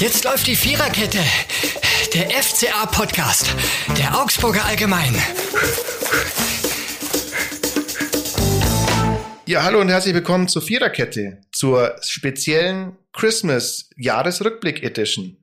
Jetzt 0.00 0.24
läuft 0.24 0.46
die 0.46 0.56
Viererkette. 0.56 1.18
Der 2.14 2.30
FCA-Podcast. 2.30 3.54
Der 3.98 4.18
Augsburger 4.18 4.64
Allgemein. 4.64 5.14
Ja, 9.44 9.62
hallo 9.62 9.82
und 9.82 9.90
herzlich 9.90 10.14
willkommen 10.14 10.48
zur 10.48 10.62
Viererkette, 10.62 11.42
zur 11.52 11.96
speziellen 12.00 12.96
Christmas-Jahresrückblick-Edition. 13.12 15.36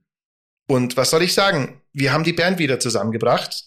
Und 0.67 0.97
was 0.97 1.11
soll 1.11 1.21
ich 1.21 1.35
sagen? 1.35 1.83
Wir 1.93 2.11
haben 2.11 2.23
die 2.23 2.33
Band 2.33 2.57
wieder 2.57 2.79
zusammengebracht. 2.79 3.66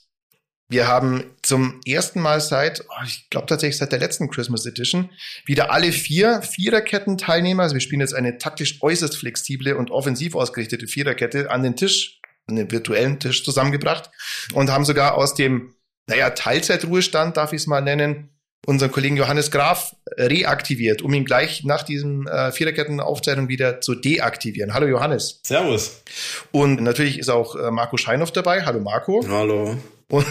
Wir 0.70 0.86
haben 0.86 1.24
zum 1.42 1.80
ersten 1.84 2.20
Mal 2.20 2.40
seit, 2.40 2.84
oh, 2.88 3.04
ich 3.04 3.28
glaube 3.28 3.48
tatsächlich 3.48 3.76
seit 3.76 3.90
der 3.90 3.98
letzten 3.98 4.30
Christmas 4.30 4.64
Edition, 4.64 5.10
wieder 5.44 5.72
alle 5.72 5.90
vier 5.90 6.42
Viererketten-Teilnehmer, 6.42 7.64
also 7.64 7.74
wir 7.74 7.80
spielen 7.80 8.00
jetzt 8.00 8.14
eine 8.14 8.38
taktisch 8.38 8.80
äußerst 8.80 9.16
flexible 9.16 9.74
und 9.74 9.90
offensiv 9.90 10.36
ausgerichtete 10.36 10.86
Viererkette, 10.86 11.50
an 11.50 11.64
den 11.64 11.74
Tisch, 11.74 12.20
an 12.46 12.54
den 12.54 12.70
virtuellen 12.70 13.18
Tisch 13.18 13.44
zusammengebracht 13.44 14.10
und 14.54 14.70
haben 14.70 14.84
sogar 14.84 15.16
aus 15.16 15.34
dem, 15.34 15.74
naja, 16.06 16.30
Teilzeitruhestand, 16.30 17.36
darf 17.36 17.52
ich 17.52 17.62
es 17.62 17.66
mal 17.66 17.80
nennen, 17.80 18.28
unseren 18.64 18.92
Kollegen 18.92 19.16
Johannes 19.16 19.50
Graf 19.50 19.96
reaktiviert, 20.16 21.02
um 21.02 21.12
ihn 21.14 21.24
gleich 21.24 21.64
nach 21.64 21.82
diesem 21.82 22.28
äh, 22.28 22.52
Viererketten-Aufzeichnung 22.52 23.48
wieder 23.48 23.80
zu 23.80 23.96
deaktivieren. 23.96 24.72
Hallo 24.72 24.86
Johannes. 24.86 25.40
Servus. 25.42 26.04
Und 26.52 26.80
natürlich 26.80 27.18
ist 27.18 27.28
auch 27.28 27.56
äh, 27.56 27.72
Marco 27.72 27.96
Scheinhoff 27.96 28.30
dabei. 28.30 28.64
Hallo 28.64 28.78
Marco. 28.78 29.26
Hallo. 29.28 29.76
Und 30.10 30.26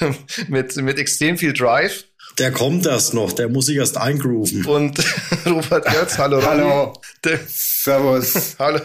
mit, 0.48 0.74
mit 0.76 0.98
extrem 0.98 1.38
viel 1.38 1.52
Drive. 1.52 2.04
Der 2.38 2.50
kommt 2.50 2.86
erst 2.86 3.12
noch, 3.12 3.32
der 3.32 3.50
muss 3.50 3.66
sich 3.66 3.76
erst 3.76 3.98
eingrooven. 3.98 4.64
Und 4.64 4.98
Robert 5.46 5.84
Götz, 5.84 6.16
hallo 6.16 6.36
Robby. 6.36 6.46
Hallo. 6.46 6.92
Der, 7.24 7.38
Servus. 7.46 8.56
hallo. 8.58 8.80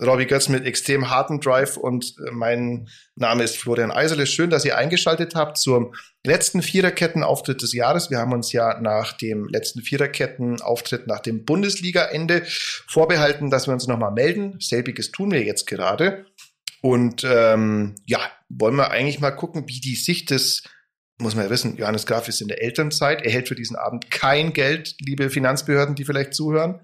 Robby 0.00 0.26
Götz 0.26 0.48
mit 0.48 0.66
extrem 0.66 1.10
hartem 1.10 1.40
Drive 1.40 1.78
und 1.78 2.14
äh, 2.18 2.30
mein 2.30 2.88
Name 3.16 3.42
ist 3.42 3.56
Florian 3.56 3.90
Eiserle. 3.90 4.26
Schön, 4.26 4.50
dass 4.50 4.66
ihr 4.66 4.76
eingeschaltet 4.76 5.34
habt 5.34 5.56
zum 5.56 5.94
letzten 6.24 6.60
Viererketten-Auftritt 6.60 7.62
des 7.62 7.72
Jahres. 7.72 8.10
Wir 8.10 8.18
haben 8.18 8.32
uns 8.32 8.52
ja 8.52 8.78
nach 8.80 9.14
dem 9.14 9.48
letzten 9.48 9.80
Viererketten-Auftritt 9.80 11.06
nach 11.06 11.20
dem 11.20 11.46
Bundesliga-Ende 11.46 12.42
vorbehalten, 12.86 13.50
dass 13.50 13.66
wir 13.66 13.72
uns 13.72 13.86
nochmal 13.86 14.12
melden. 14.12 14.58
Selbiges 14.60 15.10
tun 15.10 15.32
wir 15.32 15.42
jetzt 15.42 15.66
gerade. 15.66 16.26
Und 16.80 17.24
ähm, 17.24 17.96
ja, 18.06 18.20
wollen 18.48 18.76
wir 18.76 18.90
eigentlich 18.90 19.20
mal 19.20 19.30
gucken, 19.30 19.68
wie 19.68 19.80
die 19.80 19.96
Sicht 19.96 20.30
des, 20.30 20.62
muss 21.18 21.34
man 21.34 21.44
ja 21.44 21.50
wissen, 21.50 21.76
Johannes 21.76 22.06
Graf 22.06 22.28
ist 22.28 22.40
in 22.40 22.48
der 22.48 22.62
Elternzeit, 22.62 23.22
er 23.22 23.30
hält 23.30 23.48
für 23.48 23.54
diesen 23.54 23.76
Abend 23.76 24.10
kein 24.10 24.52
Geld, 24.52 24.94
liebe 25.00 25.30
Finanzbehörden, 25.30 25.94
die 25.94 26.04
vielleicht 26.04 26.34
zuhören. 26.34 26.80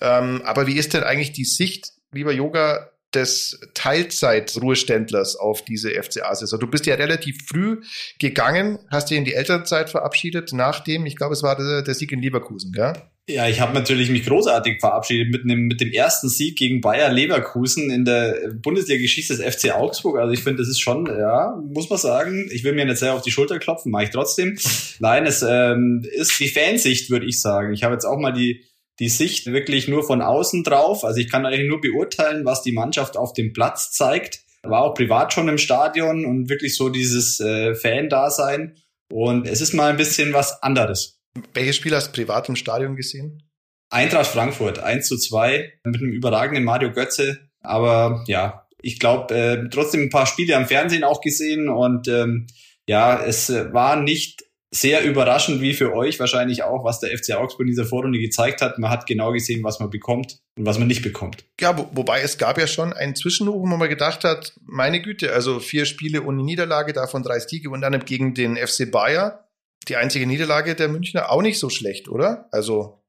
Ähm, 0.00 0.42
aber 0.44 0.66
wie 0.66 0.76
ist 0.76 0.94
denn 0.94 1.04
eigentlich 1.04 1.32
die 1.32 1.44
Sicht, 1.44 1.92
lieber 2.12 2.32
Yoga, 2.32 2.90
des 3.14 3.58
Teilzeitruheständlers 3.74 5.36
auf 5.36 5.64
diese 5.64 5.90
FCA-Saison. 5.90 6.60
Du 6.60 6.66
bist 6.66 6.86
ja 6.86 6.94
relativ 6.94 7.46
früh 7.46 7.80
gegangen, 8.18 8.78
hast 8.90 9.10
dich 9.10 9.18
in 9.18 9.24
die 9.24 9.34
Elternzeit 9.34 9.88
verabschiedet, 9.88 10.52
nachdem, 10.52 11.06
ich 11.06 11.16
glaube, 11.16 11.32
es 11.32 11.42
war 11.42 11.56
der, 11.56 11.82
der 11.82 11.94
Sieg 11.94 12.12
in 12.12 12.20
Leverkusen, 12.20 12.72
gell? 12.72 12.92
Ja, 13.30 13.46
ich 13.46 13.60
habe 13.60 13.74
natürlich 13.74 14.08
mich 14.08 14.24
großartig 14.24 14.80
verabschiedet 14.80 15.30
mit, 15.30 15.44
einem, 15.44 15.66
mit 15.66 15.82
dem 15.82 15.92
ersten 15.92 16.30
Sieg 16.30 16.56
gegen 16.56 16.80
Bayer 16.80 17.12
Leverkusen 17.12 17.90
in 17.90 18.06
der 18.06 18.52
Bundesliga-Geschichte 18.54 19.36
des 19.36 19.54
FC 19.54 19.74
Augsburg. 19.74 20.18
Also 20.18 20.32
ich 20.32 20.42
finde, 20.42 20.62
das 20.62 20.68
ist 20.68 20.80
schon, 20.80 21.04
ja, 21.04 21.54
muss 21.70 21.90
man 21.90 21.98
sagen, 21.98 22.48
ich 22.50 22.64
will 22.64 22.72
mir 22.72 22.86
nicht 22.86 22.96
sehr 22.96 23.12
auf 23.12 23.20
die 23.20 23.30
Schulter 23.30 23.58
klopfen, 23.58 23.92
mache 23.92 24.04
ich 24.04 24.10
trotzdem. 24.10 24.56
Nein, 24.98 25.26
es 25.26 25.44
ähm, 25.46 26.06
ist 26.10 26.40
die 26.40 26.48
Fansicht, 26.48 27.10
würde 27.10 27.26
ich 27.26 27.42
sagen. 27.42 27.74
Ich 27.74 27.84
habe 27.84 27.92
jetzt 27.92 28.06
auch 28.06 28.18
mal 28.18 28.32
die, 28.32 28.64
die 28.98 29.10
Sicht 29.10 29.44
wirklich 29.44 29.88
nur 29.88 30.04
von 30.04 30.22
außen 30.22 30.64
drauf. 30.64 31.04
Also 31.04 31.20
ich 31.20 31.30
kann 31.30 31.44
eigentlich 31.44 31.68
nur 31.68 31.82
beurteilen, 31.82 32.46
was 32.46 32.62
die 32.62 32.72
Mannschaft 32.72 33.18
auf 33.18 33.34
dem 33.34 33.52
Platz 33.52 33.92
zeigt. 33.92 34.40
War 34.62 34.80
auch 34.80 34.94
privat 34.94 35.34
schon 35.34 35.48
im 35.48 35.58
Stadion 35.58 36.24
und 36.24 36.48
wirklich 36.48 36.74
so 36.74 36.88
dieses 36.88 37.40
äh, 37.40 37.74
Fan-Dasein. 37.74 38.74
Und 39.12 39.46
es 39.46 39.60
ist 39.60 39.74
mal 39.74 39.90
ein 39.90 39.98
bisschen 39.98 40.32
was 40.32 40.62
anderes. 40.62 41.17
Welche 41.54 41.72
Spiele 41.72 41.96
hast 41.96 42.08
du 42.08 42.12
privat 42.12 42.48
im 42.48 42.56
Stadion 42.56 42.96
gesehen? 42.96 43.42
Eintracht 43.90 44.26
Frankfurt 44.26 44.78
1 44.78 45.06
zu 45.08 45.16
2 45.16 45.72
mit 45.84 46.00
einem 46.00 46.12
überragenden 46.12 46.64
Mario 46.64 46.92
Götze. 46.92 47.48
Aber 47.60 48.24
ja, 48.26 48.66
ich 48.82 48.98
glaube, 48.98 49.34
äh, 49.34 49.68
trotzdem 49.70 50.02
ein 50.02 50.10
paar 50.10 50.26
Spiele 50.26 50.56
am 50.56 50.66
Fernsehen 50.66 51.04
auch 51.04 51.20
gesehen 51.20 51.68
und 51.68 52.08
ähm, 52.08 52.46
ja, 52.88 53.22
es 53.22 53.50
äh, 53.50 53.72
war 53.72 54.00
nicht 54.00 54.44
sehr 54.70 55.02
überraschend 55.02 55.62
wie 55.62 55.72
für 55.72 55.94
euch 55.94 56.20
wahrscheinlich 56.20 56.62
auch, 56.62 56.84
was 56.84 57.00
der 57.00 57.16
FC 57.16 57.34
Augsburg 57.34 57.62
in 57.62 57.68
dieser 57.68 57.86
Vorrunde 57.86 58.18
gezeigt 58.18 58.60
hat. 58.60 58.78
Man 58.78 58.90
hat 58.90 59.06
genau 59.06 59.32
gesehen, 59.32 59.64
was 59.64 59.80
man 59.80 59.88
bekommt 59.88 60.40
und 60.58 60.66
was 60.66 60.78
man 60.78 60.88
nicht 60.88 61.02
bekommt. 61.02 61.44
Ja, 61.58 61.76
wo, 61.78 61.88
wobei 61.92 62.20
es 62.20 62.36
gab 62.36 62.58
ja 62.58 62.66
schon 62.66 62.92
einen 62.92 63.14
Zwischenhoch, 63.14 63.62
wo 63.62 63.66
man 63.66 63.88
gedacht 63.88 64.24
hat, 64.24 64.52
meine 64.66 65.00
Güte, 65.00 65.32
also 65.32 65.58
vier 65.58 65.86
Spiele 65.86 66.22
ohne 66.22 66.42
Niederlage, 66.42 66.92
davon 66.92 67.22
drei 67.22 67.38
Siege 67.40 67.70
und 67.70 67.80
dann 67.80 67.98
gegen 68.04 68.34
den 68.34 68.56
FC 68.56 68.90
Bayer 68.90 69.47
die 69.88 69.96
einzige 69.96 70.26
Niederlage 70.26 70.74
der 70.74 70.88
Münchner 70.88 71.30
auch 71.30 71.42
nicht 71.42 71.58
so 71.58 71.70
schlecht, 71.70 72.08
oder? 72.08 72.48
Also. 72.52 73.02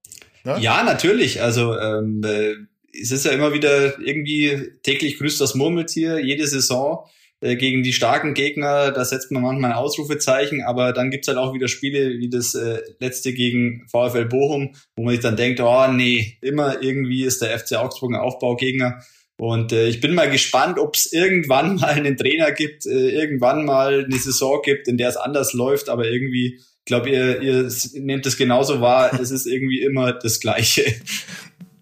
Ne? 0.43 0.57
Ja, 0.59 0.83
natürlich. 0.83 1.41
Also 1.41 1.77
ähm, 1.77 2.21
äh, 2.23 2.53
es 2.99 3.11
ist 3.11 3.25
ja 3.25 3.31
immer 3.31 3.53
wieder 3.53 3.99
irgendwie 3.99 4.71
täglich 4.83 5.17
grüßt 5.17 5.39
das 5.41 5.55
Murmeltier, 5.55 6.19
jede 6.19 6.47
Saison 6.47 7.05
äh, 7.41 7.55
gegen 7.55 7.83
die 7.83 7.93
starken 7.93 8.33
Gegner, 8.33 8.91
da 8.91 9.05
setzt 9.05 9.31
man 9.31 9.43
manchmal 9.43 9.71
ein 9.71 9.77
Ausrufezeichen, 9.77 10.61
aber 10.63 10.91
dann 10.91 11.09
gibt's 11.09 11.27
halt 11.27 11.37
auch 11.37 11.53
wieder 11.53 11.67
Spiele 11.67 12.19
wie 12.19 12.29
das 12.29 12.53
äh, 12.55 12.81
letzte 12.99 13.33
gegen 13.33 13.85
VfL 13.87 14.25
Bochum, 14.25 14.75
wo 14.95 15.03
man 15.03 15.13
sich 15.13 15.23
dann 15.23 15.37
denkt, 15.37 15.59
oh 15.61 15.87
nee, 15.87 16.37
immer 16.41 16.81
irgendwie 16.81 17.23
ist 17.23 17.41
der 17.41 17.57
FC 17.57 17.77
Augsburg 17.77 18.11
ein 18.11 18.19
Aufbaugegner. 18.19 19.01
Und 19.39 19.71
äh, 19.71 19.87
ich 19.87 20.01
bin 20.01 20.15
mal 20.15 20.29
gespannt, 20.29 20.77
ob 20.77 20.95
es 20.95 21.13
irgendwann 21.13 21.75
mal 21.79 21.91
einen 21.91 22.17
Trainer 22.17 22.51
gibt, 22.51 22.85
äh, 22.85 23.09
irgendwann 23.09 23.63
mal 23.63 24.03
eine 24.03 24.19
Saison 24.19 24.61
gibt, 24.61 24.89
in 24.89 24.97
der 24.97 25.07
es 25.07 25.15
anders 25.15 25.53
läuft, 25.53 25.87
aber 25.87 26.05
irgendwie, 26.05 26.57
ich 26.57 26.85
glaube, 26.85 27.09
ihr, 27.09 27.41
ihr 27.41 27.71
nehmt 27.93 28.25
es 28.25 28.35
genauso 28.35 28.81
wahr, 28.81 29.13
es 29.19 29.31
ist 29.31 29.47
irgendwie 29.47 29.81
immer 29.81 30.11
das 30.11 30.41
Gleiche. 30.41 30.83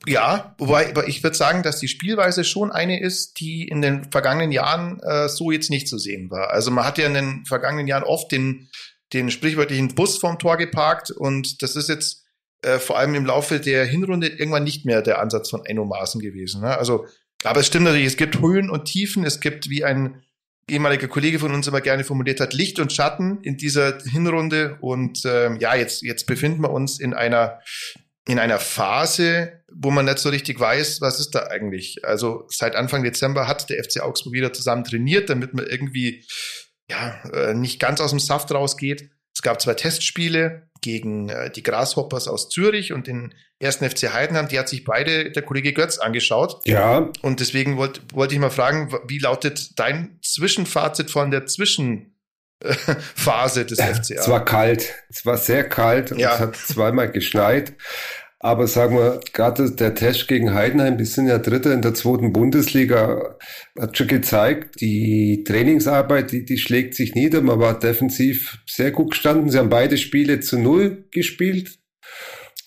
Ja, 0.06 0.56
wobei 0.60 0.88
aber 0.88 1.08
ich 1.08 1.24
würde 1.24 1.36
sagen, 1.36 1.64
dass 1.64 1.80
die 1.80 1.88
Spielweise 1.88 2.44
schon 2.44 2.72
eine 2.72 3.02
ist, 3.02 3.40
die 3.40 3.68
in 3.68 3.82
den 3.82 4.10
vergangenen 4.12 4.52
Jahren 4.52 5.00
äh, 5.02 5.28
so 5.28 5.50
jetzt 5.50 5.72
nicht 5.72 5.88
zu 5.88 5.98
sehen 5.98 6.30
war. 6.30 6.52
Also 6.52 6.70
man 6.70 6.86
hat 6.86 7.00
ja 7.00 7.08
in 7.08 7.16
den 7.16 7.46
vergangenen 7.46 7.88
Jahren 7.88 8.04
oft 8.04 8.32
den, 8.32 8.70
den 9.14 9.32
sprichwörtlichen 9.32 9.96
Bus 9.96 10.20
vom 10.20 10.38
Tor 10.38 10.58
geparkt 10.58 11.10
und 11.10 11.64
das 11.64 11.76
ist 11.76 11.90
jetzt 11.90 12.24
äh, 12.62 12.78
vor 12.78 13.00
allem 13.00 13.16
im 13.16 13.26
Laufe 13.26 13.60
der 13.60 13.84
Hinrunde 13.86 14.28
irgendwann 14.28 14.64
nicht 14.64 14.86
mehr 14.86 15.02
der 15.02 15.20
Ansatz 15.20 15.50
von 15.50 15.66
Enno 15.66 15.86
Maaßen 15.86 16.22
gewesen. 16.22 16.62
Ne? 16.62 16.78
Also 16.78 17.06
aber 17.44 17.60
es 17.60 17.68
stimmt 17.68 17.86
natürlich, 17.86 18.08
es 18.08 18.18
gibt 18.18 18.40
Höhen 18.40 18.70
und 18.70 18.86
Tiefen, 18.86 19.26
es 19.26 19.40
gibt, 19.40 19.70
wie 19.70 19.84
ein 19.84 20.24
ehemaliger 20.70 21.08
Kollege 21.08 21.40
von 21.40 21.54
uns 21.54 21.68
immer 21.68 21.82
gerne 21.82 22.04
formuliert 22.04 22.40
hat, 22.40 22.54
Licht 22.54 22.80
und 22.80 22.92
Schatten 22.92 23.40
in 23.42 23.58
dieser 23.58 24.00
Hinrunde. 24.00 24.78
Und 24.82 25.24
ähm, 25.26 25.58
ja, 25.60 25.76
jetzt, 25.76 26.02
jetzt 26.02 26.28
befinden 26.28 26.62
wir 26.62 26.72
uns 26.72 27.00
in 27.00 27.14
einer, 27.14 27.62
in 28.28 28.40
einer 28.40 28.60
Phase, 28.60 29.64
wo 29.72 29.92
man 29.92 30.06
nicht 30.06 30.20
so 30.20 30.30
richtig 30.30 30.60
weiß, 30.60 31.00
was 31.00 31.20
ist 31.20 31.32
da 31.32 31.48
eigentlich. 31.48 32.04
Also 32.04 32.46
seit 32.50 32.76
Anfang 32.76 33.04
Dezember 33.04 33.48
hat 33.48 33.70
der 33.70 33.82
FC 33.84 34.02
Augsburg 34.02 34.34
wieder 34.34 34.52
zusammen 34.52 34.84
trainiert, 34.84 35.30
damit 35.30 35.54
man 35.54 35.66
irgendwie 35.66 36.26
ja, 36.90 37.22
äh, 37.34 37.54
nicht 37.54 37.80
ganz 37.80 38.02
aus 38.02 38.12
dem 38.12 38.20
Saft 38.20 38.52
rausgeht. 38.52 39.10
Es 39.38 39.44
gab 39.44 39.62
zwei 39.62 39.76
Testspiele 39.76 40.64
gegen 40.82 41.30
äh, 41.30 41.52
die 41.52 41.62
Grasshoppers 41.62 42.28
aus 42.28 42.50
Zürich 42.50 42.92
und 42.92 43.06
den 43.06 43.36
ersten 43.60 43.88
FC 43.88 44.12
Heidenheim. 44.12 44.48
Die 44.48 44.58
hat 44.58 44.68
sich 44.68 44.84
beide 44.84 45.30
der 45.32 45.44
Kollege 45.44 45.74
Götz 45.74 46.00
angeschaut. 46.00 46.60
Ja. 46.66 47.12
Und 47.22 47.40
deswegen 47.40 47.78
wollte 47.78 48.02
wollt 48.14 48.32
ich 48.32 48.40
mal 48.40 48.50
fragen, 48.50 48.92
wie 49.08 49.20
lautet 49.20 49.78
dein 49.78 50.18
Zwischenfazit 50.24 51.12
von 51.12 51.30
der 51.30 51.46
Zwischenphase 51.46 52.08
des 53.68 53.80
FCA? 53.80 54.16
Es 54.16 54.28
war 54.28 54.44
kalt. 54.44 54.92
Es 55.08 55.24
war 55.24 55.38
sehr 55.38 55.70
kalt 55.70 56.12
und 56.12 56.18
ja. 56.18 56.34
es 56.34 56.40
hat 56.40 56.56
zweimal 56.56 57.12
geschneit. 57.12 57.76
Aber 58.40 58.68
sagen 58.68 58.96
wir, 58.96 59.20
gerade 59.34 59.72
der 59.72 59.96
Test 59.96 60.28
gegen 60.28 60.54
Heidenheim, 60.54 60.98
die 60.98 61.06
sind 61.06 61.28
ja 61.28 61.40
Dritter 61.40 61.74
in 61.74 61.82
der 61.82 61.96
zweiten 61.96 62.34
Bundesliga, 62.34 63.36
hat 63.80 63.98
schon 63.98 64.08
gezeigt, 64.08 64.80
die 64.80 65.44
Trainingsarbeit, 65.44 66.32
die, 66.32 66.46
die 66.46 66.60
schlägt 66.60 66.94
sich 66.94 67.16
nieder. 67.16 67.42
Man 67.42 67.60
war 67.60 67.80
defensiv 67.80 68.60
sehr 68.68 68.92
gut 68.92 69.12
gestanden. 69.12 69.50
Sie 69.50 69.58
haben 69.58 69.70
beide 69.70 69.98
Spiele 69.98 70.40
zu 70.40 70.60
Null 70.60 71.08
gespielt. 71.12 71.80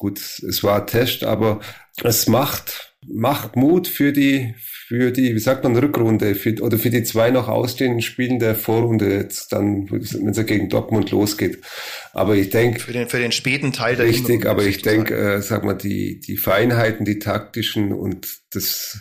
Gut, 0.00 0.18
es 0.18 0.62
war 0.62 0.80
ein 0.80 0.86
Test, 0.86 1.24
aber 1.24 1.60
es 2.02 2.26
macht, 2.26 2.94
macht 3.06 3.54
Mut 3.54 3.86
für 3.86 4.14
die, 4.14 4.54
für 4.56 5.10
die, 5.10 5.34
wie 5.34 5.38
sagt 5.38 5.62
man, 5.62 5.76
Rückrunde 5.76 6.34
für, 6.34 6.54
oder 6.62 6.78
für 6.78 6.88
die 6.88 7.02
zwei 7.02 7.30
noch 7.30 7.48
ausstehenden 7.48 8.00
Spielen 8.00 8.38
der 8.38 8.54
Vorrunde 8.54 9.12
jetzt 9.12 9.52
dann, 9.52 9.90
wenn 9.90 10.00
es 10.00 10.36
ja 10.38 10.42
gegen 10.42 10.70
Dortmund 10.70 11.10
losgeht. 11.10 11.58
Aber 12.14 12.34
ich 12.34 12.48
denke. 12.48 12.80
Für 12.80 12.94
den, 12.94 13.10
für 13.10 13.18
den 13.18 13.30
späten 13.30 13.72
Teil 13.72 13.94
der 13.94 14.06
Richtig, 14.06 14.46
aber 14.46 14.64
ich 14.64 14.80
denke, 14.80 15.14
äh, 15.14 15.42
sag 15.42 15.64
mal, 15.64 15.74
die, 15.74 16.18
die 16.18 16.38
Feinheiten, 16.38 17.04
die 17.04 17.18
taktischen 17.18 17.92
und 17.92 18.26
das 18.54 19.00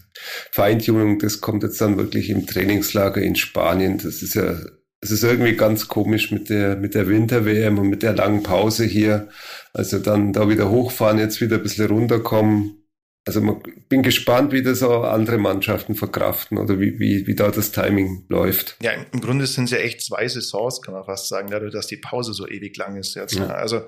Feintuning, 0.52 1.18
das 1.20 1.40
kommt 1.40 1.64
jetzt 1.64 1.80
dann 1.80 1.96
wirklich 1.96 2.30
im 2.30 2.46
Trainingslager 2.46 3.22
in 3.22 3.38
Spanien. 3.38 4.00
Das 4.00 4.22
ist 4.22 4.34
ja, 4.34 4.58
es 5.02 5.12
ist 5.12 5.24
irgendwie 5.24 5.56
ganz 5.56 5.88
komisch 5.88 6.32
mit 6.32 6.50
der, 6.50 6.76
mit 6.76 6.94
der 6.94 7.08
Winter-WM 7.08 7.80
und 7.80 7.90
mit 7.90 8.04
der 8.04 8.14
langen 8.14 8.44
Pause 8.44 8.84
hier. 8.84 9.30
Also 9.74 10.00
dann 10.00 10.34
da 10.34 10.50
wieder 10.50 10.70
hochfahren, 10.70 11.20
jetzt 11.20 11.42
wieder 11.42 11.58
ein 11.58 11.64
bisschen 11.64 11.88
runterkommen 11.88 12.84
Also 13.26 13.40
man, 13.42 13.62
bin 13.88 14.04
gespannt, 14.04 14.52
wie 14.52 14.62
das 14.62 14.84
auch 14.84 15.04
andere 15.04 15.38
Mannschaften 15.38 15.96
verkraften 15.96 16.58
oder 16.58 16.80
wie, 16.80 17.00
wie, 17.00 17.28
wie 17.28 17.36
da 17.36 17.50
das 17.50 17.72
Timing 17.72 18.26
läuft. 18.28 18.76
Ja, 18.82 18.92
im 18.92 19.22
Grunde 19.22 19.48
sind 19.48 19.66
es 19.66 19.72
ja 19.72 19.78
echt 19.78 20.02
zwei 20.02 20.28
Saisons, 20.28 20.82
kann 20.82 20.94
man 20.94 21.06
fast 21.06 21.30
sagen, 21.30 21.50
dadurch, 21.50 21.72
dass 21.72 21.88
die 21.88 21.98
Pause 21.98 22.34
so 22.34 22.48
ewig 22.48 22.76
lang 22.76 22.98
ist 22.98 23.16
jetzt. 23.16 23.36
Ja. 23.36 23.48
Also 23.48 23.82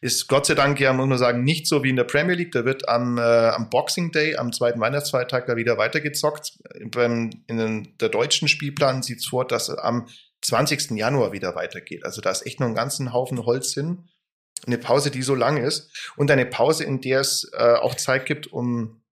ist 0.00 0.28
Gott 0.28 0.44
sei 0.44 0.54
Dank 0.54 0.78
ja, 0.78 0.92
muss 0.92 1.08
man 1.08 1.18
sagen, 1.18 1.42
nicht 1.42 1.66
so 1.68 1.82
wie 1.84 1.90
in 1.90 1.96
der 1.96 2.04
Premier 2.04 2.34
League. 2.34 2.52
Da 2.52 2.66
wird 2.66 2.88
am, 2.88 3.16
äh, 3.16 3.20
am 3.22 3.70
Boxing 3.70 4.12
Day, 4.12 4.36
am 4.36 4.52
zweiten 4.52 4.80
Weihnachtsfeiertag 4.80 5.46
da 5.46 5.56
wieder 5.56 5.78
weitergezockt. 5.78 6.58
Beim, 6.90 7.30
in 7.46 7.94
der 8.00 8.08
deutschen 8.10 8.48
Spielplan 8.48 9.02
sieht 9.02 9.20
es 9.20 9.26
vor, 9.26 9.46
dass 9.46 9.70
am 9.70 10.06
20. 10.42 10.92
Januar 10.92 11.32
wieder 11.32 11.54
weitergeht. 11.54 12.04
Also 12.04 12.20
da 12.20 12.30
ist 12.30 12.46
echt 12.46 12.60
noch 12.60 12.66
ein 12.66 12.74
ganzen 12.74 13.12
Haufen 13.12 13.44
Holz 13.44 13.74
hin 13.74 14.08
eine 14.66 14.78
Pause, 14.78 15.10
die 15.10 15.22
so 15.22 15.34
lang 15.34 15.56
ist 15.56 15.90
und 16.16 16.30
eine 16.30 16.46
Pause, 16.46 16.84
in 16.84 17.00
der 17.00 17.20
es 17.20 17.50
äh, 17.52 17.74
auch 17.74 17.94
Zeit 17.94 18.26
gibt, 18.26 18.46
um 18.48 19.02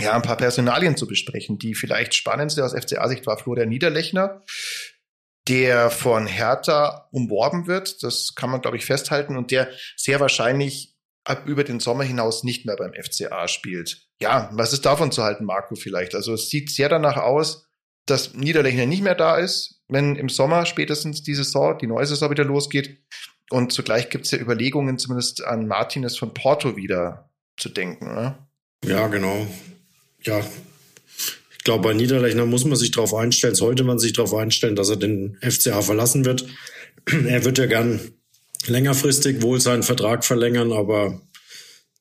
ja 0.00 0.14
ein 0.14 0.22
paar 0.22 0.36
Personalien 0.36 0.96
zu 0.96 1.06
besprechen. 1.06 1.58
Die 1.58 1.74
vielleicht 1.74 2.14
spannendste 2.14 2.64
aus 2.64 2.72
FCA-Sicht 2.72 3.26
war 3.26 3.38
Florian 3.38 3.68
Niederlechner, 3.68 4.42
der 5.48 5.90
von 5.90 6.26
Hertha 6.26 7.08
umworben 7.12 7.66
wird. 7.66 8.02
Das 8.02 8.34
kann 8.34 8.50
man, 8.50 8.60
glaube 8.60 8.76
ich, 8.76 8.86
festhalten 8.86 9.36
und 9.36 9.50
der 9.50 9.68
sehr 9.96 10.20
wahrscheinlich 10.20 10.96
ab 11.24 11.46
über 11.46 11.64
den 11.64 11.80
Sommer 11.80 12.04
hinaus 12.04 12.44
nicht 12.44 12.66
mehr 12.66 12.76
beim 12.76 12.92
FCA 12.92 13.48
spielt. 13.48 14.08
Ja, 14.20 14.50
was 14.52 14.72
ist 14.72 14.84
davon 14.84 15.12
zu 15.12 15.22
halten, 15.22 15.44
Marco, 15.44 15.74
vielleicht? 15.74 16.14
Also 16.14 16.34
es 16.34 16.50
sieht 16.50 16.70
sehr 16.70 16.88
danach 16.88 17.16
aus, 17.16 17.66
dass 18.06 18.34
Niederlechner 18.34 18.86
nicht 18.86 19.02
mehr 19.02 19.14
da 19.14 19.36
ist, 19.36 19.73
wenn 19.88 20.16
im 20.16 20.28
Sommer 20.28 20.66
spätestens 20.66 21.22
die 21.22 21.34
Saison, 21.34 21.78
die 21.78 21.86
neue 21.86 22.06
Saison 22.06 22.30
wieder 22.30 22.44
losgeht. 22.44 22.98
Und 23.50 23.72
zugleich 23.72 24.08
gibt 24.08 24.24
es 24.24 24.30
ja 24.30 24.38
Überlegungen, 24.38 24.98
zumindest 24.98 25.44
an 25.44 25.66
Martinez 25.66 26.16
von 26.16 26.32
Porto 26.32 26.76
wieder 26.76 27.30
zu 27.56 27.68
denken. 27.68 28.10
Oder? 28.10 28.48
Ja, 28.84 29.06
genau. 29.08 29.46
Ja, 30.22 30.40
ich 31.64 31.64
glaube, 31.64 31.88
bei 31.88 31.94
Niederlechner 31.94 32.44
muss 32.44 32.66
man 32.66 32.76
sich 32.76 32.90
darauf 32.90 33.14
einstellen, 33.14 33.54
sollte 33.54 33.84
man 33.84 33.98
sich 33.98 34.12
darauf 34.12 34.34
einstellen, 34.34 34.76
dass 34.76 34.90
er 34.90 34.96
den 34.96 35.38
FCA 35.40 35.80
verlassen 35.80 36.26
wird. 36.26 36.46
er 37.06 37.44
wird 37.44 37.56
ja 37.56 37.66
gern 37.66 38.00
längerfristig 38.66 39.40
wohl 39.40 39.60
seinen 39.60 39.82
Vertrag 39.82 40.24
verlängern, 40.24 40.72
aber 40.72 41.20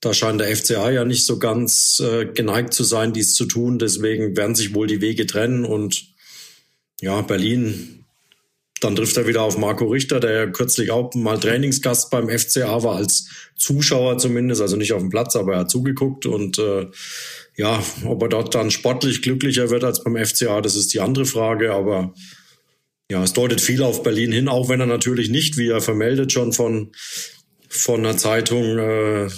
da 0.01 0.13
scheint 0.13 0.41
der 0.41 0.53
FCA 0.53 0.91
ja 0.91 1.05
nicht 1.05 1.25
so 1.25 1.39
ganz 1.39 2.01
äh, 2.01 2.25
geneigt 2.25 2.73
zu 2.73 2.83
sein, 2.83 3.13
dies 3.13 3.35
zu 3.35 3.45
tun. 3.45 3.79
Deswegen 3.79 4.35
werden 4.35 4.53
sich 4.53 4.73
wohl 4.75 4.87
die 4.87 4.99
Wege 4.99 5.25
trennen 5.25 5.63
und 5.63 6.12
ja, 7.03 7.21
Berlin 7.21 8.03
dann 8.83 8.95
trifft 8.95 9.15
er 9.15 9.27
wieder 9.27 9.43
auf 9.43 9.57
Marco 9.57 9.85
Richter, 9.85 10.19
der 10.19 10.31
ja 10.31 10.45
kürzlich 10.47 10.91
auch 10.91 11.13
mal 11.15 11.39
Trainingsgast 11.39 12.09
beim 12.09 12.27
FCA 12.27 12.83
war, 12.83 12.97
als 12.97 13.29
Zuschauer 13.55 14.17
zumindest, 14.17 14.61
also 14.61 14.75
nicht 14.75 14.91
auf 14.91 15.01
dem 15.01 15.09
Platz, 15.09 15.35
aber 15.35 15.53
er 15.53 15.59
hat 15.59 15.71
zugeguckt. 15.71 16.25
Und 16.25 16.59
äh, 16.59 16.87
ja, 17.55 17.81
ob 18.05 18.21
er 18.23 18.29
dort 18.29 18.55
dann 18.55 18.71
sportlich 18.71 19.21
glücklicher 19.21 19.69
wird 19.69 19.83
als 19.83 20.03
beim 20.03 20.17
FCA, 20.17 20.59
das 20.59 20.75
ist 20.75 20.93
die 20.93 20.99
andere 20.99 21.25
Frage. 21.25 21.73
Aber 21.73 22.13
ja, 23.09 23.23
es 23.23 23.31
deutet 23.31 23.61
viel 23.61 23.83
auf 23.83 24.03
Berlin 24.03 24.33
hin, 24.33 24.49
auch 24.49 24.67
wenn 24.67 24.81
er 24.81 24.85
natürlich 24.85 25.29
nicht, 25.29 25.55
wie 25.55 25.69
er 25.69 25.81
vermeldet, 25.81 26.33
schon 26.33 26.51
von, 26.51 26.91
von 27.69 28.01
einer 28.01 28.17
Zeitung 28.17 28.77
äh, 28.79 29.29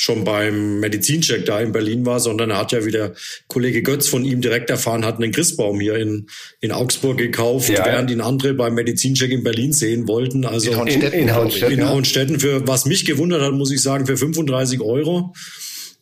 schon 0.00 0.24
beim 0.24 0.80
Medizincheck 0.80 1.44
da 1.44 1.60
in 1.60 1.72
Berlin 1.72 2.06
war, 2.06 2.20
sondern 2.20 2.50
er 2.50 2.58
hat 2.58 2.72
ja, 2.72 2.86
wie 2.86 2.90
der 2.90 3.12
Kollege 3.48 3.82
Götz 3.82 4.08
von 4.08 4.24
ihm 4.24 4.40
direkt 4.40 4.70
erfahren 4.70 5.04
hat, 5.04 5.16
einen 5.16 5.30
Christbaum 5.30 5.78
hier 5.78 5.96
in, 5.96 6.26
in 6.60 6.72
Augsburg 6.72 7.18
gekauft, 7.18 7.68
ja. 7.68 7.84
während 7.84 8.10
ihn 8.10 8.22
andere 8.22 8.54
beim 8.54 8.74
Medizincheck 8.74 9.30
in 9.30 9.42
Berlin 9.42 9.74
sehen 9.74 10.08
wollten. 10.08 10.46
Also 10.46 10.72
in, 10.72 10.86
in, 10.86 11.02
in 11.02 11.36
Hohenstetten. 11.36 11.78
In 11.78 11.88
Hohenstetten 11.88 12.40
für, 12.40 12.66
was 12.66 12.86
mich 12.86 13.04
gewundert 13.04 13.42
hat, 13.42 13.52
muss 13.52 13.70
ich 13.70 13.82
sagen, 13.82 14.06
für 14.06 14.16
35 14.16 14.80
Euro. 14.80 15.34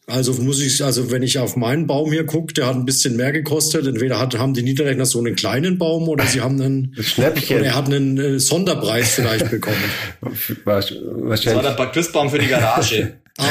Also 0.07 0.33
muss 0.35 0.61
ich, 0.63 0.83
also 0.83 1.11
wenn 1.11 1.23
ich 1.23 1.39
auf 1.39 1.57
meinen 1.57 1.87
Baum 1.87 2.13
hier 2.13 2.25
gucke, 2.25 2.55
der 2.55 2.67
hat 2.67 2.77
ein 2.77 2.87
bisschen 2.87 3.17
mehr 3.17 3.33
gekostet. 3.33 3.87
Entweder 3.87 4.19
hat, 4.21 4.39
haben 4.39 4.55
die 4.55 4.63
Niederlechner 4.63 5.07
so 5.07 5.19
einen 5.19 5.35
kleinen 5.35 5.77
Baum 5.77 6.09
oder 6.09 6.25
sie 6.25 6.41
haben 6.41 6.63
einen 6.63 6.97
Schnäppchen. 7.01 7.59
Oder 7.59 7.67
er 7.67 7.75
hat 7.75 7.87
einen 7.87 8.17
äh, 8.17 8.39
Sonderpreis 8.39 9.11
vielleicht 9.11 9.51
bekommen. 9.51 9.77
Wahrscheinlich. 10.65 11.45
Das 11.45 11.47
war 11.47 11.77
der 11.77 11.87
Christbaum 11.87 12.31
für 12.31 12.39
die 12.39 12.47
Garage. 12.47 13.19
Ah, 13.39 13.45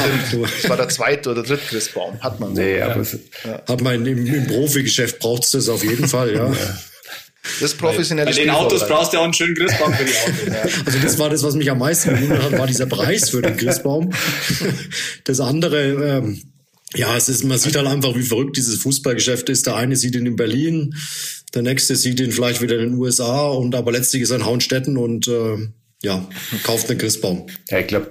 das 0.52 0.68
war 0.68 0.76
der 0.76 0.88
zweite 0.90 1.30
oder 1.30 1.42
dritte 1.42 1.64
Christbaum, 1.66 2.20
hat 2.20 2.38
man 2.40 2.54
so. 2.54 2.60
Nee, 2.60 2.80
aber 2.80 3.02
ja. 3.02 3.62
hat 3.66 3.80
man 3.80 4.04
im, 4.04 4.26
im 4.26 4.46
Profigeschäft 4.46 5.18
braucht 5.18 5.44
es 5.44 5.52
das 5.52 5.68
auf 5.68 5.82
jeden 5.82 6.06
Fall, 6.06 6.34
ja. 6.34 6.52
Das 7.60 7.72
professionelle 7.74 8.30
Bei, 8.30 8.36
den 8.36 8.50
Autos 8.50 8.86
brauchst 8.86 9.14
du 9.14 9.18
auch 9.18 9.24
einen 9.24 9.32
schönen 9.32 9.54
Christbaum 9.54 9.94
für 9.94 10.04
die 10.04 10.12
Autos. 10.12 10.46
Ja. 10.46 10.82
Also 10.84 10.98
das 10.98 11.18
war 11.18 11.30
das, 11.30 11.42
was 11.42 11.54
mich 11.54 11.70
am 11.70 11.78
meisten 11.78 12.10
gewundert 12.10 12.42
hat, 12.42 12.58
war 12.58 12.66
dieser 12.66 12.86
Preis 12.86 13.30
für 13.30 13.40
den 13.40 13.56
Christbaum. 13.56 14.12
Das 15.24 15.40
andere, 15.40 16.18
ähm, 16.18 16.42
ja, 16.94 17.16
es 17.16 17.28
ist, 17.28 17.44
man 17.44 17.58
sieht 17.58 17.76
halt 17.76 17.86
einfach, 17.86 18.14
wie 18.14 18.22
verrückt 18.22 18.56
dieses 18.56 18.80
Fußballgeschäft 18.82 19.48
ist. 19.48 19.66
Der 19.66 19.76
eine 19.76 19.96
sieht 19.96 20.14
ihn 20.14 20.26
in 20.26 20.36
Berlin, 20.36 20.94
der 21.54 21.62
nächste 21.62 21.96
sieht 21.96 22.20
ihn 22.20 22.32
vielleicht 22.32 22.60
wieder 22.60 22.76
in 22.76 22.90
den 22.90 22.94
USA 22.94 23.48
und 23.48 23.74
aber 23.74 23.92
letztlich 23.92 24.22
ist 24.22 24.30
er 24.30 24.36
in 24.36 24.44
Hauenstetten 24.44 24.96
und 24.96 25.28
äh, 25.28 25.56
ja, 26.02 26.28
kauft 26.62 26.90
einen 26.90 26.98
Christbaum. 26.98 27.46
Ja, 27.70 27.78
ich 27.78 27.86
glaube, 27.86 28.10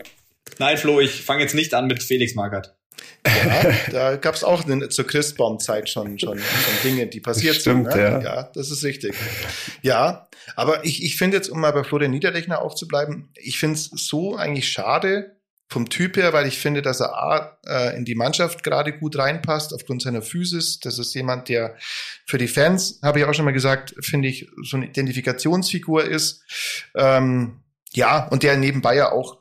Nein, 0.60 0.78
Flo, 0.78 1.00
ich 1.00 1.24
fange 1.24 1.42
jetzt 1.42 1.56
nicht 1.56 1.74
an 1.74 1.88
mit 1.88 2.04
Felix 2.04 2.36
Magath. 2.36 2.76
Ja, 3.26 3.74
da 3.92 4.16
gab 4.16 4.36
es 4.36 4.44
auch 4.44 4.66
eine, 4.66 4.90
zur 4.90 5.06
Christbaumzeit 5.06 5.90
schon, 5.90 6.18
schon, 6.18 6.40
schon 6.40 6.74
Dinge, 6.84 7.08
die 7.08 7.20
passiert 7.20 7.56
Stimmt, 7.56 7.92
sind. 7.92 8.02
Ne? 8.02 8.02
Ja. 8.02 8.22
ja, 8.22 8.52
das 8.54 8.72
ist 8.72 8.84
richtig. 8.84 9.16
Ja, 9.82 10.28
aber 10.56 10.86
ich, 10.86 11.04
ich 11.04 11.18
finde 11.18 11.38
jetzt, 11.38 11.50
um 11.50 11.60
mal 11.60 11.72
bei 11.72 11.84
Florian 11.84 12.12
Niederlechner 12.12 12.62
aufzubleiben, 12.62 13.30
ich 13.36 13.60
finde 13.60 13.76
es 13.76 13.86
so 13.86 14.36
eigentlich 14.36 14.70
schade 14.70 15.38
vom 15.70 15.90
Typ 15.90 16.16
her, 16.16 16.32
weil 16.32 16.48
ich 16.48 16.58
finde, 16.58 16.82
dass 16.82 17.02
er 17.02 17.14
A, 17.14 17.60
äh, 17.68 17.98
in 17.98 18.06
die 18.06 18.16
Mannschaft 18.16 18.64
gerade 18.64 18.98
gut 18.98 19.18
reinpasst, 19.18 19.74
aufgrund 19.74 20.02
seiner 20.02 20.22
Physis. 20.22 20.80
Das 20.80 20.98
ist 20.98 21.14
jemand, 21.14 21.50
der 21.50 21.76
für 22.26 22.38
die 22.38 22.48
Fans, 22.48 23.00
habe 23.04 23.20
ich 23.20 23.26
auch 23.26 23.34
schon 23.34 23.46
mal 23.46 23.52
gesagt, 23.52 23.94
finde 24.00 24.30
ich, 24.30 24.50
so 24.64 24.78
eine 24.78 24.88
Identifikationsfigur 24.88 26.06
ist. 26.06 26.44
Ähm, 26.96 27.64
ja, 27.94 28.28
und 28.28 28.44
der 28.44 28.58
nebenbei 28.58 28.96
ja 28.96 29.12
auch 29.12 29.40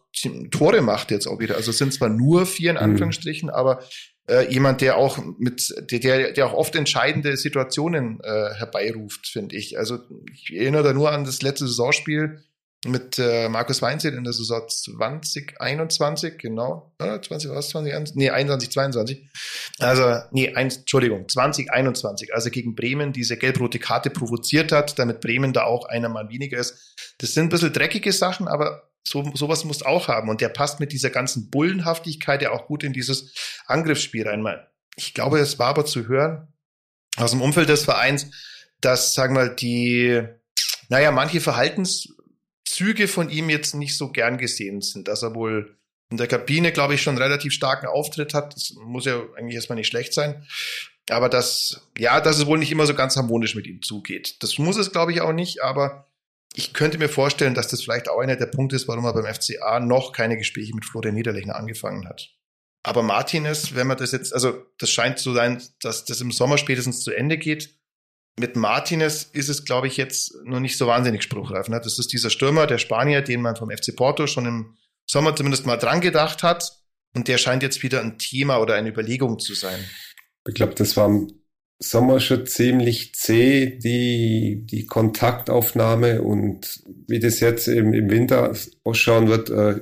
Tore 0.50 0.82
macht 0.82 1.10
jetzt 1.10 1.26
auch 1.26 1.38
wieder. 1.38 1.56
Also 1.56 1.70
es 1.70 1.78
sind 1.78 1.92
zwar 1.92 2.08
nur 2.08 2.46
vier 2.46 2.70
in 2.70 2.76
mhm. 2.76 2.82
Anführungsstrichen, 2.82 3.48
mhm. 3.48 3.54
aber 3.54 3.82
äh, 4.28 4.52
jemand, 4.52 4.80
der 4.80 4.96
auch 4.96 5.18
mit, 5.38 5.72
der, 5.90 6.32
der 6.32 6.46
auch 6.46 6.54
oft 6.54 6.74
entscheidende 6.74 7.36
Situationen 7.36 8.20
äh, 8.22 8.54
herbeiruft, 8.54 9.28
finde 9.28 9.56
ich. 9.56 9.78
Also 9.78 9.98
ich 10.32 10.54
erinnere 10.54 10.82
da 10.82 10.92
nur 10.92 11.12
an 11.12 11.24
das 11.24 11.42
letzte 11.42 11.66
Saisonspiel 11.66 12.42
mit 12.84 13.18
äh, 13.18 13.48
Markus 13.48 13.82
Weinzierl 13.82 14.14
in 14.14 14.24
der 14.24 14.32
Saison 14.32 14.68
2021, 14.68 16.38
genau. 16.38 16.92
Äh, 16.98 17.20
20, 17.20 17.50
was, 17.50 17.70
20, 17.70 18.14
nee, 18.14 18.30
21, 18.30 18.70
22. 18.70 19.28
Also, 19.78 20.20
nee, 20.30 20.54
ein, 20.54 20.70
Entschuldigung, 20.70 21.28
2021, 21.28 22.34
also 22.34 22.50
gegen 22.50 22.74
Bremen 22.74 23.12
diese 23.12 23.36
gelb-rote 23.36 23.78
Karte 23.78 24.10
provoziert 24.10 24.72
hat, 24.72 24.98
damit 24.98 25.20
Bremen 25.20 25.52
da 25.52 25.64
auch 25.64 25.86
einer 25.86 26.08
mal 26.08 26.28
weniger 26.28 26.58
ist. 26.58 26.94
Das 27.18 27.34
sind 27.34 27.46
ein 27.46 27.48
bisschen 27.48 27.72
dreckige 27.72 28.12
Sachen, 28.12 28.46
aber 28.46 28.88
so, 29.06 29.30
sowas 29.34 29.64
muss 29.64 29.82
auch 29.82 30.08
haben. 30.08 30.28
Und 30.28 30.40
der 30.40 30.48
passt 30.48 30.80
mit 30.80 30.92
dieser 30.92 31.10
ganzen 31.10 31.50
Bullenhaftigkeit 31.50 32.42
ja 32.42 32.50
auch 32.50 32.66
gut 32.66 32.82
in 32.82 32.92
dieses 32.92 33.34
Angriffsspiel 33.66 34.26
rein. 34.26 34.44
Ich 34.96 35.14
glaube, 35.14 35.38
es 35.38 35.58
war 35.58 35.68
aber 35.68 35.84
zu 35.84 36.08
hören 36.08 36.48
aus 37.16 37.30
dem 37.30 37.42
Umfeld 37.42 37.68
des 37.68 37.84
Vereins, 37.84 38.30
dass, 38.80 39.14
sagen 39.14 39.34
wir 39.34 39.46
mal, 39.46 39.54
die, 39.54 40.22
naja, 40.88 41.12
manche 41.12 41.40
Verhaltenszüge 41.40 43.08
von 43.08 43.30
ihm 43.30 43.48
jetzt 43.48 43.74
nicht 43.74 43.96
so 43.96 44.10
gern 44.10 44.38
gesehen 44.38 44.80
sind, 44.80 45.08
dass 45.08 45.22
er 45.22 45.34
wohl 45.34 45.76
in 46.10 46.18
der 46.18 46.26
Kabine, 46.26 46.72
glaube 46.72 46.94
ich, 46.94 47.02
schon 47.02 47.18
relativ 47.18 47.52
starken 47.52 47.86
Auftritt 47.86 48.34
hat. 48.34 48.54
Das 48.54 48.74
muss 48.74 49.06
ja 49.06 49.20
eigentlich 49.36 49.54
erstmal 49.54 49.76
nicht 49.76 49.88
schlecht 49.88 50.12
sein. 50.12 50.46
Aber 51.10 51.28
das, 51.28 51.88
ja, 51.96 52.20
dass 52.20 52.38
es 52.38 52.46
wohl 52.46 52.58
nicht 52.58 52.72
immer 52.72 52.86
so 52.86 52.94
ganz 52.94 53.16
harmonisch 53.16 53.54
mit 53.54 53.66
ihm 53.66 53.82
zugeht. 53.82 54.42
Das 54.42 54.58
muss 54.58 54.76
es, 54.76 54.92
glaube 54.92 55.12
ich, 55.12 55.20
auch 55.20 55.32
nicht, 55.32 55.62
aber 55.62 56.05
ich 56.56 56.72
könnte 56.72 56.96
mir 56.96 57.10
vorstellen, 57.10 57.54
dass 57.54 57.68
das 57.68 57.82
vielleicht 57.82 58.08
auch 58.08 58.18
einer 58.18 58.36
der 58.36 58.46
Punkte 58.46 58.76
ist, 58.76 58.88
warum 58.88 59.04
er 59.04 59.12
beim 59.12 59.32
FCA 59.32 59.78
noch 59.78 60.12
keine 60.12 60.38
Gespräche 60.38 60.74
mit 60.74 60.86
Florian 60.86 61.14
Niederlechner 61.14 61.54
angefangen 61.54 62.08
hat. 62.08 62.30
Aber 62.82 63.02
Martinez, 63.02 63.74
wenn 63.74 63.86
man 63.86 63.98
das 63.98 64.12
jetzt, 64.12 64.32
also 64.32 64.64
das 64.78 64.88
scheint 64.88 65.18
zu 65.18 65.34
sein, 65.34 65.62
dass 65.82 66.06
das 66.06 66.22
im 66.22 66.32
Sommer 66.32 66.56
spätestens 66.56 67.02
zu 67.02 67.10
Ende 67.12 67.36
geht. 67.36 67.76
Mit 68.38 68.56
Martinez 68.56 69.24
ist 69.24 69.50
es, 69.50 69.64
glaube 69.66 69.86
ich, 69.86 69.98
jetzt 69.98 70.34
noch 70.44 70.60
nicht 70.60 70.78
so 70.78 70.86
wahnsinnig 70.86 71.22
spruchreif. 71.22 71.68
Ne? 71.68 71.78
Das 71.82 71.98
ist 71.98 72.12
dieser 72.12 72.30
Stürmer, 72.30 72.66
der 72.66 72.78
Spanier, 72.78 73.20
den 73.20 73.42
man 73.42 73.56
vom 73.56 73.70
FC 73.70 73.94
Porto 73.94 74.26
schon 74.26 74.46
im 74.46 74.76
Sommer 75.06 75.36
zumindest 75.36 75.66
mal 75.66 75.76
dran 75.76 76.00
gedacht 76.00 76.42
hat. 76.42 76.72
Und 77.14 77.28
der 77.28 77.36
scheint 77.36 77.62
jetzt 77.62 77.82
wieder 77.82 78.00
ein 78.00 78.18
Thema 78.18 78.58
oder 78.58 78.74
eine 78.76 78.88
Überlegung 78.88 79.38
zu 79.38 79.54
sein. 79.54 79.84
Ich 80.48 80.54
glaube, 80.54 80.74
das 80.74 80.96
war 80.96 81.10
Sommer 81.78 82.20
schon 82.20 82.46
ziemlich 82.46 83.14
zäh, 83.14 83.78
die, 83.78 84.64
die 84.64 84.86
Kontaktaufnahme 84.86 86.22
und 86.22 86.82
wie 87.06 87.18
das 87.18 87.40
jetzt 87.40 87.68
im, 87.68 87.92
im 87.92 88.10
Winter 88.10 88.54
ausschauen 88.82 89.28
wird. 89.28 89.50
Äh, 89.50 89.80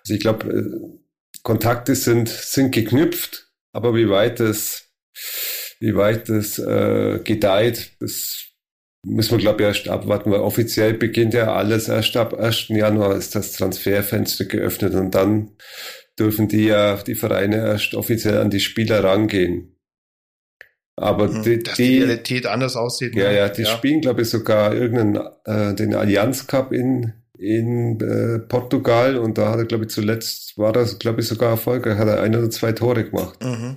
also 0.00 0.14
ich 0.14 0.20
glaube, 0.20 0.48
äh, 0.48 0.98
Kontakte 1.42 1.94
sind, 1.94 2.28
sind 2.28 2.72
geknüpft, 2.72 3.52
aber 3.72 3.94
wie 3.94 4.08
weit 4.08 4.40
das, 4.40 4.90
wie 5.78 5.94
weit 5.94 6.28
das 6.28 6.58
äh, 6.58 7.20
gedeiht, 7.22 7.92
das 8.00 8.46
müssen 9.04 9.32
wir, 9.32 9.38
glaube 9.38 9.62
ich, 9.62 9.68
erst 9.68 9.88
abwarten, 9.88 10.32
weil 10.32 10.40
offiziell 10.40 10.94
beginnt 10.94 11.34
ja 11.34 11.54
alles 11.54 11.88
erst 11.88 12.16
ab 12.16 12.34
1. 12.34 12.68
Januar 12.68 13.14
ist 13.14 13.36
das 13.36 13.52
Transferfenster 13.52 14.46
geöffnet 14.46 14.94
und 14.94 15.14
dann 15.14 15.52
dürfen 16.18 16.48
die 16.48 16.64
ja, 16.64 16.96
die 16.96 17.14
Vereine 17.14 17.58
erst 17.58 17.94
offiziell 17.94 18.38
an 18.38 18.50
die 18.50 18.60
Spieler 18.60 19.04
rangehen. 19.04 19.75
Aber 20.96 21.28
mhm, 21.28 21.42
die, 21.42 21.58
dass 21.62 21.76
die, 21.76 21.98
Realität 21.98 22.46
anders 22.46 22.74
aussieht. 22.74 23.14
Ja, 23.14 23.28
ne? 23.28 23.36
ja, 23.36 23.48
die 23.48 23.62
ja. 23.62 23.68
spielen, 23.68 24.00
glaube 24.00 24.22
ich, 24.22 24.30
sogar 24.30 24.74
irgendeinen 24.74 25.16
äh, 25.44 25.74
den 25.74 25.94
Allianz 25.94 26.46
Cup 26.46 26.72
in 26.72 27.12
in 27.38 28.00
äh, 28.00 28.38
Portugal 28.38 29.18
und 29.18 29.36
da 29.36 29.50
hat 29.50 29.58
er, 29.58 29.66
glaube 29.66 29.84
ich, 29.84 29.90
zuletzt 29.90 30.56
war 30.56 30.72
das, 30.72 30.98
glaube 30.98 31.20
ich, 31.20 31.28
sogar 31.28 31.50
erfolgreich, 31.50 31.98
hat 31.98 32.08
er 32.08 32.22
ein 32.22 32.34
oder 32.34 32.50
zwei 32.50 32.72
Tore 32.72 33.04
gemacht. 33.04 33.42
Mhm. 33.44 33.76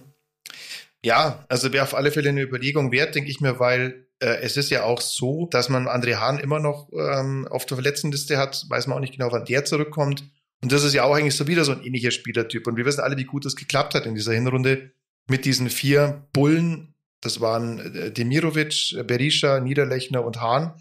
Ja, 1.04 1.46
also 1.50 1.72
wäre 1.72 1.84
auf 1.84 1.96
alle 1.96 2.12
Fälle 2.12 2.30
eine 2.30 2.42
Überlegung 2.42 2.92
wert, 2.92 3.16
denke 3.16 3.30
ich 3.30 3.42
mir, 3.42 3.60
weil 3.60 4.06
äh, 4.20 4.42
es 4.42 4.58
ist 4.58 4.70
ja 4.70 4.84
auch 4.84 5.02
so, 5.02 5.48
dass 5.48 5.70
man 5.70 5.88
André 5.88 6.16
Hahn 6.16 6.40
immer 6.40 6.60
noch 6.60 6.90
ähm, 6.94 7.48
auf 7.50 7.66
der 7.66 7.78
Verletztenliste 7.78 8.38
hat, 8.38 8.66
weiß 8.70 8.88
man 8.88 8.98
auch 8.98 9.02
nicht 9.02 9.14
genau, 9.14 9.32
wann 9.32 9.46
der 9.46 9.66
zurückkommt. 9.66 10.24
Und 10.62 10.72
das 10.72 10.84
ist 10.84 10.94
ja 10.94 11.04
auch 11.04 11.16
eigentlich 11.16 11.36
so 11.36 11.48
wieder 11.48 11.64
so 11.64 11.72
ein 11.72 11.84
ähnlicher 11.84 12.12
Spielertyp. 12.12 12.68
Und 12.68 12.76
wir 12.76 12.86
wissen 12.86 13.00
alle, 13.00 13.18
wie 13.18 13.24
gut 13.24 13.46
es 13.46 13.56
geklappt 13.56 13.96
hat 13.96 14.06
in 14.06 14.16
dieser 14.16 14.34
Hinrunde 14.34 14.92
mit 15.30 15.46
diesen 15.46 15.70
vier 15.70 16.28
Bullen. 16.34 16.94
Das 17.22 17.42
waren 17.42 17.96
äh, 17.96 18.12
Demirovic, 18.12 18.96
Berisha, 19.06 19.60
Niederlechner 19.60 20.24
und 20.24 20.42
Hahn, 20.42 20.74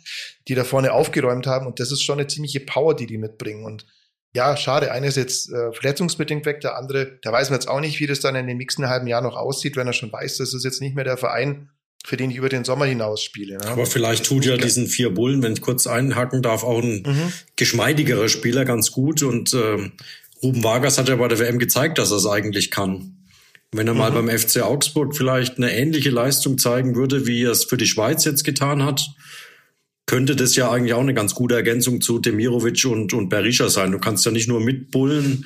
die 0.46 0.54
da 0.54 0.64
vorne 0.64 0.92
aufgeräumt 0.92 1.46
haben. 1.46 1.66
Und 1.66 1.80
das 1.80 1.92
ist 1.92 2.02
schon 2.02 2.18
eine 2.18 2.28
ziemliche 2.28 2.60
Power, 2.60 2.94
die 2.94 3.06
die 3.06 3.18
mitbringen. 3.18 3.64
Und 3.64 3.86
ja, 4.34 4.56
schade, 4.56 4.92
einer 4.92 5.06
ist 5.06 5.16
jetzt 5.16 5.50
äh, 5.50 5.72
verletzungsbedingt 5.72 6.44
weg, 6.46 6.60
der 6.60 6.76
andere, 6.76 7.18
da 7.22 7.32
weiß 7.32 7.50
man 7.50 7.58
jetzt 7.58 7.68
auch 7.68 7.80
nicht, 7.80 7.98
wie 7.98 8.06
das 8.06 8.20
dann 8.20 8.36
in 8.36 8.46
dem 8.46 8.58
nächsten 8.58 8.88
halben 8.88 9.06
Jahr 9.06 9.22
noch 9.22 9.36
aussieht, 9.36 9.76
wenn 9.76 9.86
er 9.86 9.92
schon 9.92 10.12
weiß, 10.12 10.36
das 10.36 10.54
ist 10.54 10.64
jetzt 10.64 10.80
nicht 10.80 10.94
mehr 10.94 11.04
der 11.04 11.16
Verein, 11.16 11.70
für 12.04 12.16
den 12.16 12.30
ich 12.30 12.36
über 12.36 12.48
den 12.48 12.64
Sommer 12.64 12.84
hinaus 12.84 13.22
spiele. 13.22 13.56
Ne? 13.56 13.66
Aber 13.66 13.86
vielleicht 13.86 14.26
tut 14.26 14.44
ja 14.44 14.56
diesen 14.56 14.86
vier 14.86 15.12
Bullen, 15.12 15.42
wenn 15.42 15.54
ich 15.54 15.60
kurz 15.60 15.86
einhaken 15.86 16.42
darf, 16.42 16.62
auch 16.62 16.82
ein 16.82 17.02
mhm. 17.04 17.32
geschmeidigerer 17.56 18.28
Spieler 18.28 18.64
ganz 18.64 18.92
gut. 18.92 19.22
Und 19.22 19.54
äh, 19.54 19.90
Ruben 20.42 20.62
Vargas 20.62 20.98
hat 20.98 21.08
ja 21.08 21.16
bei 21.16 21.28
der 21.28 21.38
WM 21.38 21.58
gezeigt, 21.58 21.98
dass 21.98 22.10
er 22.10 22.18
es 22.18 22.26
eigentlich 22.26 22.70
kann. 22.70 23.17
Wenn 23.72 23.86
er 23.86 23.94
mhm. 23.94 23.98
mal 23.98 24.12
beim 24.12 24.28
FC 24.28 24.62
Augsburg 24.62 25.16
vielleicht 25.16 25.58
eine 25.58 25.72
ähnliche 25.74 26.10
Leistung 26.10 26.58
zeigen 26.58 26.94
würde, 26.94 27.26
wie 27.26 27.44
er 27.44 27.52
es 27.52 27.64
für 27.64 27.76
die 27.76 27.86
Schweiz 27.86 28.24
jetzt 28.24 28.44
getan 28.44 28.84
hat, 28.84 29.06
könnte 30.06 30.34
das 30.34 30.56
ja 30.56 30.70
eigentlich 30.70 30.94
auch 30.94 31.02
eine 31.02 31.14
ganz 31.14 31.34
gute 31.34 31.54
Ergänzung 31.54 32.00
zu 32.00 32.18
Demirovic 32.18 32.86
und, 32.86 33.12
und 33.12 33.28
Berisha 33.28 33.68
sein. 33.68 33.92
Du 33.92 33.98
kannst 33.98 34.24
ja 34.24 34.32
nicht 34.32 34.48
nur 34.48 34.60
mitbullen, 34.60 35.44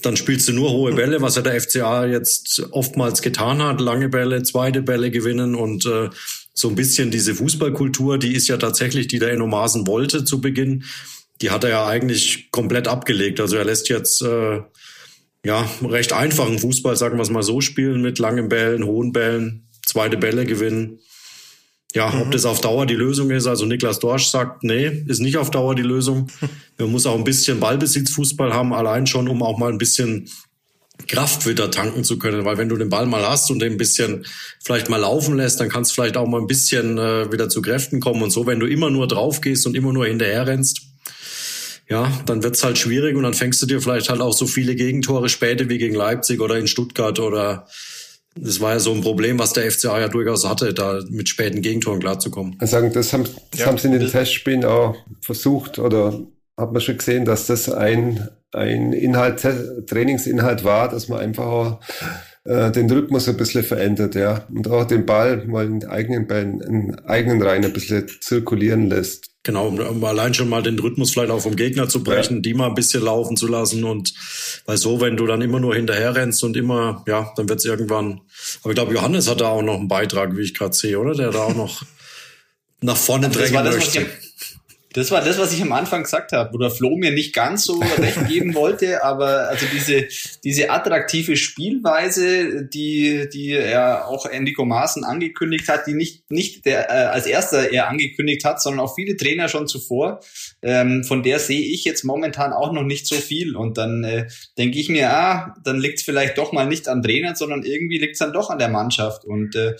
dann 0.00 0.16
spielst 0.16 0.48
du 0.48 0.54
nur 0.54 0.70
hohe 0.70 0.94
Bälle, 0.94 1.20
was 1.20 1.36
ja 1.36 1.42
der 1.42 1.60
FCA 1.60 2.06
jetzt 2.06 2.66
oftmals 2.70 3.20
getan 3.20 3.62
hat. 3.62 3.82
Lange 3.82 4.08
Bälle, 4.08 4.42
zweite 4.42 4.80
Bälle 4.80 5.10
gewinnen 5.10 5.54
und 5.54 5.84
äh, 5.84 6.08
so 6.54 6.68
ein 6.68 6.74
bisschen 6.74 7.10
diese 7.10 7.34
Fußballkultur, 7.34 8.16
die 8.16 8.34
ist 8.34 8.48
ja 8.48 8.56
tatsächlich, 8.56 9.08
die 9.08 9.18
der 9.18 9.32
Enno 9.32 9.46
Maaßen 9.46 9.86
wollte 9.86 10.24
zu 10.24 10.40
Beginn, 10.40 10.84
die 11.42 11.50
hat 11.50 11.64
er 11.64 11.70
ja 11.70 11.86
eigentlich 11.86 12.50
komplett 12.52 12.88
abgelegt. 12.88 13.40
Also 13.40 13.56
er 13.56 13.64
lässt 13.64 13.90
jetzt 13.90 14.22
äh, 14.22 14.62
ja 15.44 15.68
recht 15.82 16.12
einfachen 16.12 16.58
Fußball, 16.58 16.96
sagen 16.96 17.16
wir 17.16 17.22
es 17.22 17.30
mal 17.30 17.42
so, 17.42 17.60
spielen 17.60 18.02
mit 18.02 18.18
langen 18.18 18.48
Bällen, 18.48 18.84
hohen 18.84 19.12
Bällen, 19.12 19.68
zweite 19.84 20.16
Bälle 20.16 20.46
gewinnen. 20.46 20.98
Ja, 21.94 22.10
mhm. 22.10 22.22
ob 22.22 22.30
das 22.32 22.44
auf 22.44 22.60
Dauer 22.60 22.86
die 22.86 22.94
Lösung 22.94 23.30
ist, 23.30 23.46
also 23.46 23.66
Niklas 23.66 24.00
Dorsch 24.00 24.26
sagt, 24.26 24.64
nee, 24.64 25.04
ist 25.06 25.20
nicht 25.20 25.36
auf 25.36 25.50
Dauer 25.50 25.76
die 25.76 25.82
Lösung. 25.82 26.28
Man 26.78 26.90
muss 26.90 27.06
auch 27.06 27.16
ein 27.16 27.24
bisschen 27.24 27.60
Ballbesitzfußball 27.60 28.52
haben, 28.52 28.74
allein 28.74 29.06
schon, 29.06 29.28
um 29.28 29.42
auch 29.42 29.58
mal 29.58 29.70
ein 29.70 29.78
bisschen 29.78 30.28
Kraft 31.06 31.46
wieder 31.46 31.70
tanken 31.70 32.02
zu 32.04 32.18
können, 32.18 32.44
weil 32.44 32.56
wenn 32.56 32.68
du 32.68 32.76
den 32.76 32.88
Ball 32.88 33.06
mal 33.06 33.28
hast 33.28 33.50
und 33.50 33.60
den 33.60 33.72
ein 33.72 33.78
bisschen 33.78 34.24
vielleicht 34.64 34.88
mal 34.88 34.96
laufen 34.96 35.36
lässt, 35.36 35.60
dann 35.60 35.68
kannst 35.68 35.90
du 35.90 35.94
vielleicht 35.94 36.16
auch 36.16 36.26
mal 36.26 36.40
ein 36.40 36.46
bisschen 36.46 36.98
äh, 36.98 37.30
wieder 37.30 37.48
zu 37.48 37.62
Kräften 37.62 38.00
kommen 38.00 38.22
und 38.22 38.30
so. 38.30 38.46
Wenn 38.46 38.60
du 38.60 38.66
immer 38.66 38.90
nur 38.90 39.06
drauf 39.06 39.40
gehst 39.40 39.66
und 39.66 39.76
immer 39.76 39.92
nur 39.92 40.06
hinterher 40.06 40.46
rennst, 40.46 40.93
ja, 41.88 42.10
dann 42.26 42.42
wird's 42.42 42.64
halt 42.64 42.78
schwierig 42.78 43.16
und 43.16 43.24
dann 43.24 43.34
fängst 43.34 43.60
du 43.62 43.66
dir 43.66 43.80
vielleicht 43.80 44.08
halt 44.08 44.20
auch 44.20 44.32
so 44.32 44.46
viele 44.46 44.74
Gegentore 44.74 45.28
später 45.28 45.68
wie 45.68 45.78
gegen 45.78 45.94
Leipzig 45.94 46.40
oder 46.40 46.56
in 46.56 46.66
Stuttgart 46.66 47.20
oder 47.20 47.66
das 48.36 48.60
war 48.60 48.72
ja 48.72 48.80
so 48.80 48.92
ein 48.92 49.00
Problem, 49.00 49.38
was 49.38 49.52
der 49.52 49.70
FCA 49.70 50.00
ja 50.00 50.08
durchaus 50.08 50.48
hatte, 50.48 50.74
da 50.74 51.00
mit 51.08 51.28
späten 51.28 51.62
Gegentoren 51.62 52.00
klarzukommen. 52.00 52.58
Ich 52.60 52.70
sagen, 52.70 52.92
das 52.92 53.12
haben, 53.12 53.24
das 53.50 53.60
ja. 53.60 53.66
haben 53.66 53.78
sie 53.78 53.88
in 53.88 53.98
den 53.98 54.08
Testspielen 54.08 54.64
auch 54.64 54.96
versucht 55.20 55.78
oder 55.78 56.20
hat 56.56 56.72
man 56.72 56.80
schon 56.80 56.98
gesehen, 56.98 57.24
dass 57.24 57.46
das 57.46 57.70
ein, 57.70 58.28
ein 58.52 58.92
Inhalt, 58.92 59.46
Trainingsinhalt 59.86 60.64
war, 60.64 60.88
dass 60.88 61.08
man 61.08 61.20
einfach 61.20 61.44
auch, 61.44 61.80
äh, 62.44 62.70
den 62.70 62.90
Rhythmus 62.90 63.28
ein 63.28 63.36
bisschen 63.36 63.64
verändert, 63.64 64.14
ja. 64.14 64.46
Und 64.54 64.68
auch 64.68 64.84
den 64.84 65.06
Ball 65.06 65.46
mal 65.46 65.64
in 65.64 65.84
eigenen 65.86 66.26
Bällen, 66.26 66.60
in 66.60 66.94
eigenen 67.06 67.42
Reihen 67.42 67.64
ein 67.64 67.72
bisschen 67.72 68.06
zirkulieren 68.20 68.88
lässt. 68.90 69.30
Genau, 69.42 69.68
um 69.68 70.04
allein 70.04 70.32
schon 70.32 70.48
mal 70.48 70.62
den 70.62 70.78
Rhythmus 70.78 71.10
vielleicht 71.10 71.30
auch 71.30 71.40
vom 71.40 71.56
Gegner 71.56 71.86
zu 71.88 72.02
brechen, 72.02 72.36
ja. 72.36 72.40
die 72.40 72.54
mal 72.54 72.68
ein 72.68 72.74
bisschen 72.74 73.02
laufen 73.02 73.36
zu 73.36 73.46
lassen 73.46 73.84
und 73.84 74.14
weil 74.64 74.78
so, 74.78 75.02
wenn 75.02 75.18
du 75.18 75.26
dann 75.26 75.42
immer 75.42 75.60
nur 75.60 75.74
hinterher 75.74 76.14
rennst 76.14 76.42
und 76.44 76.56
immer, 76.56 77.04
ja, 77.06 77.30
dann 77.36 77.48
wird's 77.50 77.66
irgendwann. 77.66 78.22
Aber 78.62 78.70
ich 78.70 78.74
glaube, 78.74 78.94
Johannes 78.94 79.28
hat 79.28 79.42
da 79.42 79.48
auch 79.48 79.62
noch 79.62 79.78
einen 79.78 79.88
Beitrag, 79.88 80.34
wie 80.34 80.42
ich 80.42 80.54
gerade 80.54 80.74
sehe, 80.74 80.98
oder? 80.98 81.14
Der 81.14 81.30
da 81.30 81.44
auch 81.44 81.54
noch 81.54 81.82
nach 82.80 82.96
vorne 82.96 83.28
drängen 83.28 83.64
möchte. 83.64 84.06
Das 84.94 85.10
war 85.10 85.22
das, 85.22 85.38
was 85.38 85.52
ich 85.52 85.60
am 85.60 85.72
Anfang 85.72 86.04
gesagt 86.04 86.30
habe, 86.30 86.52
wo 86.52 86.58
der 86.58 86.70
Flo 86.70 86.96
mir 86.96 87.10
nicht 87.10 87.34
ganz 87.34 87.64
so 87.64 87.80
recht 87.98 88.28
geben 88.28 88.54
wollte, 88.54 89.02
aber 89.02 89.48
also 89.48 89.66
diese, 89.72 90.06
diese 90.44 90.70
attraktive 90.70 91.36
Spielweise, 91.36 92.64
die, 92.64 93.28
die 93.32 93.50
er 93.50 94.06
auch 94.06 94.24
Enrico 94.24 94.64
Maaßen 94.64 95.02
angekündigt 95.02 95.68
hat, 95.68 95.88
die 95.88 95.94
nicht, 95.94 96.30
nicht 96.30 96.64
der, 96.64 96.90
äh, 96.90 97.06
als 97.06 97.26
erster 97.26 97.72
er 97.72 97.88
angekündigt 97.88 98.44
hat, 98.44 98.62
sondern 98.62 98.86
auch 98.86 98.94
viele 98.94 99.16
Trainer 99.16 99.48
schon 99.48 99.66
zuvor, 99.66 100.20
ähm, 100.64 101.04
von 101.04 101.22
der 101.22 101.38
sehe 101.38 101.60
ich 101.60 101.84
jetzt 101.84 102.04
momentan 102.04 102.54
auch 102.54 102.72
noch 102.72 102.84
nicht 102.84 103.06
so 103.06 103.16
viel. 103.16 103.54
Und 103.54 103.76
dann 103.76 104.02
äh, 104.02 104.28
denke 104.56 104.78
ich 104.78 104.88
mir, 104.88 105.10
ah, 105.10 105.54
dann 105.62 105.78
liegt 105.78 105.98
es 105.98 106.04
vielleicht 106.04 106.38
doch 106.38 106.52
mal 106.52 106.66
nicht 106.66 106.88
an 106.88 107.02
Trainern, 107.02 107.36
sondern 107.36 107.64
irgendwie 107.64 107.98
liegt 107.98 108.14
es 108.14 108.18
dann 108.18 108.32
doch 108.32 108.48
an 108.48 108.58
der 108.58 108.70
Mannschaft. 108.70 109.26
Und 109.26 109.54
äh, 109.54 109.74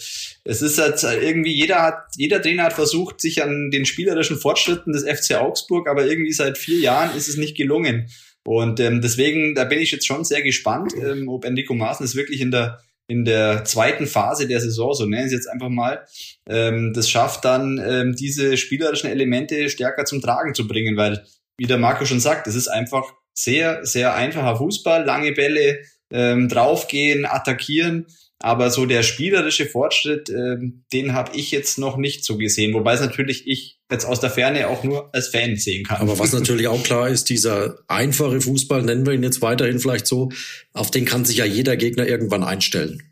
es 0.44 0.60
ist 0.60 0.78
halt 0.78 1.02
irgendwie, 1.22 1.54
jeder 1.54 1.80
hat, 1.80 2.04
jeder 2.16 2.42
Trainer 2.42 2.64
hat 2.64 2.74
versucht, 2.74 3.20
sich 3.22 3.42
an 3.42 3.70
den 3.70 3.86
spielerischen 3.86 4.36
Fortschritten 4.36 4.92
des 4.92 5.04
FC 5.04 5.36
Augsburg, 5.36 5.88
aber 5.88 6.06
irgendwie 6.06 6.32
seit 6.32 6.58
vier 6.58 6.78
Jahren 6.78 7.16
ist 7.16 7.28
es 7.28 7.38
nicht 7.38 7.56
gelungen. 7.56 8.10
Und 8.44 8.78
ähm, 8.78 9.00
deswegen, 9.00 9.54
da 9.54 9.64
bin 9.64 9.80
ich 9.80 9.90
jetzt 9.90 10.06
schon 10.06 10.22
sehr 10.22 10.42
gespannt, 10.42 10.92
ähm, 11.02 11.30
ob 11.30 11.46
Enrico 11.46 11.74
Maaßen 11.74 12.04
es 12.04 12.14
wirklich 12.14 12.42
in 12.42 12.50
der 12.50 12.80
in 13.06 13.24
der 13.24 13.64
zweiten 13.64 14.06
Phase 14.06 14.48
der 14.48 14.60
Saison, 14.60 14.94
so 14.94 15.06
nennen 15.06 15.28
Sie 15.28 15.34
jetzt 15.34 15.48
einfach 15.48 15.68
mal, 15.68 16.06
ähm, 16.48 16.92
das 16.94 17.10
schafft 17.10 17.44
dann, 17.44 17.78
ähm, 17.84 18.14
diese 18.14 18.56
spielerischen 18.56 19.10
Elemente 19.10 19.68
stärker 19.68 20.04
zum 20.04 20.20
Tragen 20.20 20.54
zu 20.54 20.66
bringen, 20.66 20.96
weil, 20.96 21.24
wie 21.58 21.66
der 21.66 21.78
Marco 21.78 22.04
schon 22.04 22.20
sagt, 22.20 22.46
es 22.46 22.54
ist 22.54 22.68
einfach 22.68 23.12
sehr, 23.34 23.84
sehr 23.84 24.14
einfacher 24.14 24.56
Fußball, 24.56 25.04
lange 25.04 25.32
Bälle, 25.32 25.80
ähm, 26.12 26.48
draufgehen, 26.48 27.26
attackieren. 27.26 28.06
Aber 28.38 28.70
so 28.70 28.84
der 28.84 29.02
spielerische 29.02 29.66
Fortschritt, 29.66 30.28
ähm, 30.28 30.84
den 30.92 31.14
habe 31.14 31.36
ich 31.36 31.50
jetzt 31.50 31.78
noch 31.78 31.96
nicht 31.96 32.24
so 32.24 32.36
gesehen. 32.36 32.74
Wobei 32.74 32.94
es 32.94 33.00
natürlich 33.00 33.46
ich 33.46 33.78
jetzt 33.94 34.04
aus 34.04 34.20
der 34.20 34.30
Ferne 34.30 34.68
auch 34.68 34.84
nur 34.84 35.08
als 35.14 35.28
Fan 35.28 35.56
sehen 35.56 35.84
kann. 35.84 35.96
Aber 35.96 36.18
was 36.18 36.32
natürlich 36.32 36.68
auch 36.68 36.82
klar 36.82 37.08
ist, 37.08 37.30
dieser 37.30 37.78
einfache 37.88 38.40
Fußball, 38.40 38.82
nennen 38.82 39.06
wir 39.06 39.14
ihn 39.14 39.22
jetzt 39.22 39.40
weiterhin 39.40 39.80
vielleicht 39.80 40.06
so, 40.06 40.30
auf 40.72 40.90
den 40.90 41.04
kann 41.06 41.24
sich 41.24 41.38
ja 41.38 41.44
jeder 41.44 41.76
Gegner 41.76 42.06
irgendwann 42.06 42.44
einstellen. 42.44 43.02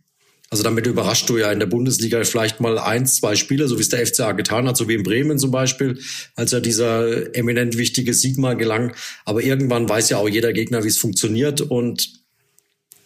Also 0.50 0.62
damit 0.62 0.86
überrascht 0.86 1.30
du 1.30 1.38
ja 1.38 1.50
in 1.50 1.60
der 1.60 1.66
Bundesliga 1.66 2.22
vielleicht 2.24 2.60
mal 2.60 2.78
eins, 2.78 3.16
zwei 3.16 3.36
Spieler, 3.36 3.68
so 3.68 3.78
wie 3.78 3.80
es 3.80 3.88
der 3.88 4.06
FCA 4.06 4.32
getan 4.32 4.68
hat, 4.68 4.76
so 4.76 4.86
wie 4.86 4.94
in 4.94 5.02
Bremen 5.02 5.38
zum 5.38 5.50
Beispiel, 5.50 5.98
als 6.36 6.52
ja 6.52 6.60
dieser 6.60 7.34
eminent 7.34 7.78
wichtige 7.78 8.12
Sieg 8.12 8.36
mal 8.36 8.54
gelang. 8.54 8.94
Aber 9.24 9.42
irgendwann 9.42 9.88
weiß 9.88 10.10
ja 10.10 10.18
auch 10.18 10.28
jeder 10.28 10.52
Gegner, 10.52 10.84
wie 10.84 10.88
es 10.88 10.98
funktioniert 10.98 11.62
und 11.62 12.20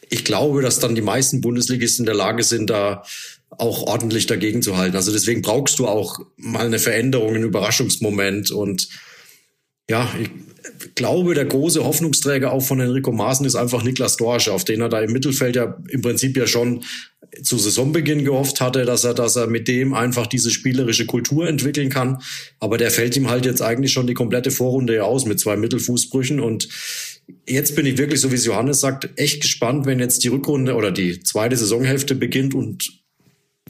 ich 0.09 0.25
glaube, 0.25 0.62
dass 0.62 0.78
dann 0.78 0.95
die 0.95 1.02
meisten 1.02 1.40
Bundesligisten 1.40 2.02
in 2.02 2.06
der 2.06 2.14
Lage 2.14 2.42
sind, 2.42 2.71
da 2.71 3.04
auch 3.50 3.83
ordentlich 3.83 4.26
dagegen 4.26 4.62
zu 4.62 4.76
halten. 4.76 4.97
Also 4.97 5.12
deswegen 5.12 5.43
brauchst 5.43 5.79
du 5.79 5.87
auch 5.87 6.19
mal 6.37 6.67
eine 6.67 6.79
Veränderung, 6.79 7.35
einen 7.35 7.45
Überraschungsmoment. 7.45 8.50
Und 8.50 8.88
ja, 9.88 10.12
ich 10.21 10.31
glaube, 10.95 11.35
der 11.35 11.45
große 11.45 11.85
Hoffnungsträger 11.85 12.53
auch 12.53 12.62
von 12.62 12.81
Enrico 12.81 13.12
Maaßen 13.12 13.47
ist 13.47 13.55
einfach 13.55 13.83
Niklas 13.83 14.17
Dorsch, 14.17 14.49
auf 14.49 14.65
den 14.65 14.81
er 14.81 14.88
da 14.88 15.00
im 15.00 15.12
Mittelfeld 15.12 15.57
ja 15.57 15.79
im 15.88 16.03
Prinzip 16.03 16.37
ja 16.37 16.47
schon 16.47 16.85
zu 17.43 17.59
Saisonbeginn 17.59 18.25
gehofft 18.25 18.61
hatte, 18.61 18.85
dass 18.85 19.05
er, 19.05 19.15
dass 19.15 19.37
er 19.37 19.47
mit 19.47 19.69
dem 19.69 19.95
einfach 19.95 20.26
diese 20.26 20.50
spielerische 20.50 21.07
Kultur 21.07 21.47
entwickeln 21.47 21.91
kann. 21.91 22.23
Aber 22.61 22.79
der 22.79 22.91
fällt 22.91 23.17
ihm 23.17 23.31
halt 23.31 23.47
jetzt 23.47 23.62
eigentlich 23.62 23.93
schon 23.93 24.07
die 24.07 24.15
komplette 24.15 24.50
Vorrunde 24.50 24.95
ja 24.95 25.03
aus 25.03 25.26
mit 25.26 25.38
zwei 25.38 25.57
Mittelfußbrüchen 25.57 26.41
und 26.41 26.69
jetzt 27.49 27.76
bin 27.76 27.87
ich 27.87 27.99
wirklich, 27.99 28.21
so 28.21 28.31
wie 28.31 28.37
es 28.37 28.47
Johannes 28.47 28.81
sagt, 28.81 29.09
echt 29.17 29.43
gespannt, 29.43 29.87
wenn 29.87 30.00
jetzt 30.00 30.25
die 30.25 30.29
Rückrunde 30.29 30.75
oder 30.75 30.91
die 30.91 31.21
zweite 31.21 31.57
Saisonhälfte 31.57 32.15
beginnt 32.15 32.55
und 32.55 33.05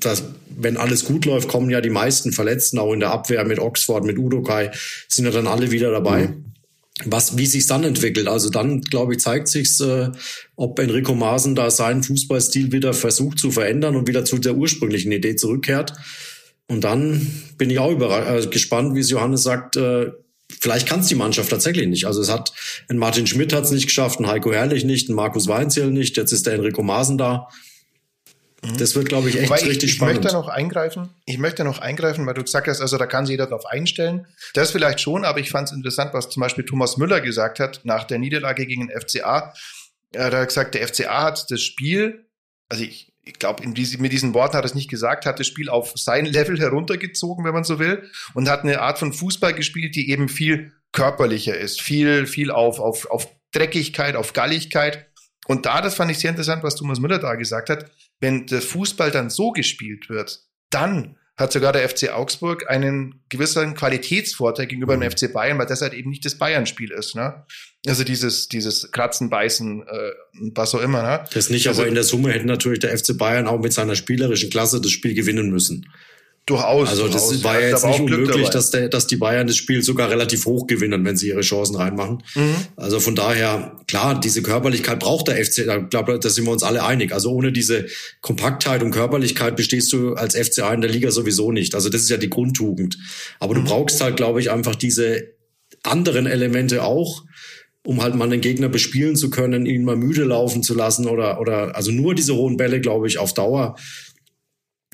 das, 0.00 0.24
wenn 0.56 0.76
alles 0.76 1.04
gut 1.04 1.24
läuft, 1.24 1.48
kommen 1.48 1.70
ja 1.70 1.80
die 1.80 1.90
meisten 1.90 2.32
Verletzten 2.32 2.78
auch 2.78 2.92
in 2.92 3.00
der 3.00 3.10
Abwehr 3.10 3.44
mit 3.44 3.58
Oxford, 3.58 4.04
mit 4.04 4.18
Udokai, 4.18 4.70
sind 5.08 5.24
ja 5.24 5.30
dann 5.30 5.46
alle 5.46 5.70
wieder 5.70 5.90
dabei. 5.90 6.28
Mhm. 6.28 6.44
Was, 7.04 7.36
wie 7.36 7.46
sich's 7.46 7.66
dann 7.66 7.84
entwickelt? 7.84 8.26
Also 8.26 8.48
dann, 8.48 8.80
glaube 8.80 9.14
ich, 9.14 9.20
zeigt 9.20 9.48
sich's, 9.48 9.80
äh, 9.80 10.10
ob 10.56 10.78
Enrico 10.78 11.14
Maaßen 11.14 11.54
da 11.54 11.70
seinen 11.70 12.02
Fußballstil 12.02 12.72
wieder 12.72 12.94
versucht 12.94 13.38
zu 13.38 13.50
verändern 13.50 13.96
und 13.96 14.08
wieder 14.08 14.24
zu 14.24 14.38
der 14.38 14.56
ursprünglichen 14.56 15.12
Idee 15.12 15.36
zurückkehrt. 15.36 15.92
Und 16.68 16.84
dann 16.84 17.30
bin 17.58 17.68
ich 17.68 17.78
auch 17.78 17.92
überrascht, 17.92 18.46
äh, 18.46 18.50
gespannt, 18.50 18.94
wie 18.94 19.00
es 19.00 19.10
Johannes 19.10 19.42
sagt, 19.42 19.76
äh, 19.76 20.10
vielleicht 20.58 20.88
kann 20.88 21.00
es 21.00 21.08
die 21.08 21.14
Mannschaft 21.14 21.50
tatsächlich 21.50 21.86
nicht. 21.86 22.06
Also 22.06 22.22
es 22.22 22.30
hat 22.30 22.52
ein 22.88 22.96
Martin 22.96 23.26
Schmidt 23.26 23.52
hat 23.52 23.64
es 23.64 23.72
nicht 23.72 23.86
geschafft, 23.86 24.18
ein 24.18 24.26
Heiko 24.26 24.52
Herrlich 24.52 24.84
nicht, 24.84 25.10
ein 25.10 25.14
Markus 25.14 25.48
Weinzierl 25.48 25.90
nicht, 25.90 26.16
jetzt 26.16 26.32
ist 26.32 26.46
der 26.46 26.54
Enrico 26.54 26.82
Maaßen 26.82 27.18
da. 27.18 27.48
Mhm. 28.66 28.78
Das 28.78 28.94
wird, 28.94 29.08
glaube 29.08 29.28
ich, 29.28 29.36
echt 29.36 29.50
Wobei 29.50 29.60
richtig 29.60 29.90
ich, 29.90 29.96
spannend. 29.96 30.18
Ich 30.18 30.22
möchte 30.24 30.36
noch 30.36 30.48
eingreifen. 30.48 31.08
Ich 31.24 31.38
möchte 31.38 31.64
noch 31.64 31.78
eingreifen, 31.78 32.26
weil 32.26 32.34
du 32.34 32.42
gesagt 32.42 32.66
hast, 32.66 32.80
also 32.80 32.98
da 32.98 33.06
kann 33.06 33.26
sich 33.26 33.34
jeder 33.34 33.46
darauf 33.46 33.66
einstellen. 33.66 34.26
Das 34.54 34.70
vielleicht 34.70 35.00
schon, 35.00 35.24
aber 35.24 35.40
ich 35.40 35.50
fand 35.50 35.68
es 35.68 35.74
interessant, 35.74 36.12
was 36.14 36.28
zum 36.28 36.40
Beispiel 36.40 36.64
Thomas 36.64 36.96
Müller 36.96 37.20
gesagt 37.20 37.60
hat 37.60 37.80
nach 37.84 38.04
der 38.04 38.18
Niederlage 38.18 38.66
gegen 38.66 38.88
den 38.88 39.00
FCA. 39.00 39.54
Er 40.12 40.32
hat 40.32 40.48
gesagt, 40.48 40.74
der 40.74 40.86
FCA 40.86 41.22
hat 41.22 41.50
das 41.50 41.62
Spiel, 41.62 42.26
also 42.68 42.82
ich, 42.82 43.12
ich 43.24 43.38
glaube, 43.38 43.62
diese, 43.72 43.98
mit 43.98 44.12
diesen 44.12 44.34
Worten 44.34 44.56
hat 44.56 44.64
er 44.64 44.66
es 44.66 44.74
nicht 44.74 44.90
gesagt, 44.90 45.26
hat 45.26 45.40
das 45.40 45.46
Spiel 45.46 45.68
auf 45.68 45.92
sein 45.96 46.26
Level 46.26 46.58
heruntergezogen, 46.58 47.44
wenn 47.44 47.54
man 47.54 47.64
so 47.64 47.78
will, 47.78 48.08
und 48.34 48.48
hat 48.48 48.62
eine 48.62 48.80
Art 48.80 48.98
von 48.98 49.12
Fußball 49.12 49.52
gespielt, 49.52 49.96
die 49.96 50.10
eben 50.10 50.28
viel 50.28 50.72
körperlicher 50.92 51.56
ist, 51.56 51.80
viel, 51.80 52.26
viel 52.26 52.50
auf, 52.50 52.78
auf, 52.78 53.10
auf 53.10 53.28
Dreckigkeit, 53.52 54.16
auf 54.16 54.32
Galligkeit. 54.32 55.06
Und 55.46 55.66
da, 55.66 55.80
das 55.80 55.94
fand 55.94 56.10
ich 56.10 56.18
sehr 56.18 56.30
interessant, 56.30 56.62
was 56.62 56.76
Thomas 56.76 57.00
Müller 57.00 57.18
da 57.18 57.34
gesagt 57.34 57.68
hat, 57.68 57.90
wenn 58.20 58.46
der 58.46 58.62
Fußball 58.62 59.10
dann 59.10 59.30
so 59.30 59.52
gespielt 59.52 60.08
wird, 60.08 60.40
dann 60.70 61.16
hat 61.36 61.52
sogar 61.52 61.72
der 61.72 61.86
FC 61.86 62.08
Augsburg 62.08 62.70
einen 62.70 63.22
gewissen 63.28 63.74
Qualitätsvorteil 63.74 64.66
gegenüber 64.66 64.96
mhm. 64.96 65.02
dem 65.02 65.10
FC 65.10 65.32
Bayern, 65.32 65.58
weil 65.58 65.66
das 65.66 65.82
halt 65.82 65.92
eben 65.92 66.08
nicht 66.08 66.24
das 66.24 66.36
Bayern-Spiel 66.36 66.90
ist. 66.90 67.14
Ne? 67.14 67.44
Also 67.86 68.04
dieses, 68.04 68.48
dieses 68.48 68.90
Kratzen, 68.90 69.28
Beißen, 69.28 69.82
äh, 69.82 70.10
was 70.54 70.74
auch 70.74 70.80
immer. 70.80 71.02
Ne? 71.02 71.24
Das 71.34 71.50
nicht, 71.50 71.68
also, 71.68 71.82
aber 71.82 71.88
in 71.88 71.94
der 71.94 72.04
Summe 72.04 72.32
hätte 72.32 72.46
natürlich 72.46 72.78
der 72.78 72.96
FC 72.96 73.18
Bayern 73.18 73.46
auch 73.46 73.60
mit 73.60 73.74
seiner 73.74 73.96
spielerischen 73.96 74.48
Klasse 74.48 74.80
das 74.80 74.92
Spiel 74.92 75.12
gewinnen 75.12 75.50
müssen. 75.50 75.86
Durchaus. 76.46 76.88
Also 76.88 77.08
das 77.08 77.26
durchaus. 77.26 77.44
war 77.44 77.60
ja 77.60 77.70
jetzt 77.70 77.84
nicht 77.84 77.98
unmöglich, 77.98 78.48
dass, 78.50 78.70
der, 78.70 78.88
dass 78.88 79.08
die 79.08 79.16
Bayern 79.16 79.48
das 79.48 79.56
Spiel 79.56 79.82
sogar 79.82 80.10
relativ 80.10 80.46
hoch 80.46 80.68
gewinnen, 80.68 81.04
wenn 81.04 81.16
sie 81.16 81.28
ihre 81.28 81.40
Chancen 81.40 81.74
reinmachen. 81.74 82.22
Mhm. 82.36 82.54
Also 82.76 83.00
von 83.00 83.16
daher, 83.16 83.80
klar, 83.88 84.20
diese 84.20 84.42
Körperlichkeit 84.42 85.00
braucht 85.00 85.26
der 85.26 85.44
FC, 85.44 85.66
da 85.66 85.78
glaube 85.78 86.20
da 86.20 86.30
sind 86.30 86.44
wir 86.44 86.52
uns 86.52 86.62
alle 86.62 86.84
einig. 86.84 87.12
Also 87.12 87.32
ohne 87.32 87.50
diese 87.50 87.86
Kompaktheit 88.20 88.84
und 88.84 88.92
Körperlichkeit 88.92 89.56
bestehst 89.56 89.92
du 89.92 90.14
als 90.14 90.36
FCA 90.36 90.72
in 90.72 90.82
der 90.82 90.90
Liga 90.90 91.10
sowieso 91.10 91.50
nicht. 91.50 91.74
Also 91.74 91.88
das 91.88 92.02
ist 92.02 92.10
ja 92.10 92.16
die 92.16 92.30
Grundtugend. 92.30 92.96
Aber 93.40 93.54
mhm. 93.54 93.64
du 93.64 93.70
brauchst 93.70 94.00
halt, 94.00 94.16
glaube 94.16 94.40
ich, 94.40 94.52
einfach 94.52 94.76
diese 94.76 95.34
anderen 95.82 96.26
Elemente 96.26 96.84
auch, 96.84 97.24
um 97.84 98.04
halt 98.04 98.14
mal 98.14 98.28
den 98.28 98.40
Gegner 98.40 98.68
bespielen 98.68 99.16
zu 99.16 99.30
können, 99.30 99.66
ihn 99.66 99.82
mal 99.82 99.96
müde 99.96 100.22
laufen 100.22 100.62
zu 100.62 100.74
lassen 100.74 101.08
oder, 101.08 101.40
oder 101.40 101.74
also 101.74 101.90
nur 101.90 102.14
diese 102.14 102.36
hohen 102.36 102.56
Bälle, 102.56 102.80
glaube 102.80 103.08
ich, 103.08 103.18
auf 103.18 103.34
Dauer 103.34 103.74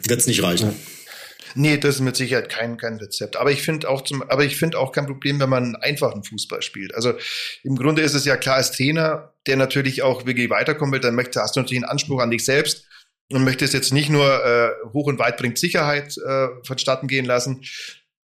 wird's 0.02 0.26
nicht 0.26 0.42
reichen. 0.42 0.68
Ja. 0.68 0.74
Nee, 1.54 1.76
das 1.76 1.96
ist 1.96 2.00
mit 2.00 2.16
Sicherheit 2.16 2.48
kein, 2.48 2.76
kein 2.76 2.96
Rezept. 2.96 3.36
Aber 3.36 3.50
ich 3.50 3.62
finde 3.62 3.88
auch 3.88 4.02
zum, 4.02 4.22
aber 4.22 4.44
ich 4.44 4.56
finde 4.56 4.78
auch 4.78 4.92
kein 4.92 5.06
Problem, 5.06 5.40
wenn 5.40 5.48
man 5.48 5.64
einen 5.64 5.76
einfachen 5.76 6.24
Fußball 6.24 6.62
spielt. 6.62 6.94
Also 6.94 7.14
im 7.62 7.76
Grunde 7.76 8.02
ist 8.02 8.14
es 8.14 8.24
ja 8.24 8.36
klar, 8.36 8.56
als 8.56 8.72
Trainer, 8.72 9.34
der 9.46 9.56
natürlich 9.56 10.02
auch 10.02 10.26
wirklich 10.26 10.50
weiterkommen 10.50 10.92
will, 10.92 11.00
dann 11.00 11.14
möchte, 11.14 11.40
hast 11.40 11.56
du 11.56 11.60
natürlich 11.60 11.82
einen 11.82 11.90
Anspruch 11.90 12.20
an 12.20 12.30
dich 12.30 12.44
selbst 12.44 12.86
und 13.32 13.44
möchtest 13.44 13.74
jetzt 13.74 13.92
nicht 13.92 14.10
nur 14.10 14.44
äh, 14.44 14.70
hoch 14.92 15.06
und 15.06 15.18
weit 15.18 15.36
bringt 15.36 15.58
Sicherheit 15.58 16.16
äh, 16.18 16.48
vonstatten 16.64 17.08
gehen 17.08 17.24
lassen. 17.24 17.62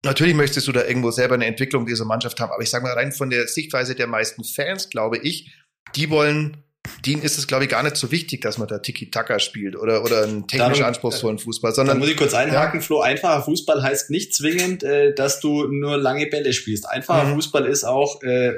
Natürlich 0.03 0.33
möchtest 0.33 0.67
du 0.67 0.71
da 0.71 0.83
irgendwo 0.83 1.11
selber 1.11 1.35
eine 1.35 1.45
Entwicklung 1.45 1.85
dieser 1.85 2.05
Mannschaft 2.05 2.39
haben, 2.39 2.51
aber 2.51 2.63
ich 2.63 2.69
sage 2.69 2.83
mal 2.83 2.93
rein 2.93 3.11
von 3.11 3.29
der 3.29 3.47
Sichtweise 3.47 3.93
der 3.95 4.07
meisten 4.07 4.43
Fans, 4.43 4.89
glaube 4.89 5.17
ich, 5.19 5.53
die 5.95 6.09
wollen 6.09 6.63
denen 7.05 7.21
ist 7.21 7.38
es, 7.38 7.47
glaube 7.47 7.65
ich, 7.65 7.69
gar 7.69 7.83
nicht 7.83 7.95
so 7.95 8.11
wichtig, 8.11 8.41
dass 8.41 8.57
man 8.57 8.67
da 8.67 8.79
Tiki-Taka 8.79 9.39
spielt 9.39 9.75
oder, 9.75 10.03
oder 10.03 10.23
einen 10.23 10.47
technisch 10.47 10.79
Dann, 10.79 10.88
anspruchsvollen 10.88 11.39
Fußball, 11.39 11.73
sondern. 11.73 11.97
Da 11.97 12.00
muss 12.00 12.09
ich 12.09 12.17
kurz 12.17 12.33
einhaken, 12.33 12.79
ja. 12.79 12.85
Flo. 12.85 13.01
Einfacher 13.01 13.43
Fußball 13.43 13.83
heißt 13.83 14.09
nicht 14.09 14.35
zwingend, 14.35 14.83
äh, 14.83 15.13
dass 15.13 15.39
du 15.39 15.67
nur 15.67 15.97
lange 15.97 16.27
Bälle 16.27 16.53
spielst. 16.53 16.88
Einfacher 16.89 17.25
mhm. 17.25 17.35
Fußball 17.35 17.65
ist 17.65 17.83
auch, 17.83 18.21
äh, 18.23 18.53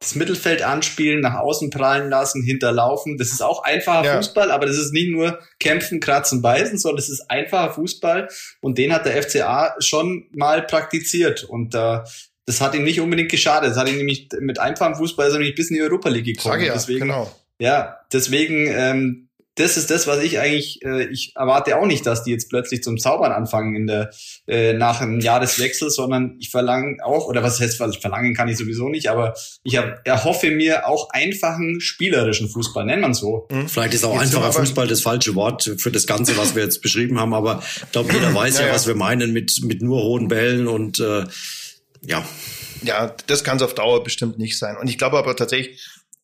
das 0.00 0.14
Mittelfeld 0.14 0.62
anspielen, 0.62 1.20
nach 1.20 1.34
außen 1.34 1.68
prallen 1.68 2.08
lassen, 2.08 2.42
hinterlaufen. 2.42 3.18
Das 3.18 3.32
ist 3.32 3.42
auch 3.42 3.62
einfacher 3.62 4.04
ja. 4.06 4.16
Fußball, 4.16 4.50
aber 4.50 4.64
das 4.64 4.78
ist 4.78 4.92
nicht 4.92 5.10
nur 5.10 5.38
kämpfen, 5.58 6.00
kratzen, 6.00 6.40
beißen, 6.40 6.78
sondern 6.78 6.96
das 6.96 7.10
ist 7.10 7.30
einfacher 7.30 7.74
Fußball 7.74 8.28
und 8.62 8.78
den 8.78 8.94
hat 8.94 9.04
der 9.04 9.22
FCA 9.22 9.74
schon 9.78 10.26
mal 10.32 10.62
praktiziert 10.62 11.44
und 11.44 11.74
äh, 11.74 11.98
das 12.46 12.60
hat 12.62 12.74
ihm 12.74 12.82
nicht 12.82 13.00
unbedingt 13.00 13.30
geschadet. 13.30 13.70
Das 13.70 13.76
hat 13.76 13.90
ihn 13.90 13.98
nämlich 13.98 14.28
mit 14.40 14.58
einfachem 14.58 14.94
Fußball 14.94 15.28
ist 15.28 15.34
er 15.34 15.38
nämlich 15.38 15.54
bis 15.54 15.68
in 15.68 15.76
die 15.76 15.82
Europa 15.82 16.08
League 16.08 16.24
gekommen. 16.24 16.54
Sag 16.54 16.66
ja, 16.66 16.72
Deswegen, 16.72 17.00
genau. 17.00 17.30
Ja, 17.60 17.98
deswegen, 18.12 18.66
ähm, 18.68 19.28
das 19.56 19.76
ist 19.76 19.90
das, 19.90 20.06
was 20.06 20.22
ich 20.22 20.38
eigentlich, 20.38 20.82
äh, 20.82 21.04
ich 21.10 21.34
erwarte 21.36 21.76
auch 21.76 21.84
nicht, 21.84 22.06
dass 22.06 22.24
die 22.24 22.30
jetzt 22.30 22.48
plötzlich 22.48 22.82
zum 22.82 22.96
Zaubern 22.98 23.32
anfangen 23.32 23.74
in 23.74 23.86
der 23.86 24.10
äh, 24.46 24.72
nach 24.72 25.02
einem 25.02 25.20
Jahreswechsel, 25.20 25.90
sondern 25.90 26.36
ich 26.40 26.50
verlange 26.50 26.96
auch, 27.04 27.26
oder 27.26 27.42
was 27.42 27.60
heißt, 27.60 27.78
was 27.78 27.94
ich 27.94 28.00
verlangen 28.00 28.34
kann 28.34 28.48
ich 28.48 28.56
sowieso 28.56 28.88
nicht, 28.88 29.08
aber 29.08 29.34
ich 29.62 29.76
hab, 29.76 30.06
erhoffe 30.06 30.50
mir 30.50 30.88
auch 30.88 31.10
einfachen 31.10 31.80
spielerischen 31.80 32.48
Fußball, 32.48 32.86
nennt 32.86 33.02
man 33.02 33.12
so. 33.12 33.46
Mhm. 33.50 33.68
Vielleicht 33.68 33.92
ist 33.92 34.04
auch 34.04 34.14
jetzt 34.14 34.34
einfacher 34.34 34.52
Fußball 34.52 34.86
das 34.86 35.02
falsche 35.02 35.34
Wort 35.34 35.70
für 35.78 35.90
das 35.90 36.06
Ganze, 36.06 36.38
was 36.38 36.54
wir 36.54 36.62
jetzt 36.62 36.80
beschrieben 36.80 37.20
haben, 37.20 37.34
aber 37.34 37.62
ich 37.62 37.92
glaube, 37.92 38.12
jeder 38.12 38.34
weiß 38.34 38.60
ja, 38.60 38.68
ja, 38.68 38.72
was 38.72 38.86
wir 38.86 38.94
meinen 38.94 39.32
mit, 39.32 39.60
mit 39.64 39.82
nur 39.82 40.02
hohen 40.02 40.28
Bällen 40.28 40.68
und 40.68 41.00
äh, 41.00 41.24
ja. 42.06 42.24
Ja, 42.82 43.14
das 43.26 43.44
kann 43.44 43.58
es 43.58 43.62
auf 43.62 43.74
Dauer 43.74 44.02
bestimmt 44.02 44.38
nicht 44.38 44.58
sein. 44.58 44.78
Und 44.78 44.88
ich 44.88 44.96
glaube 44.96 45.18
aber 45.18 45.36
tatsächlich, 45.36 45.78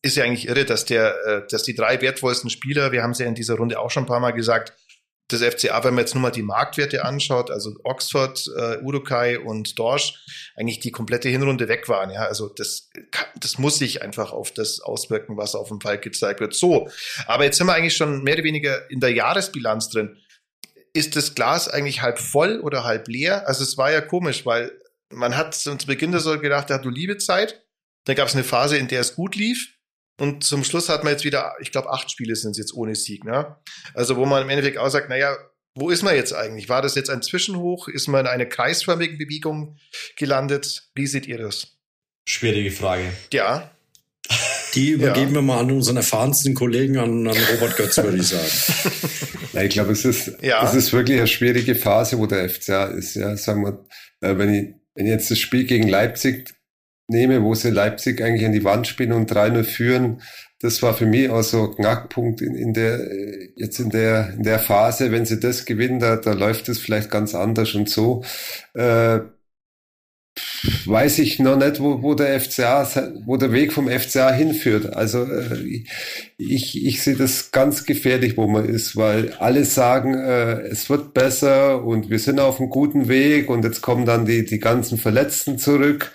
ist 0.06 0.16
ja 0.16 0.24
eigentlich 0.24 0.48
irre, 0.48 0.64
dass 0.64 0.84
der, 0.84 1.14
äh, 1.26 1.46
dass 1.48 1.62
die 1.62 1.74
drei 1.74 2.00
wertvollsten 2.00 2.50
Spieler, 2.50 2.92
wir 2.92 3.02
haben 3.02 3.10
es 3.10 3.18
ja 3.18 3.26
in 3.26 3.34
dieser 3.34 3.56
Runde 3.56 3.78
auch 3.78 3.90
schon 3.90 4.04
ein 4.04 4.08
paar 4.08 4.20
Mal 4.20 4.32
gesagt, 4.32 4.72
das 5.28 5.42
FCA, 5.42 5.82
wenn 5.82 5.94
man 5.94 6.04
jetzt 6.04 6.14
nur 6.14 6.22
mal 6.22 6.30
die 6.30 6.42
Marktwerte 6.42 7.04
anschaut, 7.04 7.50
also 7.50 7.74
Oxford, 7.82 8.48
äh, 8.56 8.78
Urukai 8.78 9.40
und 9.40 9.76
Dorsch, 9.78 10.14
eigentlich 10.54 10.78
die 10.78 10.92
komplette 10.92 11.28
Hinrunde 11.28 11.68
weg 11.68 11.88
waren. 11.88 12.10
Ja, 12.10 12.26
also 12.26 12.48
das, 12.48 12.90
das 13.34 13.58
muss 13.58 13.78
sich 13.78 14.02
einfach 14.02 14.32
auf 14.32 14.52
das 14.52 14.80
auswirken, 14.80 15.36
was 15.36 15.56
auf 15.56 15.68
dem 15.68 15.80
Fall 15.80 15.98
gezeigt 15.98 16.40
wird. 16.40 16.54
So, 16.54 16.88
aber 17.26 17.44
jetzt 17.44 17.58
sind 17.58 17.66
wir 17.66 17.74
eigentlich 17.74 17.96
schon 17.96 18.22
mehr 18.22 18.34
oder 18.34 18.44
weniger 18.44 18.88
in 18.88 19.00
der 19.00 19.12
Jahresbilanz 19.12 19.88
drin. 19.88 20.16
Ist 20.92 21.16
das 21.16 21.34
Glas 21.34 21.68
eigentlich 21.68 22.02
halb 22.02 22.18
voll 22.18 22.60
oder 22.60 22.84
halb 22.84 23.08
leer? 23.08 23.48
Also 23.48 23.64
es 23.64 23.76
war 23.76 23.90
ja 23.90 24.00
komisch, 24.00 24.46
weil 24.46 24.70
man 25.10 25.36
hat 25.36 25.54
zu 25.54 25.76
Beginn 25.86 26.12
der 26.12 26.20
Saison 26.20 26.40
gedacht, 26.40 26.70
hat 26.70 26.84
du 26.84 26.90
liebe 26.90 27.18
Zeit. 27.18 27.62
Dann 28.04 28.14
gab 28.14 28.28
es 28.28 28.34
eine 28.34 28.44
Phase, 28.44 28.76
in 28.76 28.86
der 28.86 29.00
es 29.00 29.16
gut 29.16 29.34
lief. 29.34 29.75
Und 30.18 30.44
zum 30.44 30.64
Schluss 30.64 30.88
hat 30.88 31.04
man 31.04 31.12
jetzt 31.12 31.24
wieder, 31.24 31.54
ich 31.60 31.70
glaube, 31.72 31.90
acht 31.90 32.10
Spiele 32.10 32.36
sind 32.36 32.52
es 32.52 32.58
jetzt 32.58 32.74
ohne 32.74 32.94
Sieg. 32.94 33.24
Ne? 33.24 33.56
Also 33.94 34.16
wo 34.16 34.24
man 34.24 34.42
im 34.42 34.48
Endeffekt 34.48 34.78
auch 34.78 34.88
sagt, 34.88 35.08
naja, 35.08 35.36
wo 35.74 35.90
ist 35.90 36.02
man 36.02 36.16
jetzt 36.16 36.32
eigentlich? 36.32 36.70
War 36.70 36.80
das 36.80 36.94
jetzt 36.94 37.10
ein 37.10 37.22
Zwischenhoch? 37.22 37.88
Ist 37.88 38.08
man 38.08 38.22
in 38.22 38.26
einer 38.26 38.46
kreisförmigen 38.46 39.18
Bewegung 39.18 39.76
gelandet? 40.16 40.88
Wie 40.94 41.06
seht 41.06 41.26
ihr 41.26 41.36
das? 41.36 41.76
Schwierige 42.26 42.70
Frage. 42.70 43.12
Ja. 43.32 43.70
Die 44.74 44.90
übergeben 44.90 45.28
ja. 45.28 45.34
wir 45.36 45.42
mal 45.42 45.60
an 45.60 45.70
unseren 45.70 45.98
erfahrensten 45.98 46.54
Kollegen, 46.54 46.98
an, 46.98 47.28
an 47.28 47.36
Robert 47.52 47.76
Götz, 47.76 47.96
würde 47.98 48.16
ich 48.16 48.28
sagen. 48.28 48.98
ja, 49.52 49.62
ich 49.62 49.70
glaube, 49.70 49.92
es 49.92 50.04
ist, 50.04 50.32
ja. 50.42 50.66
es 50.66 50.74
ist 50.74 50.92
wirklich 50.92 51.18
eine 51.18 51.26
schwierige 51.26 51.74
Phase, 51.74 52.18
wo 52.18 52.26
der 52.26 52.48
FCA 52.48 52.86
ist. 52.86 53.14
Ja, 53.14 53.36
sagen 53.36 53.62
wir, 53.62 53.86
äh, 54.26 54.36
wenn 54.36 54.52
ich, 54.52 54.74
wenn 54.94 55.06
ich 55.06 55.12
jetzt 55.12 55.30
das 55.30 55.38
Spiel 55.38 55.64
gegen 55.64 55.88
Leipzig 55.88 56.55
nehme, 57.08 57.42
wo 57.42 57.54
sie 57.54 57.70
Leipzig 57.70 58.22
eigentlich 58.22 58.46
an 58.46 58.52
die 58.52 58.64
Wand 58.64 58.86
spielen 58.86 59.12
und 59.12 59.30
3-0 59.30 59.64
führen, 59.64 60.22
das 60.60 60.82
war 60.82 60.94
für 60.94 61.06
mich 61.06 61.28
auch 61.28 61.42
so 61.42 61.68
Knackpunkt 61.68 62.40
in, 62.40 62.54
in 62.54 62.72
der, 62.72 63.00
jetzt 63.56 63.78
in 63.78 63.90
der, 63.90 64.32
in 64.32 64.42
der 64.42 64.58
Phase, 64.58 65.12
wenn 65.12 65.26
sie 65.26 65.38
das 65.38 65.66
gewinnen, 65.66 66.00
da, 66.00 66.16
da 66.16 66.32
läuft 66.32 66.68
es 66.68 66.78
vielleicht 66.78 67.10
ganz 67.10 67.34
anders 67.34 67.74
und 67.74 67.90
so. 67.90 68.24
Äh, 68.74 69.20
weiß 70.84 71.18
ich 71.18 71.38
noch 71.38 71.56
nicht, 71.56 71.80
wo, 71.80 72.02
wo 72.02 72.14
der 72.14 72.40
FCA, 72.40 72.86
wo 73.24 73.36
der 73.36 73.52
Weg 73.52 73.72
vom 73.72 73.88
FCA 73.88 74.32
hinführt. 74.32 74.94
Also 74.94 75.24
äh, 75.24 75.84
ich, 76.36 76.84
ich 76.84 77.02
sehe 77.02 77.16
das 77.16 77.50
ganz 77.52 77.84
gefährlich, 77.84 78.36
wo 78.36 78.46
man 78.46 78.68
ist, 78.68 78.96
weil 78.96 79.32
alle 79.34 79.64
sagen, 79.64 80.14
äh, 80.14 80.60
es 80.62 80.90
wird 80.90 81.14
besser 81.14 81.84
und 81.84 82.10
wir 82.10 82.18
sind 82.18 82.40
auf 82.40 82.60
einem 82.60 82.70
guten 82.70 83.08
Weg 83.08 83.48
und 83.48 83.64
jetzt 83.64 83.80
kommen 83.80 84.04
dann 84.04 84.26
die, 84.26 84.44
die 84.44 84.58
ganzen 84.58 84.98
Verletzten 84.98 85.58
zurück. 85.58 86.12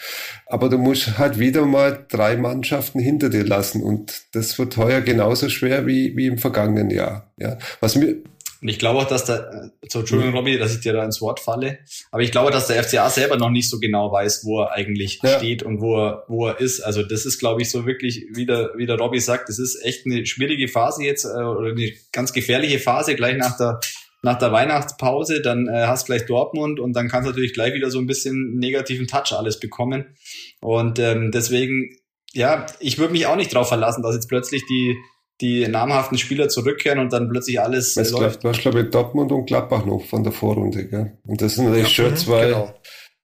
Aber 0.52 0.68
du 0.68 0.78
musst 0.78 1.18
halt 1.18 1.40
wieder 1.40 1.66
mal 1.66 2.06
drei 2.10 2.36
Mannschaften 2.36 3.00
hinter 3.00 3.30
dir 3.30 3.46
lassen 3.46 3.82
und 3.82 4.24
das 4.34 4.60
wird 4.60 4.76
heuer 4.76 5.00
genauso 5.00 5.48
schwer 5.48 5.88
wie, 5.88 6.18
wie 6.18 6.28
im 6.28 6.38
vergangenen 6.38 6.90
Jahr. 6.90 7.32
Ja. 7.38 7.58
Was 7.80 7.96
mir, 7.96 8.18
und 8.62 8.68
ich 8.68 8.78
glaube 8.78 9.00
auch, 9.00 9.08
dass 9.08 9.24
der, 9.24 9.72
so, 9.88 10.00
Entschuldigung, 10.00 10.36
Robby, 10.36 10.60
dass 10.60 10.76
ich 10.76 10.82
dir 10.82 10.92
da 10.92 11.06
ins 11.06 11.22
Wort 11.22 11.40
falle, 11.40 11.80
aber 12.12 12.22
ich 12.22 12.32
glaube, 12.32 12.52
dass 12.52 12.68
der 12.68 12.84
FCA 12.84 13.10
selber 13.10 13.38
noch 13.38 13.50
nicht 13.50 13.70
so 13.70 13.80
genau 13.80 14.12
weiß, 14.12 14.44
wo 14.44 14.62
er 14.62 14.74
eigentlich 14.74 15.22
ja. 15.24 15.38
steht 15.38 15.64
und 15.64 15.80
wo 15.80 15.98
er, 15.98 16.26
wo 16.28 16.48
er 16.48 16.60
ist. 16.60 16.82
Also 16.82 17.02
das 17.02 17.26
ist, 17.26 17.40
glaube 17.40 17.62
ich, 17.62 17.72
so 17.72 17.86
wirklich, 17.86 18.26
wie 18.34 18.46
der, 18.46 18.72
wie 18.76 18.86
der 18.86 18.98
Robby 18.98 19.22
sagt, 19.22 19.48
das 19.48 19.58
ist 19.58 19.82
echt 19.84 20.06
eine 20.06 20.26
schwierige 20.26 20.68
Phase 20.68 21.04
jetzt, 21.04 21.24
äh, 21.24 21.30
oder 21.30 21.72
eine 21.72 21.94
ganz 22.12 22.34
gefährliche 22.34 22.80
Phase 22.80 23.16
gleich 23.16 23.38
nach 23.38 23.56
der, 23.58 23.80
nach 24.22 24.38
der 24.38 24.52
Weihnachtspause, 24.52 25.42
dann 25.42 25.68
äh, 25.68 25.86
hast 25.88 26.06
gleich 26.06 26.26
Dortmund 26.26 26.80
und 26.80 26.94
dann 26.94 27.08
kannst 27.08 27.28
du 27.28 27.32
natürlich 27.32 27.54
gleich 27.54 27.74
wieder 27.74 27.90
so 27.90 28.00
ein 28.00 28.08
bisschen 28.08 28.56
negativen 28.58 29.08
Touch 29.08 29.34
alles 29.34 29.60
bekommen. 29.60 30.16
Und 30.62 31.00
ähm, 31.00 31.32
deswegen, 31.32 31.96
ja, 32.34 32.66
ich 32.80 32.98
würde 32.98 33.14
mich 33.14 33.26
auch 33.26 33.36
nicht 33.36 33.54
drauf 33.54 33.68
verlassen, 33.68 34.04
dass 34.04 34.16
jetzt 34.16 34.30
plötzlich 34.30 34.66
die 34.68 34.98
die 35.42 35.68
namhaften 35.68 36.18
Spieler 36.18 36.50
zurückkehren 36.50 37.00
und 37.00 37.12
dann 37.12 37.28
plötzlich 37.30 37.60
alles 37.60 37.98
es 37.98 38.12
läuft. 38.12 38.44
Du 38.44 38.50
hast, 38.50 38.62
glaube 38.62 38.82
ich, 38.82 38.90
Dortmund 38.90 39.32
und 39.32 39.48
Gladbach 39.48 39.86
noch 39.86 40.06
von 40.06 40.24
der 40.24 40.32
Vorrunde, 40.32 40.88
gell? 40.88 41.18
Und 41.26 41.42
das 41.42 41.56
sind 41.56 41.66
natürlich 41.66 41.98
ja, 41.98 42.04
schon 42.06 42.12
mhm, 42.12 42.18
zwei, 42.18 42.46
genau. 42.46 42.74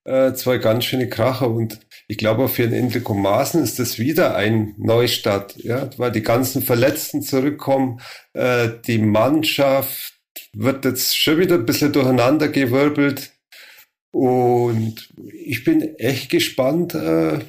äh, 0.05 0.33
zwei 0.33 0.57
ganz 0.57 0.85
schöne 0.85 1.09
Kracher 1.09 1.49
und 1.49 1.79
ich 2.07 2.17
glaube, 2.17 2.47
für 2.47 2.63
den 2.63 2.73
Enrico 2.73 3.13
Maaßen 3.13 3.61
ist 3.61 3.79
das 3.79 3.99
wieder 3.99 4.35
ein 4.35 4.73
Neustart, 4.77 5.57
ja, 5.57 5.89
weil 5.97 6.11
die 6.11 6.23
ganzen 6.23 6.61
Verletzten 6.61 7.21
zurückkommen, 7.21 7.99
äh, 8.33 8.69
die 8.87 8.97
Mannschaft 8.97 10.16
wird 10.53 10.85
jetzt 10.85 11.17
schon 11.17 11.39
wieder 11.39 11.55
ein 11.55 11.65
bisschen 11.65 11.93
durcheinander 11.93 12.47
gewirbelt. 12.47 13.31
Und 14.11 15.13
ich 15.33 15.63
bin 15.63 15.81
echt 15.97 16.29
gespannt, 16.29 16.95
äh, 16.95 17.39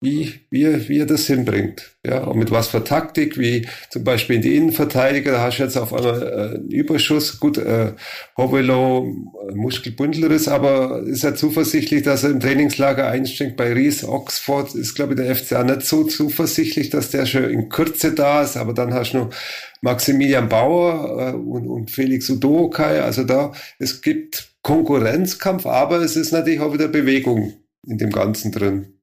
wie, 0.00 0.34
wie, 0.50 0.64
er, 0.64 0.88
wie 0.88 0.98
er 0.98 1.06
das 1.06 1.26
hinbringt. 1.26 1.96
Ja, 2.04 2.24
und 2.24 2.38
mit 2.38 2.50
was 2.50 2.68
für 2.68 2.84
Taktik, 2.84 3.38
wie 3.38 3.66
zum 3.88 4.04
Beispiel 4.04 4.36
in 4.36 4.42
die 4.42 4.56
Innenverteidiger, 4.56 5.32
da 5.32 5.42
hast 5.42 5.58
du 5.58 5.62
jetzt 5.62 5.78
auf 5.78 5.94
einmal 5.94 6.22
äh, 6.22 6.56
einen 6.56 6.70
Überschuss. 6.70 7.40
Gut, 7.40 7.56
äh, 7.56 7.94
Hovelo, 8.36 9.06
äh, 9.48 9.54
Muskelbündelriss, 9.54 10.46
aber 10.46 11.02
ist 11.06 11.22
ja 11.22 11.34
zuversichtlich, 11.34 12.02
dass 12.02 12.24
er 12.24 12.30
im 12.30 12.40
Trainingslager 12.40 13.08
einsteigt. 13.08 13.56
Bei 13.56 13.72
Ries 13.72 14.04
Oxford 14.04 14.74
ist, 14.74 14.94
glaube 14.94 15.14
ich, 15.14 15.20
der 15.20 15.34
FCA 15.34 15.64
nicht 15.64 15.82
so 15.82 16.04
zuversichtlich, 16.04 16.90
dass 16.90 17.10
der 17.10 17.24
schon 17.24 17.44
in 17.44 17.70
Kürze 17.70 18.12
da 18.12 18.42
ist, 18.42 18.58
aber 18.58 18.74
dann 18.74 18.92
hast 18.92 19.12
du 19.12 19.18
noch 19.18 19.30
Maximilian 19.80 20.50
Bauer 20.50 21.32
äh, 21.32 21.34
und, 21.34 21.66
und 21.66 21.90
Felix 21.90 22.28
Udokai. 22.28 23.00
Also 23.00 23.24
da, 23.24 23.52
es 23.78 24.02
gibt 24.02 24.50
Konkurrenzkampf, 24.60 25.64
aber 25.64 26.02
es 26.02 26.16
ist 26.16 26.32
natürlich 26.32 26.60
auch 26.60 26.74
wieder 26.74 26.88
Bewegung 26.88 27.54
in 27.86 27.96
dem 27.96 28.10
Ganzen 28.10 28.52
drin 28.52 28.93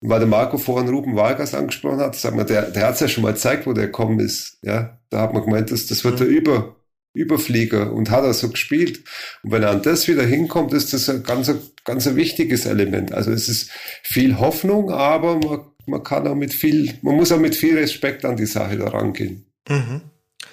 weil 0.00 0.20
der 0.20 0.28
Marco 0.28 0.58
vorhin 0.58 0.88
Ruben 0.88 1.16
Vargas 1.16 1.54
angesprochen 1.54 2.00
hat, 2.00 2.14
sag 2.14 2.34
mal, 2.34 2.44
der, 2.44 2.70
der 2.70 2.86
hat 2.86 2.94
es 2.94 3.00
ja 3.00 3.08
schon 3.08 3.24
mal 3.24 3.32
gezeigt, 3.32 3.66
wo 3.66 3.72
der 3.72 3.86
gekommen 3.86 4.20
ist. 4.20 4.58
Ja, 4.62 4.98
da 5.10 5.20
hat 5.20 5.32
man 5.32 5.44
gemeint, 5.44 5.70
das, 5.70 5.86
das 5.86 6.04
wird 6.04 6.14
mhm. 6.14 6.18
der 6.18 6.28
Über, 6.28 6.76
Überflieger 7.14 7.92
und 7.92 8.10
hat 8.10 8.24
er 8.24 8.34
so 8.34 8.48
gespielt. 8.48 9.02
Und 9.42 9.50
wenn 9.50 9.62
er 9.62 9.70
an 9.70 9.82
das 9.82 10.06
wieder 10.06 10.24
hinkommt, 10.24 10.72
ist 10.72 10.92
das 10.92 11.08
ein 11.08 11.22
ganz, 11.24 11.52
ganz 11.84 12.06
ein 12.06 12.16
wichtiges 12.16 12.66
Element. 12.66 13.12
Also 13.12 13.32
es 13.32 13.48
ist 13.48 13.70
viel 14.02 14.38
Hoffnung, 14.38 14.90
aber 14.90 15.36
man, 15.38 15.60
man 15.86 16.02
kann 16.04 16.28
auch 16.28 16.36
mit 16.36 16.54
viel, 16.54 16.94
man 17.02 17.16
muss 17.16 17.32
auch 17.32 17.40
mit 17.40 17.56
viel 17.56 17.76
Respekt 17.76 18.24
an 18.24 18.36
die 18.36 18.46
Sache 18.46 18.76
da 18.76 18.88
rangehen. 18.88 19.46
Mhm. 19.68 20.02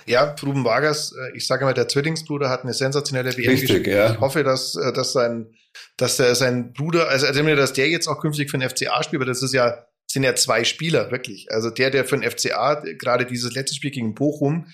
Ja, 0.08 0.36
Ruben 0.44 0.64
Vargas, 0.64 1.14
äh, 1.14 1.36
ich 1.38 1.48
sage 1.48 1.66
mal, 1.66 1.74
der 1.74 1.88
Zwillingsbruder 1.88 2.50
hat 2.50 2.64
eine 2.64 2.74
sensationelle 2.74 3.36
WM 3.38 3.50
Richtig, 3.50 3.88
ja. 3.88 4.14
Ich 4.14 4.20
hoffe, 4.20 4.44
dass, 4.44 4.76
äh, 4.76 4.94
dass 4.94 5.14
sein, 5.14 5.48
dass 5.98 6.18
der, 6.18 6.36
sein 6.36 6.74
Bruder, 6.74 7.10
also, 7.10 7.26
also 7.28 7.44
dass 7.56 7.74
der 7.74 7.90
jetzt 7.90 8.08
auch 8.08 8.20
künftig 8.20 8.52
für 8.52 8.58
den 8.58 8.70
FCA 8.70 9.04
spielt, 9.04 9.22
weil 9.22 9.28
das 9.28 9.44
ist 9.44 9.54
ja, 9.54 9.86
sind 10.08 10.24
ja 10.24 10.36
zwei 10.36 10.64
Spieler, 10.64 11.12
wirklich. 11.12 11.52
Also 11.52 11.70
der, 11.70 11.90
der 11.90 12.06
für 12.06 12.18
den 12.18 12.30
FCA 12.30 12.76
gerade 12.98 13.26
dieses 13.26 13.54
letzte 13.54 13.76
Spiel 13.76 13.92
gegen 13.92 14.16
Bochum 14.16 14.68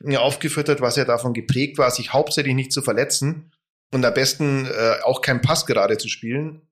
ja, 0.00 0.20
aufgeführt 0.20 0.68
hat, 0.68 0.80
was 0.80 0.96
ja 0.96 1.04
davon 1.04 1.34
geprägt 1.34 1.78
war, 1.78 1.90
sich 1.90 2.12
hauptsächlich 2.12 2.54
nicht 2.54 2.72
zu 2.72 2.82
verletzen 2.82 3.52
und 3.92 4.04
am 4.04 4.14
besten 4.14 4.66
äh, 4.66 5.02
auch 5.02 5.22
keinen 5.22 5.40
Pass 5.40 5.66
gerade 5.66 5.96
zu 5.98 6.08
spielen, 6.08 6.62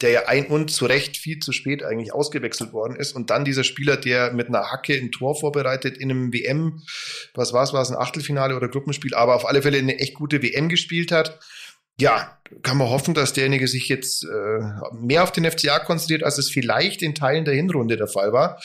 der 0.00 0.10
ja 0.10 0.26
ein 0.26 0.46
und 0.46 0.70
zu 0.70 0.86
Recht 0.86 1.16
viel 1.16 1.40
zu 1.40 1.52
spät 1.52 1.82
eigentlich 1.82 2.12
ausgewechselt 2.12 2.72
worden 2.72 2.96
ist. 2.96 3.14
Und 3.16 3.30
dann 3.30 3.44
dieser 3.44 3.64
Spieler, 3.64 3.96
der 3.96 4.32
mit 4.32 4.48
einer 4.48 4.70
Hacke 4.70 4.94
ein 4.94 5.10
Tor 5.10 5.34
vorbereitet 5.34 5.98
in 5.98 6.10
einem 6.10 6.32
WM, 6.32 6.82
was 7.34 7.52
war 7.52 7.64
es, 7.64 7.72
war 7.72 7.82
es 7.82 7.90
ein 7.90 7.96
Achtelfinale 7.96 8.54
oder 8.56 8.68
Gruppenspiel, 8.68 9.14
aber 9.14 9.34
auf 9.34 9.46
alle 9.46 9.62
Fälle 9.62 9.78
eine 9.78 9.98
echt 9.98 10.14
gute 10.14 10.42
WM 10.42 10.68
gespielt 10.68 11.10
hat. 11.10 11.40
Ja, 12.00 12.38
kann 12.62 12.78
man 12.78 12.88
hoffen, 12.88 13.14
dass 13.14 13.32
derjenige 13.32 13.68
sich 13.68 13.88
jetzt 13.88 14.24
äh, 14.24 14.60
mehr 14.92 15.22
auf 15.22 15.32
den 15.32 15.44
FCA 15.44 15.80
konzentriert, 15.80 16.22
als 16.22 16.38
es 16.38 16.50
vielleicht 16.50 17.02
in 17.02 17.14
Teilen 17.14 17.44
der 17.44 17.54
Hinrunde 17.54 17.96
der 17.96 18.08
Fall 18.08 18.32
war 18.32 18.58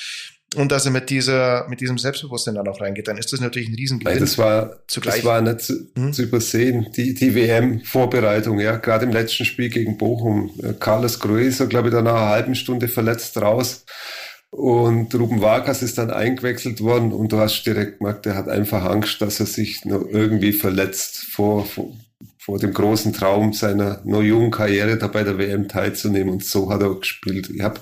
und 0.56 0.72
dass 0.72 0.86
er 0.86 0.92
mit 0.92 1.10
dieser, 1.10 1.68
mit 1.68 1.82
diesem 1.82 1.98
Selbstbewusstsein 1.98 2.56
dann 2.56 2.68
auch 2.68 2.80
reingeht, 2.80 3.08
dann 3.08 3.18
ist 3.18 3.34
das 3.34 3.40
natürlich 3.40 3.70
ein 3.70 3.76
Riesengewinn. 3.76 4.20
Das 4.20 4.38
war, 4.38 4.78
zugleich. 4.88 5.18
das 5.18 5.26
war 5.26 5.42
nicht 5.42 5.62
zu, 5.62 5.74
hm? 5.96 6.14
zu 6.14 6.24
übersehen, 6.24 6.88
die, 6.96 7.14
die 7.14 7.36
WM-Vorbereitung, 7.36 8.60
ja, 8.60 8.78
gerade 8.78 9.06
im 9.06 9.12
letzten 9.12 9.46
Spiel 9.46 9.70
gegen 9.70 9.98
Bochum. 9.98 10.52
Äh, 10.62 10.74
Carlos 10.80 11.20
Grueso, 11.20 11.68
glaube 11.68 11.90
ich, 11.90 11.94
dann 11.94 12.06
nach 12.06 12.16
einer 12.16 12.30
halben 12.30 12.56
Stunde 12.56 12.88
verletzt 12.88 13.38
raus. 13.38 13.86
Und 14.52 15.16
Ruben 15.16 15.42
Vargas 15.42 15.82
ist 15.82 15.98
dann 15.98 16.12
eingewechselt 16.12 16.82
worden 16.82 17.12
und 17.12 17.32
du 17.32 17.40
hast 17.40 17.64
direkt 17.64 17.98
gemerkt, 17.98 18.28
der 18.28 18.36
hat 18.36 18.48
einfach 18.48 18.86
Angst, 18.86 19.20
dass 19.20 19.40
er 19.40 19.48
sich 19.48 19.84
noch 19.84 20.06
irgendwie 20.08 20.54
verletzt 20.54 21.26
vor, 21.32 21.66
vor, 21.66 21.92
vor 22.44 22.60
dem 22.60 22.74
großen 22.74 23.14
Traum 23.14 23.54
seiner 23.54 24.02
noch 24.04 24.22
jungen 24.22 24.52
Karriere 24.52 24.98
da 24.98 25.08
bei 25.08 25.24
der 25.24 25.38
WM 25.38 25.70
teilzunehmen. 25.70 26.34
Und 26.34 26.44
so 26.44 26.70
hat 26.70 26.82
er 26.82 26.94
gespielt. 26.96 27.50
Ich 27.50 27.62
habe 27.62 27.80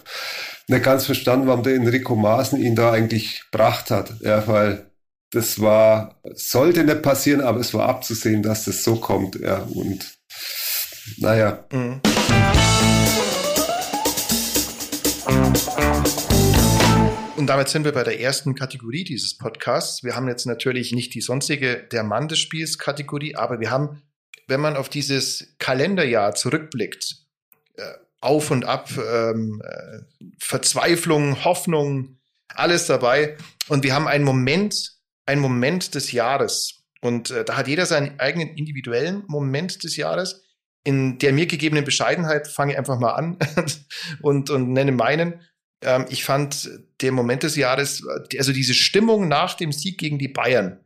nicht 0.67 0.83
ganz 0.83 1.05
verstanden, 1.05 1.47
warum 1.47 1.63
der 1.63 1.75
Enrico 1.75 2.15
Maaßen 2.15 2.61
ihn 2.61 2.75
da 2.75 2.91
eigentlich 2.91 3.43
gebracht 3.51 3.89
hat. 3.89 4.13
Ja, 4.21 4.47
weil 4.47 4.91
das 5.31 5.59
war, 5.61 6.21
sollte 6.35 6.83
nicht 6.83 7.01
passieren, 7.01 7.41
aber 7.41 7.59
es 7.59 7.73
war 7.73 7.89
abzusehen, 7.89 8.43
dass 8.43 8.65
das 8.65 8.83
so 8.83 8.97
kommt. 8.97 9.39
Ja, 9.39 9.67
und 9.73 10.05
naja. 11.17 11.65
Mhm. 11.71 12.01
Und 17.35 17.47
damit 17.47 17.69
sind 17.69 17.85
wir 17.85 17.91
bei 17.91 18.03
der 18.03 18.19
ersten 18.19 18.53
Kategorie 18.53 19.03
dieses 19.03 19.35
Podcasts. 19.35 20.03
Wir 20.03 20.15
haben 20.15 20.27
jetzt 20.27 20.45
natürlich 20.45 20.91
nicht 20.91 21.15
die 21.15 21.21
sonstige 21.21 21.77
Der 21.91 22.03
Mann 22.03 22.27
des 22.27 22.37
Spiels 22.37 22.77
Kategorie, 22.77 23.35
aber 23.35 23.59
wir 23.59 23.71
haben, 23.71 24.03
wenn 24.47 24.59
man 24.59 24.75
auf 24.75 24.89
dieses 24.89 25.55
Kalenderjahr 25.59 26.35
zurückblickt, 26.35 27.17
äh, 27.75 27.83
auf 28.21 28.51
und 28.51 28.65
ab, 28.65 28.89
ähm, 28.97 29.61
äh, 29.63 29.99
Verzweiflung, 30.39 31.43
Hoffnung, 31.43 32.19
alles 32.49 32.85
dabei. 32.87 33.37
Und 33.67 33.83
wir 33.83 33.95
haben 33.95 34.07
einen 34.07 34.23
Moment, 34.23 34.93
einen 35.25 35.41
Moment 35.41 35.95
des 35.95 36.11
Jahres. 36.11 36.83
Und 37.01 37.31
äh, 37.31 37.43
da 37.43 37.57
hat 37.57 37.67
jeder 37.67 37.85
seinen 37.85 38.19
eigenen 38.19 38.49
individuellen 38.49 39.23
Moment 39.27 39.83
des 39.83 39.95
Jahres. 39.95 40.43
In 40.83 41.19
der 41.19 41.33
mir 41.33 41.47
gegebenen 41.47 41.83
Bescheidenheit 41.83 42.47
fange 42.47 42.73
ich 42.73 42.77
einfach 42.77 42.99
mal 42.99 43.13
an 43.13 43.37
und, 44.21 44.49
und 44.49 44.71
nenne 44.71 44.91
meinen. 44.91 45.41
Ähm, 45.81 46.05
ich 46.09 46.23
fand 46.23 46.69
der 47.01 47.11
Moment 47.11 47.43
des 47.43 47.55
Jahres, 47.55 48.03
also 48.37 48.53
diese 48.53 48.73
Stimmung 48.73 49.27
nach 49.27 49.55
dem 49.55 49.71
Sieg 49.71 49.97
gegen 49.97 50.19
die 50.19 50.27
Bayern, 50.27 50.79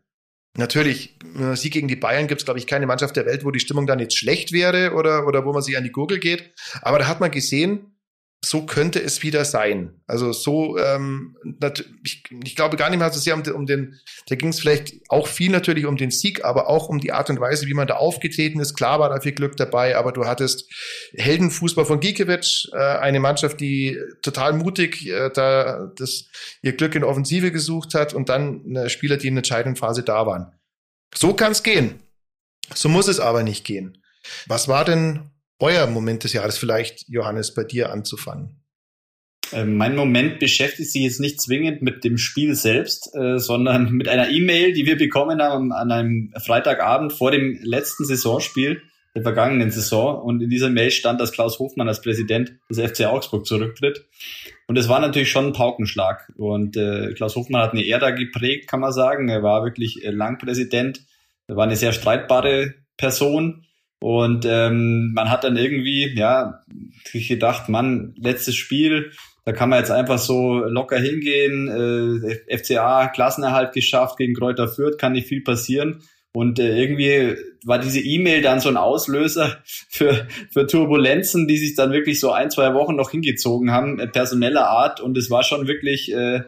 Natürlich, 0.58 1.18
äh, 1.38 1.56
Sieg 1.56 1.74
gegen 1.74 1.88
die 1.88 1.98
Bayern 1.98 2.28
gibt 2.28 2.42
es, 2.42 2.46
glaube 2.46 2.60
ich, 2.60 2.68
keine 2.68 2.88
Mannschaft 2.88 3.16
der 3.16 3.26
Welt, 3.26 3.44
wo 3.44 3.52
die 3.52 3.60
Stimmung 3.60 3.88
dann 3.88 4.00
jetzt 4.00 4.18
schlecht 4.18 4.52
wäre 4.52 4.94
oder, 4.94 5.28
oder 5.28 5.46
wo 5.46 5.52
man 5.52 5.62
sich 5.62 5.78
an 5.78 5.84
die 5.84 5.92
Gurgel 5.92 6.20
geht. 6.20 6.52
Aber 6.82 7.00
da 7.00 7.08
hat 7.08 7.20
man 7.20 7.32
gesehen, 7.32 7.95
so 8.46 8.66
könnte 8.66 9.02
es 9.02 9.24
wieder 9.24 9.44
sein. 9.44 10.02
Also 10.06 10.32
so, 10.32 10.78
ähm, 10.78 11.36
ich, 12.04 12.24
ich 12.44 12.56
glaube 12.56 12.78
gar 12.78 12.90
nicht 12.90 13.00
mehr 13.00 13.12
so 13.12 13.20
sehr 13.20 13.34
um, 13.34 13.42
um 13.54 13.66
den, 13.66 14.00
da 14.28 14.36
ging 14.36 14.50
es 14.50 14.60
vielleicht 14.60 14.94
auch 15.10 15.28
viel 15.28 15.52
natürlich 15.52 15.86
um 15.86 15.98
den 15.98 16.12
Sieg, 16.12 16.46
aber 16.46 16.70
auch 16.70 16.88
um 16.88 17.00
die 17.00 17.12
Art 17.12 17.30
und 17.32 17.40
Weise, 17.40 17.66
wie 17.66 17.74
man 17.74 17.88
da 17.88 17.96
aufgetreten 17.96 18.60
ist. 18.60 18.76
Klar 18.76 19.00
war 19.00 19.10
da 19.10 19.20
viel 19.20 19.32
Glück 19.32 19.58
dabei, 19.58 19.98
aber 19.98 20.12
du 20.12 20.26
hattest 20.26 20.72
Heldenfußball 21.16 21.86
von 21.86 22.00
Gikiewicz, 22.00 22.68
äh, 22.72 22.78
eine 22.78 23.20
Mannschaft, 23.20 23.60
die 23.60 24.00
total 24.22 24.54
mutig 24.54 25.08
äh, 25.08 25.32
da 25.34 25.92
das, 25.98 26.30
ihr 26.62 26.74
Glück 26.74 26.94
in 26.94 27.04
Offensive 27.04 27.52
gesucht 27.52 27.96
hat 27.96 28.14
und 28.14 28.30
dann 28.30 28.76
äh, 28.76 28.90
Spieler, 28.90 29.18
die 29.18 29.28
in 29.28 29.36
der 29.36 29.40
entscheidenden 29.40 29.76
Phase 29.76 30.04
da 30.04 30.28
waren. 30.28 30.52
So 31.16 31.34
kann 31.34 31.52
es 31.52 31.64
gehen. 31.64 32.00
So 32.74 32.90
muss 32.90 33.08
es 33.08 33.20
aber 33.20 33.42
nicht 33.42 33.66
gehen. 33.66 34.04
Was 34.48 34.68
war 34.68 34.86
denn 34.86 35.32
euer 35.60 35.88
Moment 35.88 36.24
des 36.24 36.34
Jahres 36.34 36.58
vielleicht, 36.58 37.08
Johannes, 37.08 37.54
bei 37.54 37.64
dir 37.64 37.92
anzufangen? 37.92 38.62
Ähm, 39.54 39.78
mein 39.78 39.96
Moment 39.96 40.40
beschäftigt 40.40 40.92
sich 40.92 41.04
jetzt 41.04 41.20
nicht 41.20 41.42
zwingend 41.42 41.82
mit 41.82 42.04
dem 42.04 42.18
Spiel 42.18 42.56
selbst, 42.56 43.16
äh, 43.16 43.38
sondern 43.40 43.92
mit 43.92 44.08
einer 44.08 44.30
E-Mail, 44.30 44.74
die 44.74 44.86
wir 44.86 44.98
bekommen 44.98 45.42
haben 45.42 45.72
an 45.72 45.92
einem 45.92 46.34
Freitagabend 46.44 47.14
vor 47.14 47.32
dem 47.32 47.60
letzten 47.62 48.06
Saisonspiel 48.06 48.82
der 49.16 49.24
vergangenen 49.24 49.72
Saison. 49.72 50.22
Und 50.22 50.42
in 50.42 50.50
dieser 50.50 50.70
Mail 50.70 50.92
stand, 50.92 51.22
dass 51.22 51.32
Klaus 51.32 51.60
Hofmann 51.60 51.88
als 51.88 52.02
Präsident 52.02 52.54
des 52.70 52.80
FC 52.80 53.06
Augsburg 53.06 53.46
zurücktritt. 53.46 54.06
Und 54.68 54.78
es 54.78 54.90
war 54.90 55.00
natürlich 55.00 55.32
schon 55.32 55.48
ein 55.48 55.54
Paukenschlag. 55.54 56.32
Und 56.38 56.76
äh, 56.76 57.14
Klaus 57.14 57.36
Hofmann 57.36 57.62
hat 57.62 57.72
eine 57.72 57.88
Ära 57.88 58.12
geprägt, 58.12 58.68
kann 58.68 58.80
man 58.80 58.92
sagen. 58.92 59.30
Er 59.30 59.44
war 59.44 59.64
wirklich 59.64 60.04
äh, 60.04 60.10
lang 60.10 60.38
Präsident. 60.38 61.02
Er 61.48 61.56
war 61.56 61.64
eine 61.64 61.76
sehr 61.76 61.94
streitbare 61.94 62.74
Person. 62.98 63.66
Und 64.00 64.46
ähm, 64.48 65.14
man 65.14 65.30
hat 65.30 65.44
dann 65.44 65.58
irgendwie, 65.58 66.14
ja, 66.16 66.62
gedacht, 67.12 67.70
Mann, 67.70 68.14
letztes 68.18 68.56
Spiel, 68.56 69.12
da 69.46 69.52
kann 69.52 69.70
man 69.70 69.80
jetzt 69.80 69.92
einfach 69.92 70.18
so 70.18 70.56
locker 70.56 71.00
hingehen. 71.00 71.68
Äh, 71.70 72.58
FCA 72.58 73.08
Klassenerhalt 73.08 73.74
geschafft 73.74 74.18
gegen 74.18 74.34
Kräuter 74.34 74.68
Fürth, 74.68 74.98
kann 74.98 75.14
nicht 75.14 75.28
viel 75.28 75.42
passieren. 75.42 76.02
Und 76.34 76.60
äh, 76.60 76.78
irgendwie 76.78 77.38
war 77.64 77.80
diese 77.80 78.02
E-Mail 78.02 78.42
dann 78.42 78.60
so 78.60 78.68
ein 78.68 78.76
Auslöser 78.76 79.58
für, 79.90 80.28
für 80.52 80.68
Turbulenzen, 80.68 81.48
die 81.48 81.58
sich 81.58 81.76
dann 81.76 81.94
wirklich 81.94 82.20
so 82.20 82.32
ein, 82.32 82.52
zwei 82.52 82.74
Wochen 82.74 82.96
noch 82.96 83.12
hingezogen 83.12 83.72
haben, 83.72 84.00
äh, 84.00 84.08
personeller 84.08 84.68
Art. 84.68 85.00
Und 85.00 85.18
es 85.18 85.30
war 85.30 85.44
schon 85.44 85.68
wirklich, 85.68 86.12
äh, 86.12 86.42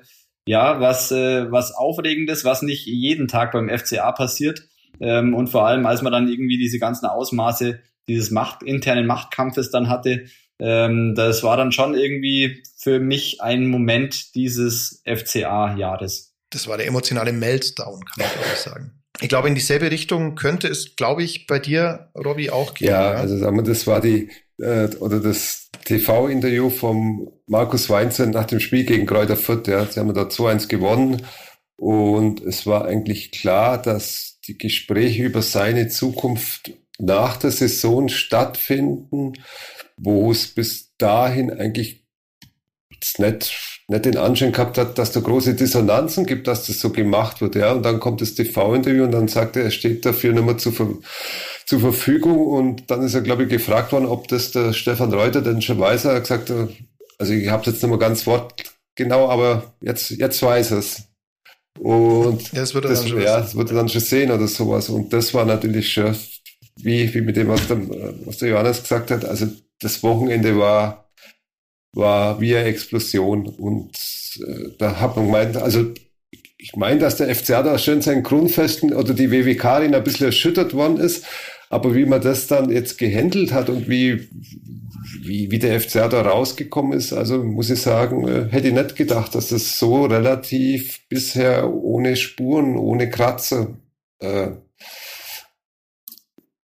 ja, 0.46 0.82
was, 0.82 1.12
äh, 1.12 1.50
was 1.52 1.74
Aufregendes, 1.74 2.44
was 2.44 2.64
nicht 2.64 2.86
jeden 2.86 3.28
Tag 3.28 3.54
beim 3.54 3.70
FCA 3.70 4.12
passiert. 4.12 4.68
Ähm, 5.00 5.34
und 5.34 5.48
vor 5.48 5.68
allem, 5.68 5.86
als 5.86 6.02
man 6.02 6.12
dann 6.12 6.28
irgendwie 6.28 6.58
diese 6.58 6.80
ganzen 6.80 7.06
Ausmaße 7.06 7.80
dieses 8.08 8.32
Macht, 8.32 8.64
internen 8.64 9.06
Machtkampfes 9.06 9.70
dann 9.72 9.90
hatte, 9.90 10.26
ähm, 10.60 11.14
das 11.16 11.44
war 11.44 11.58
dann 11.58 11.72
schon 11.72 11.94
irgendwie 11.94 12.64
für 12.78 13.00
mich 13.00 13.42
ein 13.42 13.68
Moment 13.68 14.34
dieses 14.36 15.02
FCA-Jahres. 15.06 16.34
Das 16.50 16.68
war 16.68 16.78
der 16.78 16.88
emotionale 16.88 17.34
Meltdown, 17.34 18.04
kann 18.06 18.26
man 18.26 18.32
glaube 18.32 18.48
ich 18.54 18.60
sagen. 18.60 18.92
Ich 19.20 19.30
glaube, 19.30 19.48
in 19.48 19.56
dieselbe 19.56 19.90
Richtung 19.90 20.36
könnte 20.36 20.68
es, 20.68 20.96
glaube 20.96 21.24
ich, 21.24 21.48
bei 21.48 21.60
dir, 21.60 22.12
Robby, 22.16 22.52
auch 22.52 22.76
gehen. 22.76 22.90
Ja, 22.90 23.14
ja? 23.14 23.18
also 23.18 23.38
sagen 23.38 23.58
wir, 23.58 23.64
das 23.64 23.88
war 23.88 24.00
die, 24.00 24.30
äh, 24.60 24.88
oder 25.00 25.20
das 25.20 25.70
TV-Interview 25.86 26.70
vom 26.70 27.32
Markus 27.48 27.90
Weinzen 27.90 28.32
nach 28.32 28.46
dem 28.46 28.60
Spiel 28.60 28.84
gegen 28.86 29.06
Kräuter 29.06 29.36
Fürth. 29.36 29.68
Ja, 29.68 29.86
sie 29.86 30.00
haben 30.00 30.14
da 30.14 30.24
2-1 30.24 30.68
gewonnen 30.68 31.26
und 31.78 32.42
es 32.42 32.66
war 32.68 32.86
eigentlich 32.86 33.32
klar, 33.32 33.82
dass 33.82 34.37
die 34.48 34.58
Gespräche 34.58 35.24
über 35.24 35.42
seine 35.42 35.90
Zukunft 35.90 36.72
nach 37.00 37.38
der 37.38 37.52
Saison 37.52 38.10
stattfinden, 38.10 39.34
wo 39.98 40.32
es 40.32 40.48
bis 40.48 40.96
dahin 40.98 41.52
eigentlich 41.52 42.04
nicht, 43.18 43.84
nicht 43.88 44.06
den 44.06 44.18
Anschein 44.18 44.52
gehabt 44.52 44.78
hat, 44.78 44.98
dass 44.98 45.12
da 45.12 45.20
große 45.20 45.54
Dissonanzen 45.54 46.26
gibt, 46.26 46.48
dass 46.48 46.66
das 46.66 46.80
so 46.80 46.90
gemacht 46.90 47.42
wird. 47.42 47.56
Ja, 47.56 47.74
und 47.74 47.84
dann 47.84 48.00
kommt 48.00 48.22
das 48.22 48.34
TV-Interview 48.34 49.04
und 49.04 49.12
dann 49.12 49.28
sagt 49.28 49.56
er, 49.56 49.64
er 49.64 49.72
steht 49.72 50.06
dafür 50.06 50.34
nicht 50.34 50.46
mehr 50.46 50.58
zur, 50.58 50.74
zur 51.66 51.80
Verfügung. 51.80 52.48
Und 52.48 52.90
dann 52.90 53.04
ist 53.04 53.14
er, 53.14 53.22
glaube 53.22 53.44
ich, 53.44 53.50
gefragt 53.50 53.92
worden, 53.92 54.06
ob 54.06 54.28
das 54.28 54.52
der 54.52 54.74
Stefan 54.74 55.14
Reuter 55.14 55.42
denn 55.42 55.62
schon 55.62 55.80
weiß. 55.80 56.06
Er 56.06 56.16
hat 56.16 56.24
gesagt, 56.24 56.52
also 57.20 57.34
ich 57.34 57.50
habe 57.50 57.66
jetzt 57.70 57.82
nicht 57.82 57.90
mehr 57.90 58.00
ganz 58.00 58.26
wortgenau, 58.26 59.30
aber 59.30 59.74
jetzt, 59.82 60.10
jetzt 60.12 60.42
weiß 60.42 60.72
es. 60.72 61.04
Und 61.80 62.52
ja, 62.52 62.60
das, 62.60 62.74
wird 62.74 62.86
er 62.86 62.92
das, 62.92 63.06
dann 63.06 63.22
ja, 63.22 63.40
das 63.40 63.56
wird 63.56 63.72
dann 63.72 63.90
schon 63.90 64.02
sehen 64.02 64.32
oder 64.32 64.48
sowas. 64.48 64.90
Und 64.90 65.14
das 65.14 65.34
war 65.34 65.46
natürlich 65.46 65.92
schon, 65.92 66.16
wie, 66.78 67.14
wie 67.14 67.22
mit 67.22 67.36
dem, 67.36 67.48
was 67.48 67.68
der, 67.68 67.80
was 68.26 68.38
der 68.38 68.50
Johannes 68.50 68.82
gesagt 68.82 69.12
hat, 69.12 69.26
also 69.26 69.48
das 69.80 70.02
Wochenende 70.04 70.58
war, 70.58 71.10
war 71.94 72.40
wie 72.42 72.56
eine 72.56 72.68
Explosion. 72.68 73.48
Und 73.48 73.92
äh, 74.46 74.70
da 74.78 75.00
hat 75.00 75.16
man 75.16 75.26
gemeint, 75.26 75.58
also 75.58 75.94
ich 76.58 76.76
meine, 76.76 77.00
dass 77.00 77.18
der 77.18 77.34
FCA 77.34 77.62
da 77.62 77.78
schön 77.78 78.02
seinen 78.02 78.24
Grundfesten 78.24 78.94
oder 78.94 79.14
die 79.14 79.32
WWK-Rin 79.32 79.94
ein 79.94 80.04
bisschen 80.04 80.28
erschüttert 80.28 80.74
worden 80.74 80.98
ist. 80.98 81.26
Aber 81.70 81.94
wie 81.96 82.06
man 82.06 82.22
das 82.22 82.48
dann 82.48 82.70
jetzt 82.70 82.98
gehandelt 82.98 83.52
hat 83.52 83.70
und 83.70 83.90
wie, 83.90 84.30
wie, 85.22 85.52
wie 85.52 85.60
der 85.60 85.80
FCA 85.82 86.08
da 86.08 86.22
rausgekommen 86.22 86.98
ist, 86.98 87.12
also 87.14 87.44
muss 87.44 87.70
ich 87.70 87.82
sagen, 87.82 88.28
äh, 88.28 88.48
hätte 88.50 88.70
ich 88.70 88.74
nicht 88.74 88.96
gedacht, 88.96 89.36
dass 89.36 89.50
das 89.50 89.78
so 89.78 90.06
relativ 90.06 91.02
bisher 91.10 91.74
ohne 91.74 92.16
Spuren, 92.16 92.78
ohne 92.78 93.10
Kratzer 93.10 93.76
äh, 94.20 94.52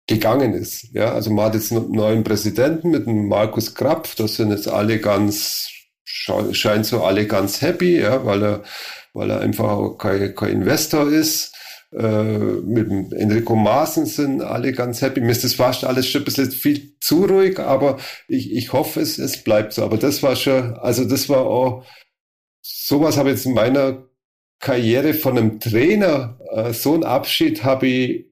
gegangen 0.08 0.54
ist. 0.54 0.94
Ja, 0.94 1.14
also 1.14 1.32
man 1.32 1.46
hat 1.46 1.56
jetzt 1.56 1.72
einen 1.72 1.92
neuen 1.92 2.24
Präsidenten 2.24 2.92
mit 2.92 3.06
dem 3.06 3.28
Markus 3.28 3.76
Krapf, 3.76 4.16
das 4.16 4.36
sind 4.36 4.52
jetzt 4.52 4.68
alle 4.68 5.00
ganz, 5.00 5.70
scheint 6.04 6.86
so 6.86 7.04
alle 7.04 7.28
ganz 7.28 7.62
happy, 7.62 8.00
ja, 8.00 8.26
weil 8.26 8.44
er, 8.44 8.64
weil 9.14 9.30
er 9.32 9.42
einfach 9.42 9.70
auch 9.72 9.98
kein, 9.98 10.36
kein 10.36 10.50
Investor 10.52 11.10
ist. 11.10 11.54
Äh, 11.96 12.24
mit 12.64 13.14
Enrico 13.14 13.56
Maaßen 13.56 14.06
sind 14.06 14.42
alle 14.42 14.72
ganz 14.72 15.02
happy. 15.02 15.22
Mir 15.22 15.32
ist 15.32 15.44
das 15.44 15.54
fast 15.54 15.84
alles 15.84 16.08
schon 16.08 16.22
ein 16.22 16.26
bisschen 16.26 16.52
viel 16.52 16.98
zu 17.00 17.26
ruhig, 17.26 17.60
aber 17.60 18.00
ich, 18.28 18.52
ich 18.52 18.74
hoffe, 18.74 19.00
es, 19.02 19.20
es 19.20 19.44
bleibt 19.44 19.74
so. 19.74 19.84
Aber 19.84 19.98
das 19.98 20.24
war 20.24 20.36
schon, 20.36 20.74
also 20.76 21.06
das 21.06 21.30
war 21.30 21.46
auch, 21.46 21.86
sowas 22.62 23.18
habe 23.18 23.30
ich 23.30 23.36
jetzt 23.36 23.46
in 23.46 23.54
meiner 23.54 24.08
Karriere 24.60 25.14
von 25.14 25.38
einem 25.38 25.60
Trainer, 25.60 26.40
äh, 26.52 26.74
so 26.74 26.94
einen 26.94 27.04
Abschied 27.04 27.64
habe 27.64 27.88
ich, 27.88 28.26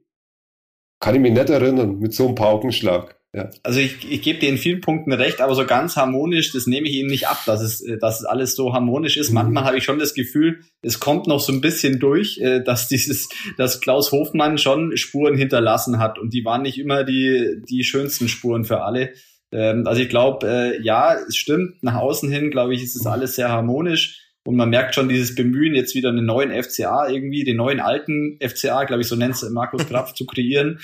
kann 1.00 1.15
ich 1.15 1.21
mich 1.21 1.34
nicht 1.34 1.50
erinnern, 1.50 2.00
mit 2.00 2.13
so 2.13 2.26
einem 2.26 2.36
Paukenschlag. 2.36 3.21
Ja. 3.34 3.50
Also 3.63 3.80
ich, 3.80 4.12
ich 4.12 4.22
gebe 4.22 4.39
dir 4.39 4.50
in 4.50 4.58
vielen 4.58 4.82
Punkten 4.82 5.13
recht, 5.13 5.39
aber 5.39 5.56
so 5.56 5.65
ganz 5.65 5.96
harmonisch, 5.96 6.52
das 6.52 6.67
nehme 6.67 6.89
ich 6.89 6.96
ihm 6.96 7.08
nicht 7.08 7.30
ab, 7.30 7.41
dass 7.46 7.62
es, 7.62 7.80
äh, 7.82 7.98
dass 7.98 8.20
es 8.20 8.26
alles 8.26 8.56
so 8.56 8.74
harmonisch 8.74 9.15
ist. 9.15 9.30
Mhm. 9.30 9.36
Manchmal 9.36 9.63
habe 9.63 9.78
ich 9.78 9.86
schon 9.86 10.00
das 10.00 10.13
Gefühl, 10.13 10.60
es 10.82 11.00
kommt 11.00 11.28
noch 11.28 11.39
so 11.39 11.54
ein 11.54 11.62
bisschen 11.62 12.00
durch, 12.00 12.39
äh, 12.39 12.62
dass 12.62 12.89
dieses, 12.89 13.30
dass 13.58 13.80
Klaus 13.80 14.12
Hofmann 14.12 14.58
schon 14.58 14.98
Spuren 14.98 15.38
hinterlassen 15.38 15.98
hat 15.98 16.20
und 16.20 16.34
die 16.34 16.44
waren 16.44 16.63
nicht 16.63 16.78
immer 16.78 17.06
die, 17.06 17.62
die 17.70 17.86
schönsten 17.86 18.28
Spuren 18.28 18.65
für 18.65 18.82
alle. 18.82 19.13
Ähm, 19.54 19.88
also 19.88 20.02
ich 20.02 20.10
glaube, 20.10 20.48
äh, 20.48 20.82
ja, 20.82 21.15
es 21.15 21.38
stimmt. 21.38 21.82
Nach 21.84 21.96
außen 21.96 22.30
hin, 22.30 22.52
glaube 22.52 22.74
ich, 22.74 22.84
ist 22.84 22.98
es 22.98 23.06
alles 23.06 23.36
sehr 23.36 23.50
harmonisch. 23.50 24.31
Und 24.43 24.56
man 24.56 24.69
merkt 24.69 24.95
schon 24.95 25.08
dieses 25.08 25.36
Bemühen, 25.36 25.75
jetzt 25.75 25.93
wieder 25.93 26.10
einen 26.10 26.25
neuen 26.25 26.51
FCA 26.51 27.08
irgendwie, 27.10 27.43
den 27.43 27.58
neuen 27.58 27.80
alten 27.80 28.39
FCA, 28.41 28.86
glaube 28.86 29.04
ich, 29.04 29.08
so 29.08 29.15
nennt 29.15 29.36
es 29.36 29.47
Markus 29.49 29.88
Graf, 29.88 30.13
zu 30.15 30.25
kreieren. 30.25 30.80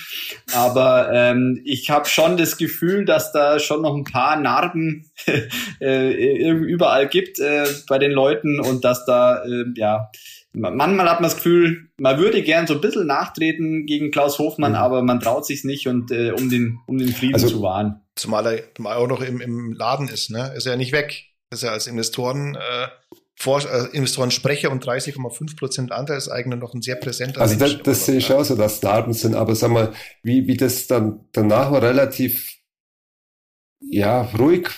Aber 0.54 1.10
ähm, 1.12 1.60
ich 1.64 1.90
habe 1.90 2.08
schon 2.08 2.36
das 2.36 2.56
Gefühl, 2.56 3.04
dass 3.04 3.32
da 3.32 3.58
schon 3.58 3.82
noch 3.82 3.96
ein 3.96 4.04
paar 4.04 4.38
Narben 4.38 5.10
äh, 5.80 6.50
überall 6.50 7.08
gibt 7.08 7.40
äh, 7.40 7.66
bei 7.88 7.98
den 7.98 8.12
Leuten 8.12 8.60
und 8.60 8.84
dass 8.84 9.04
da, 9.06 9.42
äh, 9.44 9.64
ja, 9.74 10.08
manchmal 10.52 11.10
hat 11.10 11.20
man 11.20 11.28
das 11.28 11.36
Gefühl, 11.36 11.88
man 11.98 12.18
würde 12.18 12.42
gern 12.42 12.68
so 12.68 12.74
ein 12.74 12.80
bisschen 12.80 13.06
nachtreten 13.06 13.86
gegen 13.86 14.12
Klaus 14.12 14.38
Hofmann, 14.38 14.72
mhm. 14.72 14.78
aber 14.78 15.02
man 15.02 15.18
traut 15.18 15.46
sich 15.46 15.64
nicht 15.64 15.88
und 15.88 16.12
äh, 16.12 16.30
um 16.30 16.48
den 16.48 16.78
um 16.86 16.98
den 16.98 17.12
Frieden 17.12 17.34
also, 17.34 17.48
zu 17.48 17.62
wahren. 17.62 18.02
Zumal 18.14 18.46
er 18.46 18.74
zumal 18.74 18.96
auch 18.96 19.08
noch 19.08 19.20
im, 19.20 19.40
im 19.40 19.72
Laden 19.72 20.08
ist, 20.08 20.30
ne? 20.30 20.52
Ist 20.56 20.66
er 20.66 20.72
ja 20.72 20.78
nicht 20.78 20.92
weg. 20.92 21.24
Ist 21.50 21.62
er 21.62 21.72
als 21.72 21.86
Investoren 21.86 22.56
äh, 22.56 22.88
vor, 23.38 23.62
äh, 23.64 23.96
Investorensprecher 23.96 24.70
und 24.70 24.84
30,5 24.84 25.56
Prozent 25.56 25.92
Anteilseigner 25.92 26.56
noch 26.56 26.74
ein 26.74 26.82
sehr 26.82 26.96
präsenter 26.96 27.40
Also 27.40 27.56
das, 27.56 27.78
das 27.84 28.06
sehe 28.06 28.16
ich 28.16 28.32
auch 28.32 28.44
so, 28.44 28.56
dass 28.56 28.80
Daten 28.80 29.12
sind, 29.12 29.36
aber 29.36 29.54
sag 29.54 29.70
mal, 29.70 29.92
wie, 30.24 30.48
wie 30.48 30.56
das 30.56 30.88
dann 30.88 31.28
danach 31.32 31.70
relativ 31.70 32.56
ja, 33.80 34.22
ruhig, 34.22 34.70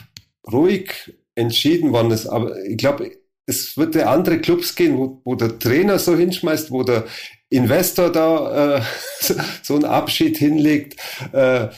ruhig 0.51 0.92
entschieden 1.35 1.92
worden 1.92 2.11
ist. 2.11 2.27
Aber 2.27 2.55
ich 2.64 2.77
glaube, 2.77 3.12
es 3.46 3.79
wird 3.79 3.94
ja 3.94 4.12
andere 4.12 4.40
Clubs 4.40 4.75
gehen, 4.75 4.99
wo, 4.99 5.23
wo 5.25 5.35
der 5.37 5.59
Trainer 5.59 5.99
so 5.99 6.14
hinschmeißt, 6.14 6.70
wo 6.70 6.83
der 6.83 7.07
Investor 7.49 8.12
da 8.12 8.77
äh, 8.77 8.83
so 9.62 9.75
einen 9.75 9.87
Abschied 9.87 10.37
hinlegt. 10.37 11.01
Äh, 11.33 11.68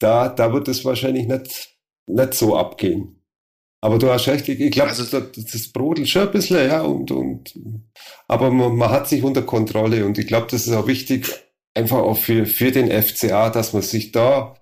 da, 0.00 0.28
da 0.28 0.52
wird 0.52 0.66
es 0.66 0.84
wahrscheinlich 0.84 1.28
nicht, 1.28 1.76
nicht 2.06 2.34
so 2.34 2.56
abgehen. 2.56 3.15
Aber 3.86 3.98
du 3.98 4.10
hast 4.10 4.26
recht, 4.26 4.48
ich 4.48 4.72
glaube, 4.72 4.90
also, 4.90 5.20
das, 5.20 5.44
das 5.44 5.68
brodelt 5.68 6.08
schon 6.08 6.22
ein 6.22 6.32
bisschen, 6.32 6.56
ja, 6.56 6.82
und, 6.82 7.12
und, 7.12 7.54
aber 8.26 8.50
man, 8.50 8.74
man 8.74 8.90
hat 8.90 9.06
sich 9.08 9.22
unter 9.22 9.42
Kontrolle 9.42 10.04
und 10.04 10.18
ich 10.18 10.26
glaube, 10.26 10.48
das 10.50 10.66
ist 10.66 10.72
auch 10.72 10.88
wichtig, 10.88 11.32
einfach 11.72 11.98
auch 11.98 12.18
für, 12.18 12.46
für 12.46 12.72
den 12.72 12.90
FCA, 12.90 13.48
dass 13.48 13.74
man 13.74 13.82
sich 13.82 14.10
da 14.10 14.56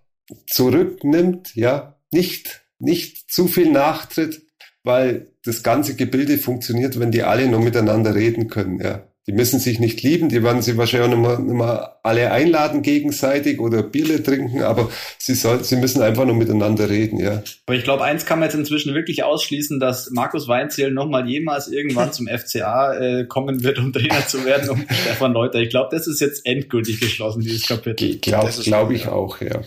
zurücknimmt, 0.46 1.56
ja, 1.56 1.98
nicht, 2.12 2.66
nicht 2.78 3.32
zu 3.32 3.48
viel 3.48 3.72
nachtritt, 3.72 4.42
weil 4.82 5.32
das 5.42 5.62
ganze 5.62 5.96
Gebilde 5.96 6.36
funktioniert, 6.36 7.00
wenn 7.00 7.10
die 7.10 7.22
alle 7.22 7.48
nur 7.48 7.60
miteinander 7.60 8.14
reden 8.14 8.48
können, 8.48 8.78
ja. 8.78 9.08
Die 9.26 9.32
müssen 9.32 9.58
sich 9.58 9.80
nicht 9.80 10.02
lieben, 10.02 10.28
die 10.28 10.42
werden 10.42 10.60
sie 10.60 10.76
wahrscheinlich 10.76 11.08
auch 11.08 11.16
nicht 11.16 11.26
mehr, 11.26 11.38
nicht 11.38 11.54
mehr 11.54 11.98
alle 12.02 12.30
einladen 12.30 12.82
gegenseitig 12.82 13.58
oder 13.58 13.82
Bierle 13.82 14.22
trinken, 14.22 14.62
aber 14.62 14.90
sie, 15.18 15.34
soll, 15.34 15.64
sie 15.64 15.76
müssen 15.76 16.02
einfach 16.02 16.26
nur 16.26 16.34
miteinander 16.34 16.90
reden, 16.90 17.18
ja. 17.18 17.42
Aber 17.66 17.76
ich 17.76 17.84
glaube, 17.84 18.04
eins 18.04 18.26
kann 18.26 18.38
man 18.38 18.48
jetzt 18.48 18.54
inzwischen 18.54 18.94
wirklich 18.94 19.24
ausschließen, 19.24 19.80
dass 19.80 20.10
Markus 20.10 20.46
Weinzierl 20.46 20.90
nochmal 20.90 21.26
jemals 21.26 21.68
irgendwann 21.68 22.12
zum 22.12 22.26
FCA 22.28 22.94
äh, 22.94 23.24
kommen 23.24 23.62
wird, 23.62 23.78
um 23.78 23.94
Trainer 23.94 24.26
zu 24.26 24.44
werden, 24.44 24.68
um 24.68 24.84
Stefan 25.02 25.32
Leuter. 25.32 25.60
Ich 25.60 25.70
glaube, 25.70 25.88
das 25.96 26.06
ist 26.06 26.20
jetzt 26.20 26.44
endgültig 26.44 27.00
geschlossen, 27.00 27.40
dieses 27.40 27.66
Kapitel. 27.66 28.18
Glaube 28.18 28.50
glaub 28.62 28.90
ich 28.90 29.08
auch, 29.08 29.40
ja. 29.40 29.62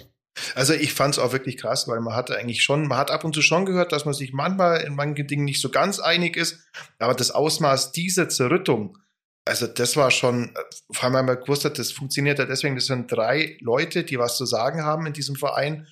Also 0.56 0.74
ich 0.74 0.94
fand 0.94 1.16
es 1.16 1.20
auch 1.20 1.34
wirklich 1.34 1.58
krass, 1.58 1.88
weil 1.88 2.00
man 2.00 2.16
hatte 2.16 2.38
eigentlich 2.38 2.64
schon, 2.64 2.88
man 2.88 2.98
hat 2.98 3.12
ab 3.12 3.24
und 3.24 3.34
zu 3.34 3.42
schon 3.42 3.66
gehört, 3.66 3.92
dass 3.92 4.06
man 4.06 4.14
sich 4.14 4.34
manchmal 4.34 4.82
in 4.82 4.96
manchen 4.96 5.28
Dingen 5.28 5.46
nicht 5.46 5.62
so 5.62 5.70
ganz 5.70 6.00
einig 6.00 6.38
ist, 6.38 6.60
aber 7.00 7.14
das 7.14 7.32
Ausmaß 7.32 7.92
dieser 7.92 8.30
Zerrüttung, 8.30 8.98
also 9.48 9.68
das 9.68 9.96
war 9.96 10.12
schon, 10.12 10.54
vor 10.92 11.06
allem 11.06 11.14
weil 11.14 11.24
man 11.24 11.40
gewusst 11.40 11.66
hat, 11.66 11.80
das 11.80 11.92
funktioniert 11.92 12.40
ja 12.40 12.46
deswegen, 12.46 12.76
das 12.76 12.86
sind 12.86 13.12
drei 13.12 13.58
Leute, 13.62 14.04
die 14.04 14.20
was 14.20 14.38
zu 14.38 14.46
sagen 14.46 14.84
haben 14.84 15.06
in 15.06 15.14
diesem 15.14 15.36
Verein 15.36 15.88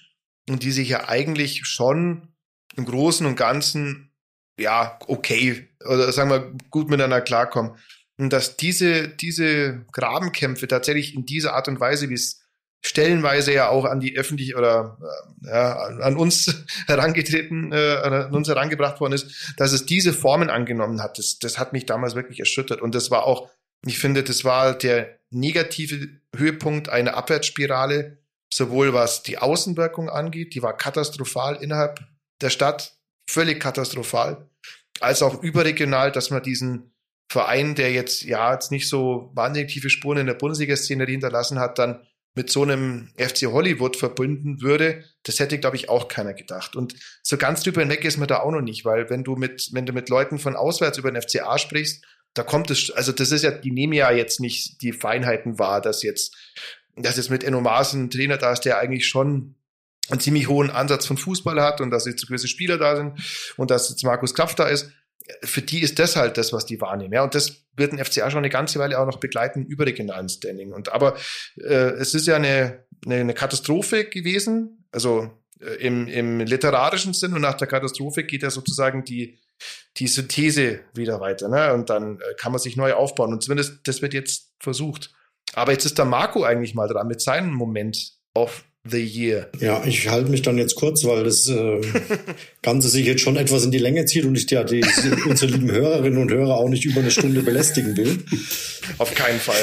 und 0.50 0.64
die 0.64 0.72
sich 0.72 0.90
ja 0.90 1.08
eigentlich 1.08 1.66
schon 1.66 2.34
im 2.76 2.86
Großen 2.86 3.26
und 3.26 3.36
Ganzen, 3.36 4.12
ja, 4.60 5.00
okay, 5.08 5.70
oder 5.86 6.12
sagen 6.12 6.30
wir, 6.30 6.54
gut 6.70 6.90
miteinander 6.90 7.22
klarkommen. 7.22 7.78
Und 8.18 8.32
dass 8.32 8.58
diese, 8.58 9.10
diese 9.10 9.86
Grabenkämpfe 9.92 10.68
tatsächlich 10.68 11.16
in 11.16 11.26
dieser 11.26 11.54
Art 11.54 11.68
und 11.68 11.80
Weise, 11.80 12.10
wie 12.10 12.14
es 12.14 12.45
stellenweise 12.86 13.52
ja 13.52 13.70
auch 13.70 13.86
an 13.86 14.00
die 14.00 14.18
öffentlich 14.18 14.56
oder 14.56 14.98
äh, 15.44 15.48
ja, 15.48 15.76
an 15.76 16.16
uns 16.18 16.66
herangetreten, 16.88 17.72
äh, 17.72 17.96
an 18.04 18.34
uns 18.34 18.48
herangebracht 18.48 19.00
worden 19.00 19.14
ist, 19.14 19.54
dass 19.58 19.72
es 19.72 19.86
diese 19.86 20.14
Formen 20.14 20.50
angenommen 20.50 21.02
hat. 21.02 21.18
Das, 21.18 21.40
das 21.40 21.58
hat 21.58 21.74
mich 21.74 21.86
damals 21.86 22.16
wirklich 22.16 22.40
erschüttert. 22.40 22.82
Und 22.82 22.94
das 22.94 23.10
war 23.10 23.26
auch, 23.26 23.50
ich 23.86 23.98
finde, 23.98 24.24
das 24.24 24.44
war 24.44 24.78
der 24.78 25.20
negative 25.32 26.10
Höhepunkt 26.36 26.90
einer 26.90 27.16
Abwärtsspirale, 27.16 28.20
sowohl 28.54 28.94
was 28.94 29.24
die 29.24 29.40
Außenwirkung 29.40 30.10
angeht, 30.10 30.54
die 30.54 30.62
war 30.62 30.78
katastrophal 30.78 31.56
innerhalb 31.56 32.00
der 32.42 32.52
Stadt, 32.52 32.98
völlig 33.28 33.60
katastrophal, 33.60 34.48
als 35.00 35.24
auch 35.24 35.42
überregional, 35.42 36.12
dass 36.12 36.30
man 36.30 36.44
diesen 36.44 36.94
Verein, 37.30 37.74
der 37.74 37.92
jetzt 37.92 38.22
ja 38.22 38.54
jetzt 38.54 38.72
nicht 38.72 38.88
so 38.88 39.32
wahnsinnig 39.34 39.72
tiefe 39.72 39.90
Spuren 39.90 40.20
in 40.20 40.28
der 40.28 40.36
Bundesliga-Szene 40.36 41.06
hinterlassen 41.06 41.60
hat, 41.60 41.80
dann 41.80 42.06
mit 42.36 42.50
so 42.50 42.64
einem 42.64 43.10
FC 43.18 43.48
Hollywood 43.48 43.96
verbunden 43.96 44.62
würde, 44.62 45.04
das 45.24 45.40
hätte, 45.40 45.58
glaube 45.58 45.78
ich, 45.78 45.90
auch 45.90 46.10
keiner 46.10 46.34
gedacht. 46.34 46.76
Und 46.76 46.96
so 47.24 47.38
ganz 47.38 47.64
drüber 47.64 47.82
hinweg 47.82 48.04
ist 48.04 48.18
man 48.18 48.28
da 48.28 48.42
auch 48.42 48.52
noch 48.52 48.62
nicht, 48.62 48.84
weil 48.84 49.10
wenn 49.10 49.24
du 49.24 49.36
mit, 49.36 49.70
wenn 49.72 49.86
du 49.86 49.94
mit 49.94 50.10
Leuten 50.10 50.38
von 50.38 50.56
auswärts 50.56 50.98
über 50.98 51.12
den 51.12 51.22
FCA 51.22 51.58
sprichst, 51.58 52.06
da 52.34 52.44
kommt 52.44 52.70
es, 52.70 52.92
also 52.92 53.14
das 53.14 53.32
ist 53.32 53.44
ja, 53.44 53.52
die 53.52 53.72
nehmen 53.72 53.94
ja 53.94 54.12
jetzt 54.12 54.42
nicht 54.42 54.82
die 54.82 54.92
Feinheiten 54.92 55.58
wahr, 55.58 55.82
dass 55.82 56.04
jetzt, 56.04 56.36
dass 56.98 57.16
jetzt 57.16 57.30
mit 57.30 57.46
Enno 57.46 57.62
Maaßen 57.62 58.04
ein 58.04 58.10
Trainer 58.10 58.38
da 58.38 58.52
ist, 58.52 58.62
der 58.62 58.78
eigentlich 58.78 59.08
schon 59.08 59.56
einen 60.10 60.20
ziemlich 60.20 60.50
hohen 60.50 60.70
Ansatz 60.70 61.06
von 61.06 61.18
Fußball 61.18 61.62
hat 61.62 61.80
und 61.80 61.90
dass 61.90 62.06
jetzt 62.06 62.28
gewisse 62.28 62.50
Spieler 62.50 62.78
da 62.78 62.98
sind 62.98 63.14
und 63.56 63.72
dass 63.72 63.90
jetzt 63.90 64.04
Markus 64.04 64.36
Kraft 64.36 64.60
da 64.60 64.68
ist. 64.68 64.92
Für 65.44 65.62
die 65.62 65.82
ist 65.82 66.00
das 66.00 66.16
halt 66.16 66.38
das, 66.38 66.54
was 66.54 66.66
die 66.66 66.80
wahrnehmen. 66.82 67.14
Ja, 67.14 67.24
und 67.24 67.36
das 67.36 67.66
wird 67.76 67.94
ein 67.94 68.04
FCA 68.04 68.30
schon 68.30 68.40
eine 68.40 68.50
ganze 68.50 68.80
Weile 68.80 69.00
auch 69.00 69.06
noch 69.06 69.20
begleiten 69.20 69.66
über 69.66 69.86
regionalen 69.86 70.30
Standing. 70.30 70.72
Und 70.72 70.92
aber 70.92 71.16
äh, 71.58 71.92
es 71.94 72.14
ist 72.14 72.28
ja 72.28 72.36
eine, 72.36 72.86
eine, 73.06 73.16
eine 73.16 73.34
Katastrophe 73.34 74.06
gewesen. 74.06 74.86
Also 74.92 75.32
äh, 75.60 75.76
im, 75.76 76.08
im 76.08 76.40
literarischen 76.40 77.14
Sinn 77.14 77.34
und 77.34 77.42
nach 77.42 77.56
der 77.56 77.68
Katastrophe 77.68 78.24
geht 78.24 78.44
ja 78.44 78.50
sozusagen 78.50 79.04
die, 79.04 79.40
die 79.98 80.08
Synthese 80.08 80.82
wieder 80.94 81.20
weiter. 81.20 81.50
Ne? 81.50 81.74
Und 81.74 81.90
dann 81.90 82.20
äh, 82.20 82.34
kann 82.38 82.52
man 82.52 82.60
sich 82.60 82.78
neu 82.78 82.94
aufbauen. 82.94 83.34
Und 83.34 83.44
zumindest 83.44 83.80
das 83.88 84.02
wird 84.02 84.14
jetzt 84.14 84.54
versucht. 84.60 85.12
Aber 85.54 85.72
jetzt 85.72 85.86
ist 85.86 85.98
der 85.98 86.06
Marco 86.06 86.44
eigentlich 86.44 86.76
mal 86.76 86.88
dran 86.88 87.08
mit 87.08 87.22
seinem 87.22 87.54
Moment 87.54 88.14
auf 88.34 88.66
the 88.90 89.04
Year. 89.04 89.50
Ja, 89.60 89.84
ich 89.86 90.10
halte 90.10 90.30
mich 90.30 90.42
dann 90.42 90.58
jetzt 90.58 90.76
kurz, 90.76 91.04
weil 91.04 91.24
das 91.24 91.48
äh, 91.48 91.82
Ganze 92.62 92.90
sich 92.90 93.06
jetzt 93.06 93.22
schon 93.22 93.36
etwas 93.36 93.66
in 93.66 93.72
die 93.72 93.80
Länge 93.80 94.06
zieht 94.06 94.26
und 94.26 94.38
ich 94.38 94.50
ja 94.50 94.64
die, 94.64 94.84
unsere 95.28 95.52
lieben 95.52 95.72
Hörerinnen 95.72 96.20
und 96.20 96.32
Hörer 96.32 96.58
auch 96.58 96.70
nicht 96.70 96.86
über 96.86 97.02
eine 97.02 97.12
Stunde 97.12 97.42
belästigen 97.42 97.98
will. 97.98 98.20
Auf 98.98 99.14
keinen 99.16 99.40
Fall. 99.40 99.56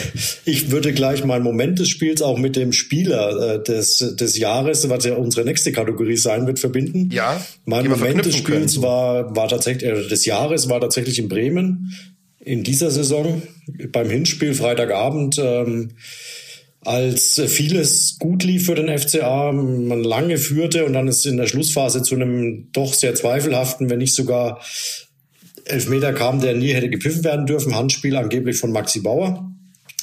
Ich 0.45 0.71
würde 0.71 0.93
gleich 0.93 1.25
meinen 1.25 1.45
Moment 1.45 1.79
des 1.79 1.89
Spiels 1.89 2.23
auch 2.23 2.39
mit 2.39 2.57
dem 2.57 2.73
Spieler 2.73 3.57
äh, 3.57 3.63
des, 3.63 3.99
des 3.99 4.39
Jahres, 4.39 4.89
was 4.89 5.05
ja 5.05 5.15
unsere 5.15 5.47
nächste 5.47 5.73
Kategorie 5.73 6.17
sein 6.17 6.47
wird, 6.47 6.59
verbinden. 6.59 7.11
Ja. 7.13 7.45
Mein 7.65 7.89
Moment 7.89 8.25
des 8.25 8.37
Spiels 8.37 8.75
können. 8.75 8.83
war, 8.83 9.37
war 9.37 9.49
tatsächlich, 9.49 9.91
äh, 9.91 10.09
des 10.09 10.25
Jahres 10.25 10.69
war 10.69 10.81
tatsächlich 10.81 11.19
in 11.19 11.29
Bremen 11.29 11.93
in 12.45 12.65
dieser 12.65 12.91
Saison 12.91 13.43
beim 13.93 14.11
Hinspiel 14.11 14.55
Freitagabend. 14.55 15.39
Ähm, 15.39 15.93
als 16.85 17.41
vieles 17.47 18.19
gut 18.19 18.43
lief 18.43 18.67
für 18.67 18.75
den 18.75 18.97
FCA, 18.97 19.53
man 19.53 20.03
lange 20.03 20.37
führte 20.37 20.85
und 20.85 20.95
dann 20.95 21.09
ist 21.09 21.25
in 21.27 21.37
der 21.37 21.47
Schlussphase 21.47 22.03
zu 22.03 22.17
einem 22.17 22.69
doch 22.73 22.93
sehr 22.93 23.15
zweifelhaften, 23.15 23.89
wenn 23.89 23.99
nicht 23.99 24.15
sogar 24.15 24.61
Elfmeter 25.65 26.13
kam, 26.13 26.41
der 26.41 26.55
nie 26.55 26.73
hätte 26.73 26.91
gepfiffen 26.91 27.23
werden 27.23 27.47
dürfen, 27.47 27.77
Handspiel 27.77 28.17
angeblich 28.17 28.59
von 28.59 28.73
Maxi 28.73 29.01
Bauer. 29.01 29.49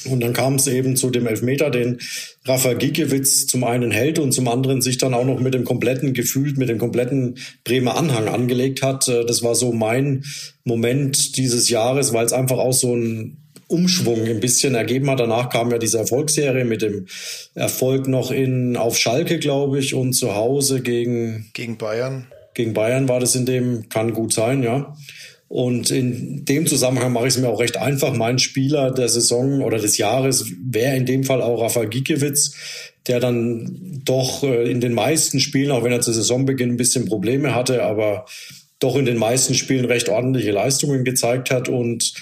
Und 0.06 0.20
dann 0.20 0.32
kam 0.32 0.54
es 0.54 0.66
eben 0.66 0.96
zu 0.96 1.10
dem 1.10 1.26
Elfmeter, 1.26 1.68
den 1.68 1.98
Rafa 2.46 2.72
Giekewitz 2.72 3.46
zum 3.46 3.64
einen 3.64 3.90
hält 3.90 4.18
und 4.18 4.32
zum 4.32 4.48
anderen 4.48 4.80
sich 4.80 4.96
dann 4.96 5.12
auch 5.12 5.26
noch 5.26 5.40
mit 5.40 5.52
dem 5.52 5.64
kompletten 5.64 6.14
gefühlt, 6.14 6.56
mit 6.56 6.70
dem 6.70 6.78
kompletten 6.78 7.36
Bremer 7.64 7.98
Anhang 7.98 8.26
angelegt 8.28 8.82
hat. 8.82 9.08
Das 9.08 9.42
war 9.42 9.54
so 9.54 9.72
mein 9.72 10.24
Moment 10.64 11.36
dieses 11.36 11.68
Jahres, 11.68 12.14
weil 12.14 12.24
es 12.24 12.32
einfach 12.32 12.56
auch 12.56 12.72
so 12.72 12.96
ein 12.96 13.39
Umschwung 13.70 14.24
ein 14.26 14.40
bisschen 14.40 14.74
ergeben 14.74 15.08
hat. 15.10 15.20
Danach 15.20 15.48
kam 15.48 15.70
ja 15.70 15.78
diese 15.78 15.98
Erfolgsserie 15.98 16.64
mit 16.64 16.82
dem 16.82 17.06
Erfolg 17.54 18.08
noch 18.08 18.30
in 18.30 18.76
auf 18.76 18.98
Schalke, 18.98 19.38
glaube 19.38 19.78
ich, 19.78 19.94
und 19.94 20.12
zu 20.12 20.34
Hause 20.34 20.80
gegen 20.82 21.50
gegen 21.52 21.78
Bayern. 21.78 22.26
Gegen 22.54 22.74
Bayern 22.74 23.08
war 23.08 23.20
das 23.20 23.36
in 23.36 23.46
dem 23.46 23.88
kann 23.88 24.12
gut 24.12 24.32
sein, 24.32 24.62
ja. 24.62 24.94
Und 25.48 25.90
in 25.90 26.44
dem 26.44 26.66
Zusammenhang 26.66 27.12
mache 27.12 27.26
ich 27.26 27.34
es 27.34 27.40
mir 27.40 27.48
auch 27.48 27.58
recht 27.58 27.76
einfach. 27.76 28.14
Mein 28.14 28.38
Spieler 28.38 28.92
der 28.92 29.08
Saison 29.08 29.62
oder 29.62 29.78
des 29.78 29.98
Jahres 29.98 30.46
wäre 30.64 30.96
in 30.96 31.06
dem 31.06 31.24
Fall 31.24 31.42
auch 31.42 31.60
Rafa 31.60 31.86
Gikiewicz, 31.86 32.54
der 33.08 33.18
dann 33.18 34.00
doch 34.04 34.44
äh, 34.44 34.70
in 34.70 34.80
den 34.80 34.92
meisten 34.92 35.40
Spielen, 35.40 35.72
auch 35.72 35.82
wenn 35.82 35.92
er 35.92 36.00
zu 36.00 36.12
Saisonbeginn 36.12 36.70
ein 36.70 36.76
bisschen 36.76 37.06
Probleme 37.06 37.54
hatte, 37.54 37.82
aber 37.82 38.26
doch 38.78 38.96
in 38.96 39.04
den 39.04 39.16
meisten 39.16 39.54
Spielen 39.54 39.84
recht 39.84 40.08
ordentliche 40.08 40.52
Leistungen 40.52 41.04
gezeigt 41.04 41.50
hat 41.50 41.68
und 41.68 42.14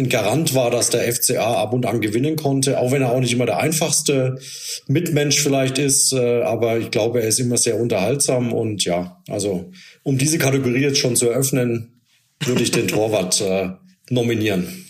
ein 0.00 0.08
Garant 0.08 0.54
war, 0.54 0.70
dass 0.70 0.90
der 0.90 1.12
FCA 1.12 1.62
ab 1.62 1.72
und 1.72 1.86
an 1.86 2.00
gewinnen 2.00 2.36
konnte, 2.36 2.80
auch 2.80 2.90
wenn 2.90 3.02
er 3.02 3.12
auch 3.12 3.20
nicht 3.20 3.32
immer 3.32 3.46
der 3.46 3.58
einfachste 3.58 4.38
Mitmensch 4.86 5.40
vielleicht 5.40 5.78
ist, 5.78 6.12
äh, 6.12 6.42
aber 6.42 6.78
ich 6.78 6.90
glaube, 6.90 7.20
er 7.20 7.28
ist 7.28 7.38
immer 7.38 7.56
sehr 7.56 7.78
unterhaltsam 7.78 8.52
und 8.52 8.84
ja, 8.84 9.22
also 9.28 9.70
um 10.02 10.18
diese 10.18 10.38
Kategorie 10.38 10.80
jetzt 10.80 10.98
schon 10.98 11.16
zu 11.16 11.28
eröffnen, 11.28 12.00
würde 12.44 12.62
ich 12.62 12.70
den 12.70 12.88
Torwart 12.88 13.40
äh, 13.40 13.70
nominieren. 14.08 14.86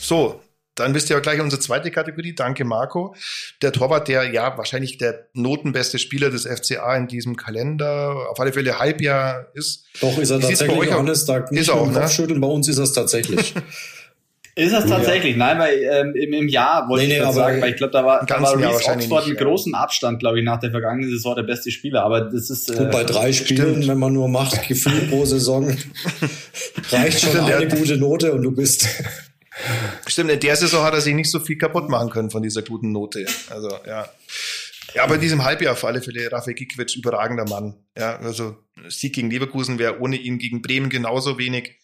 So, 0.00 0.40
dann 0.76 0.94
wisst 0.94 1.10
ihr 1.10 1.18
auch 1.18 1.22
gleich 1.22 1.40
unsere 1.40 1.60
zweite 1.60 1.90
Kategorie. 1.90 2.34
Danke, 2.34 2.64
Marco. 2.64 3.14
Der 3.62 3.72
Torwart, 3.72 4.08
der 4.08 4.30
ja 4.30 4.56
wahrscheinlich 4.56 4.98
der 4.98 5.26
notenbeste 5.32 5.98
Spieler 5.98 6.30
des 6.30 6.46
FCA 6.46 6.96
in 6.96 7.08
diesem 7.08 7.36
Kalender, 7.36 8.28
auf 8.30 8.38
alle 8.38 8.52
Fälle 8.52 8.78
Halbjahr 8.78 9.46
ist. 9.54 9.86
Doch, 10.00 10.18
ist 10.18 10.30
er 10.30 10.38
Wie 10.38 10.42
tatsächlich, 10.42 10.90
Johannes, 10.90 11.24
da 11.24 11.40
nicht 11.50 11.62
ist 11.62 11.70
auch, 11.70 11.86
ne? 11.86 12.00
Kopfschütteln, 12.00 12.40
bei 12.40 12.48
uns 12.48 12.68
ist 12.68 12.78
es 12.78 12.92
tatsächlich. 12.92 13.54
Ist 14.58 14.72
das 14.72 14.86
tatsächlich? 14.86 15.32
Ja. 15.32 15.54
Nein, 15.54 15.58
weil 15.58 15.74
ähm, 15.82 16.14
im, 16.16 16.32
im 16.32 16.48
Jahr 16.48 16.88
wollte 16.88 17.06
nee, 17.06 17.18
ich 17.18 17.22
nee, 17.22 17.32
sagen, 17.32 17.60
weil 17.60 17.72
ich 17.72 17.76
glaube, 17.76 17.92
da 17.92 18.06
war, 18.06 18.24
da 18.24 18.40
war 18.40 18.56
Reese 18.56 18.90
Oxford 18.90 19.28
mit 19.28 19.36
großem 19.36 19.74
Abstand, 19.74 20.18
glaube 20.18 20.38
ich, 20.38 20.46
nach 20.46 20.58
der 20.58 20.70
vergangenen 20.70 21.10
Saison 21.10 21.34
der 21.34 21.42
beste 21.42 21.70
Spieler. 21.70 22.02
Aber 22.02 22.22
das 22.22 22.48
ist 22.48 22.70
äh, 22.70 22.78
Gut, 22.78 22.90
bei 22.90 23.04
drei 23.04 23.34
Spielen, 23.34 23.72
stimmt. 23.72 23.88
wenn 23.88 23.98
man 23.98 24.14
nur 24.14 24.28
macht, 24.28 24.66
Gefühl 24.68 25.08
pro 25.10 25.26
Saison, 25.26 25.76
reicht 26.90 27.20
schon 27.20 27.38
eine 27.38 27.68
gute 27.68 27.98
Note 27.98 28.32
und 28.32 28.40
du 28.44 28.50
bist 28.50 28.88
Stimmt, 30.06 30.30
in 30.30 30.40
der 30.40 30.56
Saison 30.56 30.84
hat 30.84 30.94
er 30.94 31.00
sich 31.00 31.14
nicht 31.14 31.30
so 31.30 31.40
viel 31.40 31.56
kaputt 31.58 31.88
machen 31.88 32.10
können 32.10 32.30
von 32.30 32.42
dieser 32.42 32.62
guten 32.62 32.92
Note. 32.92 33.26
Also, 33.50 33.70
ja. 33.86 34.08
Ja, 34.94 35.04
aber 35.04 35.16
in 35.16 35.20
diesem 35.20 35.44
Halbjahr 35.44 35.72
auf 35.72 35.84
alle 35.84 36.00
Fälle 36.00 36.30
Rafael 36.30 36.54
Gikwitsch 36.54 36.96
überragender 36.96 37.48
Mann. 37.48 37.74
Ja, 37.98 38.16
also 38.18 38.56
Sieg 38.88 39.14
gegen 39.14 39.30
Leverkusen 39.30 39.78
wäre 39.78 40.00
ohne 40.00 40.16
ihn 40.16 40.38
gegen 40.38 40.62
Bremen 40.62 40.88
genauso 40.88 41.38
wenig. 41.38 41.80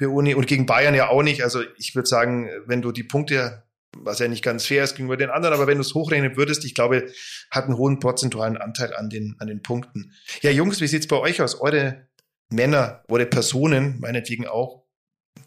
Ohne, 0.00 0.36
und 0.36 0.46
gegen 0.46 0.66
Bayern 0.66 0.94
ja 0.94 1.08
auch 1.08 1.22
nicht. 1.22 1.42
Also 1.42 1.62
ich 1.78 1.94
würde 1.94 2.08
sagen, 2.08 2.48
wenn 2.66 2.80
du 2.80 2.92
die 2.92 3.02
Punkte, 3.02 3.64
was 3.96 4.18
ja 4.18 4.28
nicht 4.28 4.44
ganz 4.44 4.66
fair 4.66 4.84
ist 4.84 4.94
gegenüber 4.94 5.16
den 5.16 5.30
anderen, 5.30 5.54
aber 5.54 5.66
wenn 5.66 5.78
du 5.78 5.82
es 5.82 5.94
hochrechnen 5.94 6.36
würdest, 6.36 6.64
ich 6.64 6.74
glaube, 6.74 7.10
hat 7.50 7.64
einen 7.64 7.76
hohen 7.76 7.98
prozentualen 7.98 8.56
Anteil 8.56 8.94
an 8.94 9.10
den, 9.10 9.36
an 9.38 9.48
den 9.48 9.62
Punkten. 9.62 10.12
Ja, 10.42 10.50
Jungs, 10.50 10.80
wie 10.80 10.86
sieht's 10.86 11.06
bei 11.06 11.16
euch 11.16 11.42
aus? 11.42 11.60
Eure 11.60 12.08
Männer, 12.50 13.02
eure 13.08 13.26
Personen, 13.26 13.98
meinetwegen 14.00 14.46
auch, 14.46 14.83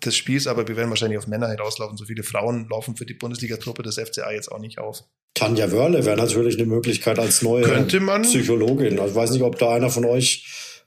des 0.06 0.16
Spiels, 0.16 0.48
aber 0.48 0.68
wir 0.68 0.76
werden 0.78 0.90
wahrscheinlich 0.90 1.18
auf 1.18 1.28
Männer 1.28 1.50
hinauslaufen. 1.50 1.98
So 1.98 2.06
viele 2.06 2.24
Frauen 2.24 2.68
laufen 2.70 2.96
für 2.96 3.06
die 3.06 3.14
Bundesliga-Truppe 3.14 3.84
des 3.84 3.96
FCA 3.96 4.32
jetzt 4.32 4.52
auch 4.52 4.60
nicht 4.60 4.80
auf. 4.80 5.04
Tanja 5.34 5.72
Wörle 5.72 6.06
wäre 6.06 6.18
natürlich 6.18 6.58
eine 6.58 6.66
Möglichkeit 6.66 7.20
als 7.20 7.42
neue 7.42 7.64
Könnte 7.64 8.00
man. 8.00 8.24
Psychologin. 8.24 9.00
Also 9.00 9.12
ich 9.12 9.16
weiß 9.16 9.32
nicht, 9.32 9.44
ob 9.44 9.58
da 9.60 9.76
einer 9.76 9.90
von 9.90 10.06
euch 10.06 10.46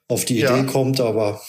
auf 0.09 0.25
die 0.25 0.40
ja. 0.40 0.57
Idee 0.57 0.66
kommt, 0.66 1.01
aber. 1.01 1.40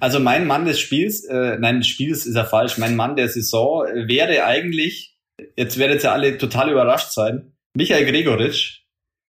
Also 0.00 0.18
mein 0.18 0.46
Mann 0.46 0.64
des 0.64 0.80
Spiels, 0.80 1.24
äh, 1.24 1.56
nein, 1.58 1.78
des 1.78 1.86
Spiels 1.86 2.26
ist 2.26 2.34
ja 2.34 2.44
falsch. 2.44 2.78
Mein 2.78 2.96
Mann 2.96 3.16
der 3.16 3.28
Saison 3.28 3.84
wäre 3.84 4.44
eigentlich, 4.44 5.16
jetzt 5.56 5.78
werdet 5.78 6.02
ihr 6.02 6.12
alle 6.12 6.38
total 6.38 6.70
überrascht 6.70 7.12
sein, 7.12 7.52
Michael 7.74 8.06
Gregoritsch, 8.06 8.82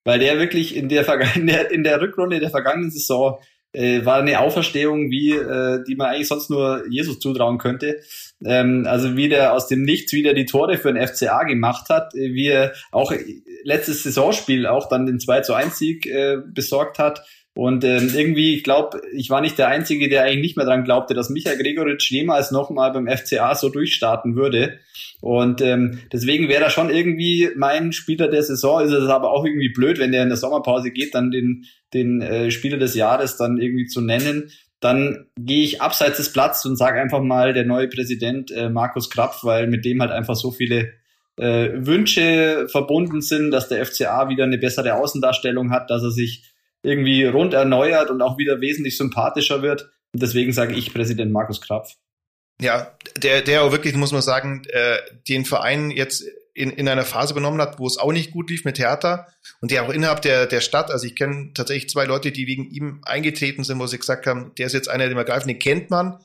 weil 0.04 0.20
der 0.20 0.40
wirklich 0.40 0.76
in 0.76 0.90
der, 0.90 1.08
in 1.36 1.48
der, 1.48 1.72
in 1.72 1.84
der 1.84 2.02
Rückrunde 2.02 2.40
der 2.40 2.50
vergangenen 2.50 2.92
Saison 2.92 3.40
äh, 3.74 4.06
war 4.06 4.18
eine 4.18 4.40
Auferstehung, 4.40 5.12
wie 5.12 5.32
äh, 5.32 5.84
die 5.88 5.96
man 5.96 6.08
eigentlich 6.08 6.28
sonst 6.28 6.50
nur 6.50 6.84
Jesus 6.90 7.20
zutrauen 7.20 7.58
könnte. 7.58 8.02
Ähm, 8.44 8.86
also 8.88 9.16
wie 9.16 9.30
der 9.30 9.54
aus 9.54 9.68
dem 9.68 9.84
Nichts 9.84 10.14
wieder 10.14 10.34
die 10.34 10.46
Tore 10.46 10.78
für 10.78 10.94
den 10.94 11.08
FCA 11.08 11.44
gemacht 11.44 11.90
hat, 11.90 12.14
äh, 12.16 12.34
wie 12.34 12.48
er 12.48 12.74
auch 12.92 13.14
letztes 13.64 14.04
Saisonspiel 14.04 14.68
auch 14.68 14.90
dann 14.90 15.06
den 15.06 15.20
2 15.20 15.42
zu 15.42 15.54
1 15.54 15.78
Sieg 15.78 16.06
äh, 16.06 16.38
besorgt 16.46 17.00
hat. 17.00 17.24
Und 17.54 17.84
ähm, 17.84 18.10
irgendwie, 18.16 18.56
ich 18.56 18.64
glaube, 18.64 19.02
ich 19.14 19.30
war 19.30 19.42
nicht 19.42 19.58
der 19.58 19.68
Einzige, 19.68 20.08
der 20.08 20.24
eigentlich 20.24 20.42
nicht 20.42 20.58
mehr 20.58 20.66
dran 20.66 20.86
glaubte, 20.86 21.14
dass 21.14 21.30
Michael 21.30 21.58
Gregoritsch 21.58 22.10
jemals 22.10 22.52
nochmal 22.52 22.94
beim 22.94 23.08
FCA 23.08 23.56
so 23.56 23.68
durchstarten 23.68 24.38
würde. 24.38 24.80
Und 25.20 25.60
ähm, 25.60 26.00
deswegen 26.14 26.48
wäre 26.48 26.64
das 26.64 26.72
schon 26.72 26.90
irgendwie 26.90 27.50
mein 27.58 27.92
Spieler 27.92 28.30
der 28.30 28.44
Saison. 28.44 28.82
Ist 28.82 28.94
es 28.94 29.10
aber 29.10 29.32
auch 29.32 29.44
irgendwie 29.44 29.70
blöd, 29.70 30.00
wenn 30.00 30.14
der 30.14 30.24
in 30.24 30.30
der 30.30 30.38
Sommerpause 30.38 30.92
geht, 30.92 31.14
dann 31.14 31.30
den, 31.30 31.66
den 31.94 32.22
äh, 32.22 32.52
Spieler 32.52 32.78
des 32.78 32.96
Jahres 32.96 33.36
dann 33.36 33.58
irgendwie 33.58 33.86
zu 33.86 34.00
nennen. 34.00 34.50
Dann 34.80 35.28
gehe 35.38 35.64
ich 35.64 35.82
abseits 35.82 36.18
des 36.18 36.32
Platzes 36.32 36.66
und 36.66 36.78
sage 36.78 37.02
einfach 37.02 37.22
mal 37.22 37.54
der 37.54 37.66
neue 37.66 37.90
Präsident 37.90 38.50
äh, 38.52 38.70
Markus 38.70 39.10
Krapf, 39.10 39.44
weil 39.44 39.68
mit 39.68 39.84
dem 39.84 40.02
halt 40.02 40.12
einfach 40.12 40.36
so 40.36 40.52
viele 40.52 40.94
äh, 41.36 41.70
Wünsche 41.76 42.68
verbunden 42.70 43.22
sind, 43.22 43.52
dass 43.52 43.68
der 43.68 43.86
FCA 43.86 44.30
wieder 44.30 44.46
eine 44.46 44.58
bessere 44.58 44.96
Außendarstellung 44.96 45.70
hat, 45.70 45.90
dass 45.90 46.02
er 46.02 46.12
sich 46.12 46.51
irgendwie 46.84 47.26
rund 47.26 47.54
erneuert 47.54 48.10
und 48.10 48.22
auch 48.22 48.38
wieder 48.38 48.62
wesentlich 48.62 48.98
sympathischer 48.98 49.62
wird. 49.62 49.92
Und 50.14 50.22
deswegen 50.22 50.52
sage 50.52 50.74
ich 50.74 50.94
Präsident 50.94 51.32
Markus 51.32 51.62
Krapf. 51.62 51.96
Ja, 52.62 52.96
der, 53.18 53.42
der 53.42 53.64
auch 53.64 53.72
wirklich, 53.72 53.96
muss 53.96 54.12
man 54.12 54.22
sagen, 54.22 54.64
äh, 54.70 54.98
den 55.28 55.46
Verein 55.46 55.90
jetzt 55.90 56.24
in, 56.54 56.70
in 56.70 56.88
einer 56.88 57.06
Phase 57.06 57.34
benommen 57.34 57.62
hat, 57.62 57.80
wo 57.80 57.88
es 57.88 57.98
auch 57.98 58.12
nicht 58.12 58.32
gut 58.32 58.50
lief 58.50 58.66
mit 58.66 58.78
Hertha 58.78 59.28
und 59.62 59.72
der 59.72 59.84
auch 59.84 59.90
innerhalb 59.90 60.22
der, 60.22 60.46
der 60.48 60.62
Stadt, 60.62 60.92
also 60.92 61.06
ich 61.06 61.16
kenne 61.16 61.52
tatsächlich 61.54 61.90
zwei 61.90 62.06
Leute, 62.06 62.32
die 62.32 62.46
wegen 62.48 62.70
ihm 62.70 63.02
eingetreten 63.04 63.64
sind, 63.64 63.80
wo 63.80 63.88
sie 63.88 63.98
gesagt 63.98 64.28
haben, 64.28 64.52
der 64.58 64.68
ist 64.68 64.74
jetzt 64.74 64.90
einer, 64.90 65.08
den 65.08 65.18
wir 65.18 65.24
greifen, 65.24 65.48
den 65.48 65.60
kennt 65.60 65.90
man 65.90 66.20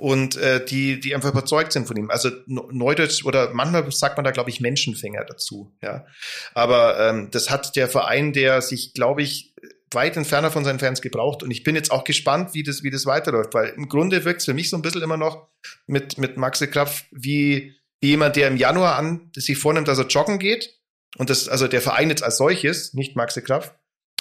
und 0.00 0.36
äh, 0.36 0.64
die, 0.64 1.00
die 1.00 1.14
einfach 1.14 1.30
überzeugt 1.30 1.72
sind 1.72 1.86
von 1.86 1.96
ihm. 1.96 2.10
Also 2.10 2.30
Neudeutsch 2.46 3.24
oder 3.24 3.52
manchmal 3.52 3.90
sagt 3.92 4.16
man 4.16 4.24
da, 4.24 4.30
glaube 4.30 4.50
ich, 4.50 4.60
Menschenfänger 4.60 5.24
dazu, 5.24 5.76
ja. 5.82 6.06
Aber 6.54 6.98
ähm, 7.00 7.28
das 7.30 7.50
hat 7.50 7.76
der 7.76 7.88
Verein, 7.88 8.32
der 8.32 8.62
sich, 8.62 8.94
glaube 8.94 9.22
ich, 9.22 9.53
weit 9.94 10.16
entferner 10.16 10.50
von 10.50 10.64
seinen 10.64 10.78
Fans 10.78 11.00
gebraucht. 11.00 11.42
Und 11.42 11.50
ich 11.50 11.62
bin 11.62 11.74
jetzt 11.74 11.90
auch 11.90 12.04
gespannt, 12.04 12.54
wie 12.54 12.62
das, 12.62 12.82
wie 12.82 12.90
das 12.90 13.06
weiterläuft, 13.06 13.54
weil 13.54 13.70
im 13.70 13.88
Grunde 13.88 14.24
wirkt 14.24 14.40
es 14.40 14.46
für 14.46 14.54
mich 14.54 14.70
so 14.70 14.76
ein 14.76 14.82
bisschen 14.82 15.02
immer 15.02 15.16
noch 15.16 15.48
mit, 15.86 16.18
mit 16.18 16.36
Maxi 16.36 16.66
Kraft 16.68 17.06
wie, 17.10 17.74
wie 18.00 18.08
jemand, 18.08 18.36
der 18.36 18.48
im 18.48 18.56
Januar 18.56 18.96
an, 18.96 19.30
sich 19.36 19.58
vornimmt, 19.58 19.88
dass 19.88 19.98
er 19.98 20.06
joggen 20.06 20.38
geht. 20.38 20.78
Und 21.16 21.30
das, 21.30 21.48
also 21.48 21.68
der 21.68 21.80
Verein 21.80 22.10
jetzt 22.10 22.22
als 22.22 22.36
solches, 22.36 22.92
nicht 22.94 23.16
Maxi 23.16 23.40
Kraft, 23.42 23.72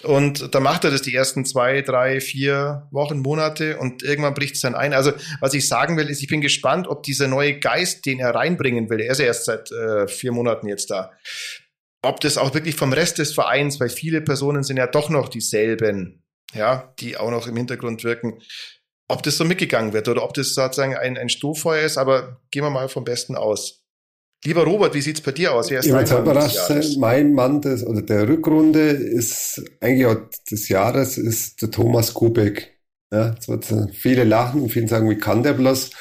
Und 0.04 0.54
da 0.54 0.60
macht 0.60 0.84
er 0.84 0.92
das 0.92 1.02
die 1.02 1.16
ersten 1.16 1.46
zwei, 1.46 1.82
drei, 1.82 2.20
vier 2.20 2.88
Wochen, 2.92 3.20
Monate 3.20 3.78
und 3.78 4.04
irgendwann 4.04 4.34
bricht 4.34 4.56
es 4.56 4.62
dann 4.62 4.76
ein. 4.76 4.94
Also 4.94 5.14
was 5.40 5.54
ich 5.54 5.68
sagen 5.68 5.98
will, 5.98 6.10
ist, 6.10 6.22
ich 6.22 6.28
bin 6.28 6.42
gespannt, 6.42 6.88
ob 6.88 7.04
dieser 7.04 7.28
neue 7.28 7.58
Geist, 7.60 8.06
den 8.06 8.20
er 8.20 8.36
reinbringen 8.36 8.90
will, 8.90 9.00
er 9.00 9.12
ist 9.12 9.20
ja 9.20 9.26
erst 9.26 9.46
seit 9.46 9.72
äh, 9.72 10.08
vier 10.08 10.34
Monaten 10.34 10.68
jetzt 10.68 10.92
da, 10.92 11.12
ob 12.04 12.20
das 12.20 12.38
auch 12.38 12.54
wirklich 12.54 12.76
vom 12.76 12.94
Rest 12.94 13.18
des 13.18 13.34
Vereins, 13.34 13.80
weil 13.80 13.90
viele 13.90 14.22
Personen 14.22 14.64
sind 14.64 14.78
ja 14.78 14.88
doch 14.88 15.10
noch 15.10 15.30
dieselben, 15.30 16.24
ja, 16.54 16.94
die 17.00 17.18
auch 17.18 17.32
noch 17.32 17.48
im 17.48 17.58
Hintergrund 17.58 18.04
wirken, 18.04 18.40
ob 19.08 19.24
das 19.24 19.38
so 19.38 19.46
mitgegangen 19.46 19.94
wird 19.94 20.08
oder 20.08 20.24
ob 20.24 20.34
das 20.34 20.54
sozusagen 20.54 20.96
ein, 20.96 21.18
ein 21.18 21.30
Strohfeuer 21.30 21.84
ist, 21.84 21.98
aber 21.98 22.42
gehen 22.52 22.64
wir 22.64 22.70
mal 22.70 22.90
vom 22.90 23.04
Besten 23.04 23.36
aus. 23.36 23.84
Lieber 24.46 24.66
Robert, 24.66 24.94
wie 24.94 25.02
sieht's 25.02 25.22
bei 25.22 25.32
dir 25.32 25.54
aus? 25.54 25.72
Wer 25.72 25.80
ist 25.80 25.86
ich 25.86 25.94
dein. 25.94 27.00
Mein 27.00 27.34
Mann 27.34 27.62
des, 27.62 27.86
oder 27.86 28.02
der 28.02 28.28
Rückrunde 28.28 28.90
ist 28.90 29.64
eigentlich 29.80 30.06
auch 30.06 30.18
des 30.52 30.68
Jahres 30.68 31.18
ist 31.18 31.62
der 31.62 31.72
Thomas 31.72 32.14
Kubek. 32.14 32.78
Ja, 33.14 33.36
wird 33.48 33.66
viele 33.94 34.26
lachen 34.26 34.62
und 34.62 34.70
viele 34.70 34.88
sagen, 34.88 35.10
wie 35.10 35.18
kann 35.18 35.44
der 35.44 35.54
bloß? 35.54 35.92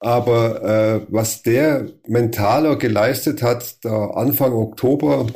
Aber 0.00 0.62
äh, 0.62 1.06
was 1.08 1.42
der 1.42 1.86
mentaler 2.06 2.76
geleistet 2.76 3.42
hat, 3.42 3.84
da 3.84 4.10
Anfang 4.10 4.52
Oktober, 4.52 5.26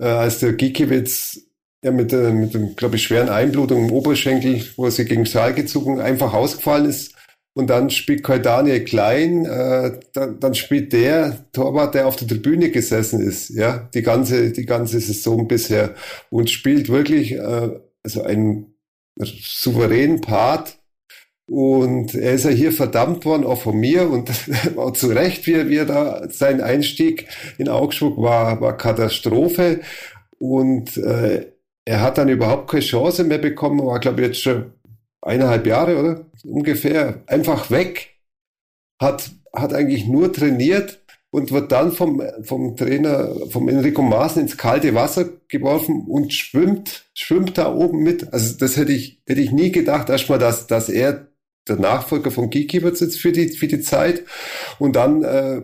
äh, 0.00 0.06
als 0.06 0.40
der 0.40 0.54
Gikiewicz 0.54 1.40
ja 1.84 1.92
mit, 1.92 2.12
äh, 2.12 2.32
mit 2.32 2.54
dem, 2.54 2.74
glaube 2.74 2.96
ich, 2.96 3.04
schweren 3.04 3.28
Einblutung 3.28 3.86
im 3.86 3.92
Oberschenkel, 3.92 4.64
wo 4.76 4.90
sie 4.90 5.04
gegen 5.04 5.26
Stahl 5.26 5.54
gezogen, 5.54 6.00
einfach 6.00 6.34
ausgefallen 6.34 6.86
ist, 6.86 7.14
und 7.58 7.70
dann 7.70 7.90
spielt 7.90 8.22
kein 8.22 8.40
Daniel 8.40 8.84
Klein, 8.84 9.44
äh, 9.44 9.98
dann, 10.12 10.38
dann 10.38 10.54
spielt 10.54 10.92
der 10.92 11.50
Torwart, 11.50 11.92
der 11.92 12.06
auf 12.06 12.14
der 12.14 12.28
Tribüne 12.28 12.70
gesessen 12.70 13.20
ist, 13.20 13.48
ja, 13.48 13.88
die 13.94 14.02
ganze, 14.02 14.52
die 14.52 14.64
ganze 14.64 15.00
Saison 15.00 15.48
bisher 15.48 15.96
und 16.30 16.50
spielt 16.50 16.88
wirklich 16.88 17.32
äh, 17.32 17.70
also 18.04 18.22
einen 18.22 18.76
souveränen 19.16 20.20
Part. 20.20 20.77
Und 21.48 22.14
er 22.14 22.34
ist 22.34 22.44
ja 22.44 22.50
hier 22.50 22.72
verdammt 22.72 23.24
worden, 23.24 23.46
auch 23.46 23.62
von 23.62 23.76
mir 23.76 24.10
und 24.10 24.30
auch 24.76 24.92
zu 24.92 25.08
Recht, 25.08 25.46
wie, 25.46 25.68
wie 25.70 25.76
er 25.76 25.86
da 25.86 26.28
sein 26.28 26.60
Einstieg 26.60 27.26
in 27.56 27.70
Augsburg 27.70 28.18
war, 28.18 28.60
war 28.60 28.76
Katastrophe. 28.76 29.80
Und 30.38 30.98
äh, 30.98 31.46
er 31.86 32.02
hat 32.02 32.18
dann 32.18 32.28
überhaupt 32.28 32.70
keine 32.70 32.82
Chance 32.82 33.24
mehr 33.24 33.38
bekommen, 33.38 33.84
war 33.84 33.98
glaube 33.98 34.20
ich 34.20 34.26
jetzt 34.26 34.42
schon 34.42 34.74
eineinhalb 35.22 35.66
Jahre, 35.66 35.98
oder? 35.98 36.26
Ungefähr. 36.44 37.22
Einfach 37.26 37.70
weg. 37.70 38.16
Hat, 39.00 39.30
hat 39.54 39.72
eigentlich 39.72 40.06
nur 40.06 40.32
trainiert 40.32 41.00
und 41.30 41.50
wird 41.50 41.72
dann 41.72 41.92
vom, 41.92 42.22
vom 42.42 42.76
Trainer, 42.76 43.34
vom 43.48 43.70
Enrico 43.70 44.02
Maaßen 44.02 44.42
ins 44.42 44.58
kalte 44.58 44.94
Wasser 44.94 45.26
geworfen 45.48 46.04
und 46.08 46.34
schwimmt, 46.34 47.06
schwimmt 47.14 47.56
da 47.56 47.74
oben 47.74 48.02
mit. 48.02 48.34
Also 48.34 48.58
das 48.58 48.76
hätte 48.76 48.92
ich, 48.92 49.22
hätte 49.26 49.40
ich 49.40 49.52
nie 49.52 49.72
gedacht, 49.72 50.10
erstmal, 50.10 50.38
dass, 50.38 50.66
dass 50.66 50.90
er 50.90 51.28
der 51.68 51.76
Nachfolger 51.76 52.30
von 52.30 52.52
wird 52.52 53.00
jetzt 53.00 53.20
für 53.20 53.32
die, 53.32 53.48
für 53.48 53.68
die 53.68 53.80
Zeit. 53.80 54.24
Und 54.78 54.96
dann 54.96 55.22
äh, 55.22 55.62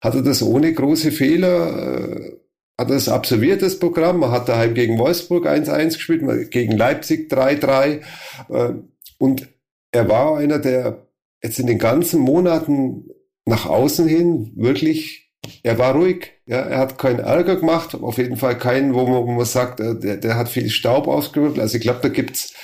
hat 0.00 0.14
er 0.14 0.22
das 0.22 0.42
ohne 0.42 0.72
große 0.72 1.12
Fehler 1.12 2.08
äh, 2.08 2.40
hat 2.80 2.90
das 2.90 3.10
absolviert, 3.10 3.60
das 3.60 3.78
Programm. 3.78 4.20
Man 4.20 4.30
hat 4.30 4.48
daheim 4.48 4.72
gegen 4.72 4.98
Wolfsburg 4.98 5.46
1-1 5.46 5.94
gespielt, 5.94 6.50
gegen 6.50 6.72
Leipzig 6.72 7.30
3-3. 7.30 8.00
Äh, 8.48 8.74
und 9.18 9.48
er 9.92 10.08
war 10.08 10.38
einer, 10.38 10.58
der 10.58 11.06
jetzt 11.42 11.58
in 11.58 11.66
den 11.66 11.78
ganzen 11.78 12.20
Monaten 12.20 13.10
nach 13.44 13.66
außen 13.66 14.08
hin 14.08 14.52
wirklich, 14.56 15.30
er 15.62 15.78
war 15.78 15.94
ruhig. 15.94 16.32
Ja, 16.46 16.60
er 16.60 16.78
hat 16.78 16.98
keinen 16.98 17.18
Ärger 17.18 17.56
gemacht, 17.56 17.94
auf 17.94 18.16
jeden 18.16 18.36
Fall 18.36 18.56
keinen, 18.56 18.94
wo 18.94 19.06
man, 19.06 19.26
wo 19.26 19.32
man 19.32 19.44
sagt, 19.44 19.80
äh, 19.80 19.98
der, 19.98 20.16
der 20.16 20.36
hat 20.36 20.48
viel 20.48 20.70
Staub 20.70 21.06
ausgewirbelt. 21.06 21.60
Also 21.60 21.76
ich 21.76 21.82
glaube, 21.82 22.00
da 22.02 22.08
gibt's 22.08 22.54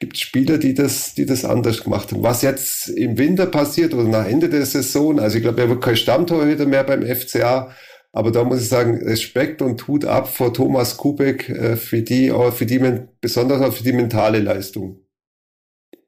gibt 0.00 0.18
Spieler, 0.18 0.58
die 0.58 0.74
das, 0.74 1.14
die 1.14 1.26
das 1.26 1.44
anders 1.44 1.84
gemacht 1.84 2.10
haben. 2.10 2.22
Was 2.22 2.42
jetzt 2.42 2.88
im 2.88 3.18
Winter 3.18 3.46
passiert 3.46 3.94
oder 3.94 4.04
nach 4.04 4.26
Ende 4.26 4.48
der 4.48 4.66
Saison, 4.66 5.20
also 5.20 5.36
ich 5.36 5.42
glaube, 5.42 5.60
er 5.60 5.68
wird 5.68 5.82
kein 5.82 5.96
Stammtorhüter 5.96 6.66
mehr 6.66 6.82
beim 6.84 7.04
FCA. 7.06 7.70
Aber 8.12 8.32
da 8.32 8.42
muss 8.42 8.62
ich 8.62 8.68
sagen, 8.68 8.96
Respekt 9.04 9.62
und 9.62 9.86
Hut 9.86 10.04
ab 10.04 10.28
vor 10.28 10.52
Thomas 10.52 10.96
Kubek 10.96 11.48
äh, 11.48 11.76
für 11.76 12.02
die, 12.02 12.32
für 12.52 12.66
die, 12.66 12.80
besonders 13.20 13.60
auch 13.62 13.72
für 13.72 13.84
die 13.84 13.92
mentale 13.92 14.40
Leistung. 14.40 14.98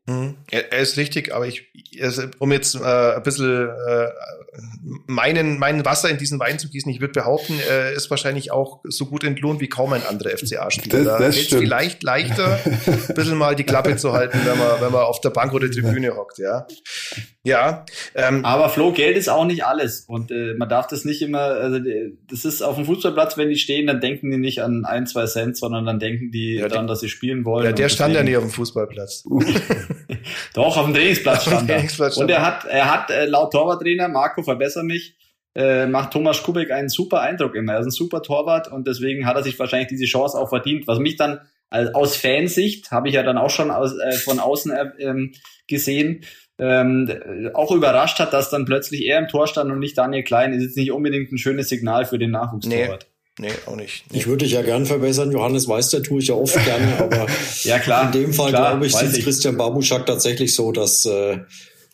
Mhm. 0.07 0.37
Er, 0.51 0.73
er, 0.73 0.81
ist 0.81 0.97
richtig, 0.97 1.33
aber 1.33 1.47
ich, 1.47 1.71
also, 2.01 2.23
um 2.39 2.51
jetzt 2.51 2.75
äh, 2.75 3.15
ein 3.15 3.23
bisschen 3.23 3.69
äh, 3.69 4.09
meinen, 5.07 5.59
meinen 5.59 5.85
Wasser 5.85 6.11
in 6.11 6.19
diesen 6.19 6.41
Wein 6.41 6.59
zu 6.59 6.69
gießen, 6.69 6.91
ich 6.91 7.01
würde 7.01 7.13
behaupten, 7.13 7.55
er 7.69 7.93
ist 7.93 8.11
wahrscheinlich 8.11 8.51
auch 8.51 8.81
so 8.83 9.07
gut 9.07 9.23
entlohnt 9.23 9.61
wie 9.61 9.69
kaum 9.69 9.93
ein 9.93 10.05
anderer 10.05 10.37
FCA-Spieler. 10.37 11.05
Da 11.05 11.17
fällt 11.19 11.37
es 11.37 11.47
vielleicht 11.47 12.03
leichter, 12.03 12.59
ein 12.65 13.15
bisschen 13.15 13.39
mal 13.39 13.55
die 13.55 13.63
Klappe 13.63 13.97
zu 13.97 14.13
halten, 14.13 14.41
wenn 14.45 14.59
man, 14.59 14.81
wenn 14.81 14.91
man 14.93 15.03
auf 15.03 15.21
der 15.21 15.31
Bank 15.31 15.55
oder 15.55 15.71
Tribüne 15.71 16.17
hockt, 16.17 16.39
ja. 16.39 16.67
Ja. 17.45 17.85
Ähm, 18.15 18.45
aber 18.45 18.69
Flo, 18.69 18.93
Geld 18.93 19.17
ist 19.17 19.29
auch 19.29 19.45
nicht 19.45 19.65
alles. 19.65 20.05
Und 20.07 20.31
äh, 20.31 20.55
man 20.55 20.69
darf 20.69 20.87
das 20.87 21.05
nicht 21.05 21.23
immer, 21.23 21.41
also 21.41 21.79
das 22.31 22.45
ist 22.45 22.63
auf 22.63 22.77
dem 22.77 22.85
Fußballplatz, 22.85 23.37
wenn 23.37 23.49
die 23.49 23.57
stehen, 23.57 23.87
dann 23.87 24.01
denken 24.01 24.31
die 24.31 24.39
nicht 24.39 24.63
an 24.63 24.85
ein, 24.85 25.07
zwei 25.07 25.27
Cent, 25.27 25.57
sondern 25.57 25.87
dann 25.87 25.99
denken 25.99 26.31
die 26.31 26.57
ja, 26.57 26.69
daran, 26.69 26.87
dass 26.87 27.01
sie 27.01 27.09
spielen 27.09 27.45
wollen. 27.45 27.67
Ja, 27.67 27.73
der 27.73 27.89
stand 27.89 28.15
ja 28.15 28.23
nicht 28.23 28.37
auf 28.37 28.45
dem 28.45 28.51
Fußballplatz. 28.51 29.25
Doch, 30.55 30.77
auf 30.77 30.85
dem 30.85 30.95
Trainingsplatz 30.95 31.43
stand 31.43 31.71
er. 31.71 31.83
Und 32.17 32.31
er 32.31 32.45
hat, 32.45 32.65
er 32.65 32.93
hat 32.93 33.11
äh, 33.11 33.27
laut 33.27 33.53
Torwarttrainer, 33.53 34.09
Marco, 34.09 34.43
verbessere 34.43 34.85
mich, 34.85 35.17
äh, 35.55 35.87
macht 35.87 36.13
Thomas 36.13 36.43
Kubek 36.43 36.71
einen 36.71 36.89
super 36.89 37.21
Eindruck 37.21 37.55
immer. 37.55 37.75
Er 37.75 37.81
ist 37.81 37.87
ein 37.87 37.91
super 37.91 38.23
Torwart 38.23 38.71
und 38.71 38.87
deswegen 38.87 39.27
hat 39.27 39.37
er 39.37 39.43
sich 39.43 39.59
wahrscheinlich 39.59 39.89
diese 39.89 40.07
Chance 40.07 40.39
auch 40.39 40.49
verdient. 40.49 40.87
Was 40.87 40.99
mich 40.99 41.17
dann 41.17 41.41
also 41.71 41.93
aus 41.93 42.17
Fansicht, 42.17 42.91
habe 42.91 43.09
ich 43.09 43.15
ja 43.15 43.23
dann 43.23 43.39
auch 43.39 43.51
schon 43.51 43.71
aus, 43.71 43.97
äh, 43.99 44.13
von 44.13 44.39
außen 44.39 44.73
äh, 44.73 44.91
ähm, 44.99 45.33
gesehen, 45.67 46.25
ähm, 46.59 47.11
auch 47.55 47.73
überrascht 47.73 48.19
hat, 48.19 48.33
dass 48.33 48.51
dann 48.51 48.67
plötzlich 48.67 49.07
er 49.07 49.19
im 49.19 49.29
Tor 49.29 49.47
stand 49.47 49.71
und 49.73 49.79
nicht 49.79 49.97
Daniel 49.97 50.23
Klein, 50.23 50.53
ist 50.53 50.63
jetzt 50.63 50.77
nicht 50.77 50.93
unbedingt 50.93 51.33
ein 51.33 51.39
schönes 51.39 51.69
Signal 51.69 52.05
für 52.05 52.19
den 52.19 52.31
Nachwuchstorwart. 52.31 53.07
Nee. 53.09 53.12
Nee, 53.39 53.53
auch 53.67 53.77
nicht. 53.77 54.05
Nee. 54.11 54.19
Ich 54.19 54.27
würde 54.27 54.45
dich 54.45 54.53
ja 54.53 54.63
gern 54.63 54.85
verbessern, 54.85 55.33
Johannes 55.33 55.67
weiß, 55.67 55.91
der 55.91 56.03
tue 56.03 56.21
ich 56.21 56.29
ja 56.29 56.35
oft 56.35 56.55
gerne, 56.65 56.99
aber 56.99 57.27
ja, 57.65 57.79
klar, 57.79 58.07
in 58.07 58.13
dem 58.13 58.33
Fall 58.33 58.51
glaube 58.51 58.87
ich, 58.87 58.95
sieht. 58.95 59.25
Christian 59.25 59.57
Babuschak 59.57 60.07
tatsächlich 60.07 60.55
so, 60.55 60.71
dass 60.71 61.07
äh, 61.07 61.39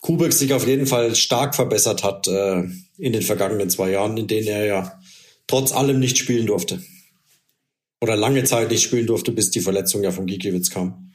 Kubek 0.01 0.33
sich 0.33 0.53
auf 0.53 0.67
jeden 0.67 0.85
Fall 0.85 1.15
stark 1.15 1.55
verbessert 1.55 2.03
hat 2.03 2.27
äh, 2.27 2.63
in 2.97 3.13
den 3.13 3.21
vergangenen 3.21 3.69
zwei 3.69 3.91
Jahren, 3.91 4.17
in 4.17 4.27
denen 4.27 4.47
er 4.47 4.65
ja 4.65 4.99
trotz 5.47 5.71
allem 5.71 5.99
nicht 5.99 6.17
spielen 6.17 6.45
durfte. 6.45 6.81
Oder 8.01 8.15
lange 8.15 8.43
Zeit 8.43 8.69
nicht 8.69 8.83
spielen 8.83 9.07
durfte, 9.07 9.31
bis 9.31 9.49
die 9.51 9.59
Verletzung 9.59 10.03
ja 10.03 10.11
von 10.11 10.25
Gikiewicz 10.25 10.69
kam 10.69 11.08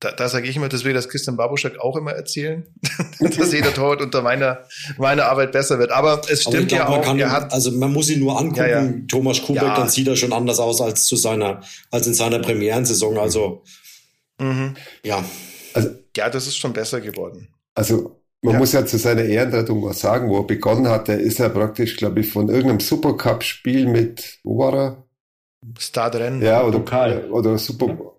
da, 0.00 0.12
da 0.12 0.28
sage 0.28 0.48
ich 0.48 0.56
immer, 0.56 0.68
das 0.68 0.84
will 0.84 0.92
das 0.92 1.08
Christian 1.08 1.36
Babuschak 1.36 1.78
auch 1.78 1.96
immer 1.96 2.12
erzählen, 2.12 2.66
dass 3.20 3.52
jeder 3.52 3.72
Torwart 3.72 4.02
unter 4.02 4.22
meiner, 4.22 4.64
meiner 4.98 5.26
Arbeit 5.26 5.52
besser 5.52 5.78
wird. 5.78 5.90
Aber 5.90 6.20
es 6.28 6.42
stimmt 6.42 6.68
glaub, 6.68 6.80
ja 6.80 6.88
auch. 6.88 7.02
Kann, 7.02 7.18
er 7.18 7.32
hat, 7.32 7.52
also 7.52 7.70
man 7.72 7.92
muss 7.92 8.10
ihn 8.10 8.20
nur 8.20 8.38
angucken, 8.38 8.68
ja, 8.68 8.82
ja. 8.82 8.92
Thomas 9.08 9.42
Kubek, 9.42 9.62
ja. 9.62 9.76
dann 9.76 9.88
sieht 9.88 10.06
er 10.08 10.16
schon 10.16 10.32
anders 10.32 10.58
aus 10.58 10.80
als 10.80 11.04
zu 11.06 11.16
seiner, 11.16 11.62
als 11.90 12.06
in 12.06 12.14
seiner 12.14 12.38
Premierensaison. 12.38 13.18
Also 13.18 13.62
mhm. 14.38 14.74
ja. 15.04 15.24
Also, 15.72 15.90
ja, 16.16 16.28
das 16.28 16.46
ist 16.46 16.56
schon 16.56 16.72
besser 16.72 17.00
geworden. 17.00 17.48
Also 17.74 18.20
man 18.42 18.54
ja. 18.54 18.58
muss 18.58 18.72
ja 18.72 18.84
zu 18.84 18.98
seiner 18.98 19.22
Ehrenrettung 19.22 19.82
was 19.84 20.00
sagen, 20.00 20.28
wo 20.28 20.40
er 20.40 20.46
begonnen 20.46 20.86
hat, 20.88 21.08
der 21.08 21.18
ist 21.18 21.38
ja 21.38 21.48
praktisch, 21.48 21.96
glaube 21.96 22.20
ich, 22.20 22.30
von 22.30 22.48
irgendeinem 22.48 22.80
Supercup-Spiel 22.80 23.86
mit, 23.86 24.38
wo 24.44 24.58
war 24.58 24.74
er? 24.74 25.04
Startrennen. 25.78 26.42
Ja, 26.42 26.62
oder, 26.62 26.78
Pokal. 26.78 27.30
oder 27.30 27.56
Super, 27.56 28.13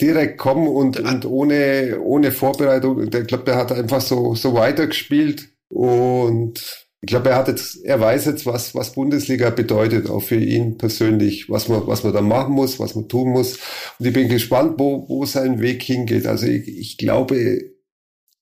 direkt 0.00 0.38
kommen 0.38 0.68
und, 0.68 0.98
und 1.00 1.24
ohne, 1.24 2.00
ohne 2.00 2.32
Vorbereitung. 2.32 3.02
Ich 3.02 3.10
glaube, 3.10 3.44
der 3.44 3.56
hat 3.56 3.72
einfach 3.72 4.00
so, 4.00 4.34
so 4.34 4.54
weitergespielt 4.54 5.48
und 5.68 6.86
ich 7.02 7.06
glaube, 7.06 7.30
er 7.30 7.36
hat 7.36 7.48
jetzt, 7.48 7.82
er 7.82 7.98
weiß 7.98 8.26
jetzt, 8.26 8.44
was, 8.44 8.74
was 8.74 8.92
Bundesliga 8.92 9.48
bedeutet, 9.50 10.10
auch 10.10 10.20
für 10.20 10.36
ihn 10.36 10.76
persönlich, 10.76 11.48
was 11.48 11.68
man, 11.68 11.86
was 11.86 12.04
man 12.04 12.12
da 12.12 12.20
machen 12.20 12.52
muss, 12.52 12.78
was 12.78 12.94
man 12.94 13.08
tun 13.08 13.30
muss. 13.30 13.58
Und 13.98 14.06
ich 14.06 14.12
bin 14.12 14.28
gespannt, 14.28 14.74
wo, 14.76 15.08
wo 15.08 15.24
sein 15.24 15.60
Weg 15.62 15.82
hingeht. 15.82 16.26
Also 16.26 16.46
ich, 16.46 16.68
ich 16.68 16.98
glaube, 16.98 17.60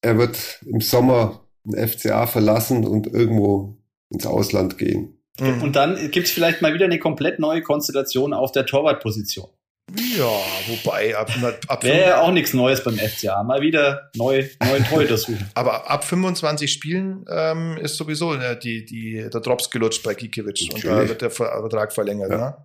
er 0.00 0.18
wird 0.18 0.61
im 0.66 0.80
Sommer 0.80 1.46
den 1.62 1.86
FCA 1.86 2.26
verlassen 2.26 2.84
und 2.84 3.06
irgendwo 3.06 3.76
ins 4.11 4.26
Ausland 4.26 4.76
gehen. 4.76 5.22
Und 5.40 5.76
dann 5.76 6.11
gibt's 6.11 6.32
vielleicht 6.32 6.62
mal 6.62 6.74
wieder 6.74 6.86
eine 6.86 6.98
komplett 6.98 7.38
neue 7.38 7.62
Konstellation 7.62 8.32
auf 8.32 8.50
der 8.50 8.66
Torwartposition. 8.66 9.48
Ja, 9.97 10.41
wobei 10.66 11.16
ab, 11.16 11.30
ab 11.66 11.82
wäre 11.82 12.20
auch 12.20 12.30
nichts 12.30 12.53
Neues 12.53 12.84
beim 12.84 12.99
FCA. 12.99 13.43
Mal 13.43 13.62
wieder 13.62 14.11
neu, 14.16 14.45
neuen 14.62 14.84
Torhüter 14.89 15.16
suchen. 15.16 15.49
Aber 15.55 15.91
ab 15.91 16.05
25 16.05 16.70
Spielen 16.70 17.24
ähm, 17.30 17.78
ist 17.78 17.97
sowieso 17.97 18.34
äh, 18.34 18.59
die, 18.59 18.84
die, 18.84 19.28
der 19.32 19.41
Drops 19.41 19.70
gelutscht 19.70 20.03
bei 20.03 20.14
Gikiewicz 20.14 20.68
und 20.74 20.84
da 20.84 21.09
wird 21.09 21.22
der 21.22 21.30
Vertrag 21.30 21.93
verlängert. 21.93 22.30
Ja. 22.30 22.36
Ne? 22.36 22.57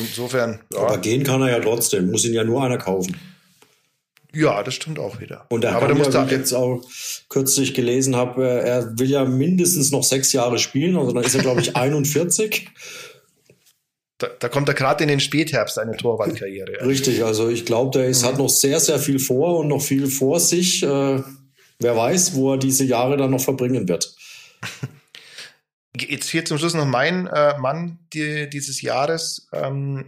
insofern. 0.00 0.60
Ja. 0.72 0.80
Aber 0.80 0.98
gehen 0.98 1.24
kann 1.24 1.42
er 1.42 1.50
ja 1.50 1.60
trotzdem. 1.60 2.10
Muss 2.10 2.24
ihn 2.24 2.34
ja 2.34 2.44
nur 2.44 2.62
einer 2.64 2.78
kaufen. 2.78 3.16
Ja, 4.34 4.62
das 4.62 4.74
stimmt 4.74 4.98
auch 4.98 5.20
wieder. 5.20 5.44
Und 5.50 5.62
er 5.64 5.76
Aber 5.76 5.88
kann 5.88 5.98
ja, 5.98 6.22
wie 6.22 6.26
ich 6.26 6.30
jetzt 6.30 6.54
auch 6.54 6.82
kürzlich 7.28 7.74
gelesen 7.74 8.16
habe, 8.16 8.44
äh, 8.44 8.68
er 8.68 8.98
will 8.98 9.10
ja 9.10 9.24
mindestens 9.24 9.90
noch 9.90 10.04
sechs 10.04 10.32
Jahre 10.32 10.58
spielen. 10.58 10.96
Also 10.96 11.12
dann 11.12 11.22
ist 11.22 11.34
er, 11.34 11.42
glaube 11.42 11.60
ich, 11.60 11.76
41. 11.76 12.68
da, 14.22 14.28
da 14.38 14.48
kommt 14.48 14.68
er 14.68 14.74
gerade 14.74 15.02
in 15.02 15.08
den 15.08 15.20
Spätherbst 15.20 15.78
eine 15.78 15.96
Torwartkarriere. 15.96 16.86
Richtig, 16.86 17.24
also 17.24 17.48
ich 17.48 17.66
glaube, 17.66 17.98
der 17.98 18.08
ist, 18.08 18.22
mhm. 18.22 18.26
hat 18.26 18.38
noch 18.38 18.48
sehr, 18.48 18.78
sehr 18.78 18.98
viel 18.98 19.18
vor 19.18 19.58
und 19.58 19.68
noch 19.68 19.82
viel 19.82 20.06
vor 20.06 20.38
sich. 20.38 20.82
Äh, 20.82 21.22
wer 21.80 21.96
weiß, 21.96 22.34
wo 22.34 22.52
er 22.52 22.58
diese 22.58 22.84
Jahre 22.84 23.16
dann 23.16 23.32
noch 23.32 23.40
verbringen 23.40 23.88
wird. 23.88 24.14
Jetzt 25.96 26.30
hier 26.30 26.44
zum 26.44 26.56
Schluss 26.56 26.74
noch 26.74 26.86
mein 26.86 27.26
äh, 27.26 27.58
Mann 27.58 27.98
die, 28.12 28.48
dieses 28.48 28.80
Jahres. 28.80 29.48
Ähm, 29.52 30.06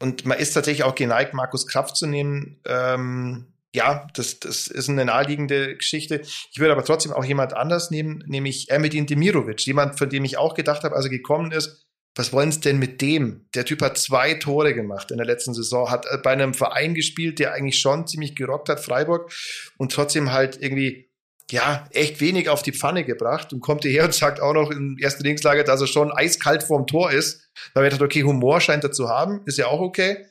und 0.00 0.24
man 0.24 0.38
ist 0.38 0.54
tatsächlich 0.54 0.84
auch 0.84 0.94
geneigt, 0.94 1.34
Markus 1.34 1.66
Kraft 1.66 1.96
zu 1.96 2.06
nehmen. 2.06 2.58
Ähm, 2.66 3.52
ja, 3.74 4.08
das, 4.14 4.40
das 4.40 4.66
ist 4.66 4.88
eine 4.88 5.04
naheliegende 5.04 5.76
Geschichte. 5.76 6.22
Ich 6.22 6.58
würde 6.58 6.72
aber 6.72 6.84
trotzdem 6.84 7.12
auch 7.12 7.24
jemand 7.24 7.52
anders 7.52 7.90
nehmen, 7.90 8.24
nämlich 8.26 8.70
Ermedin 8.70 9.06
Demirovic, 9.06 9.64
jemand, 9.66 9.98
von 9.98 10.08
dem 10.08 10.24
ich 10.24 10.38
auch 10.38 10.54
gedacht 10.54 10.84
habe, 10.84 10.96
als 10.96 11.04
er 11.04 11.10
gekommen 11.10 11.52
ist, 11.52 11.86
was 12.14 12.32
wollen 12.32 12.52
sie 12.52 12.60
denn 12.60 12.78
mit 12.78 13.00
dem? 13.00 13.46
Der 13.54 13.64
Typ 13.64 13.80
hat 13.82 13.96
zwei 13.96 14.34
Tore 14.34 14.74
gemacht 14.74 15.10
in 15.10 15.16
der 15.16 15.26
letzten 15.26 15.54
Saison, 15.54 15.90
hat 15.90 16.06
äh, 16.06 16.18
bei 16.18 16.32
einem 16.32 16.54
Verein 16.54 16.94
gespielt, 16.94 17.38
der 17.38 17.54
eigentlich 17.54 17.78
schon 17.78 18.06
ziemlich 18.06 18.36
gerockt 18.36 18.68
hat, 18.68 18.80
Freiburg, 18.80 19.32
und 19.78 19.92
trotzdem 19.92 20.32
halt 20.32 20.60
irgendwie, 20.60 21.10
ja, 21.50 21.88
echt 21.90 22.20
wenig 22.20 22.48
auf 22.48 22.62
die 22.62 22.72
Pfanne 22.72 23.04
gebracht 23.04 23.52
und 23.52 23.60
kommt 23.60 23.82
hierher 23.82 24.04
und 24.04 24.14
sagt 24.14 24.40
auch 24.40 24.52
noch 24.52 24.70
im 24.70 24.96
ersten 25.00 25.24
Linkslager, 25.24 25.64
dass 25.64 25.80
er 25.80 25.86
schon 25.86 26.12
eiskalt 26.12 26.62
vorm 26.62 26.86
Tor 26.86 27.10
ist. 27.10 27.50
Da 27.74 27.80
wird 27.80 27.92
gedacht, 27.92 28.06
okay, 28.06 28.22
Humor 28.24 28.60
scheint 28.60 28.84
er 28.84 28.92
zu 28.92 29.08
haben, 29.08 29.42
ist 29.46 29.58
ja 29.58 29.66
auch 29.66 29.80
okay. 29.80 30.26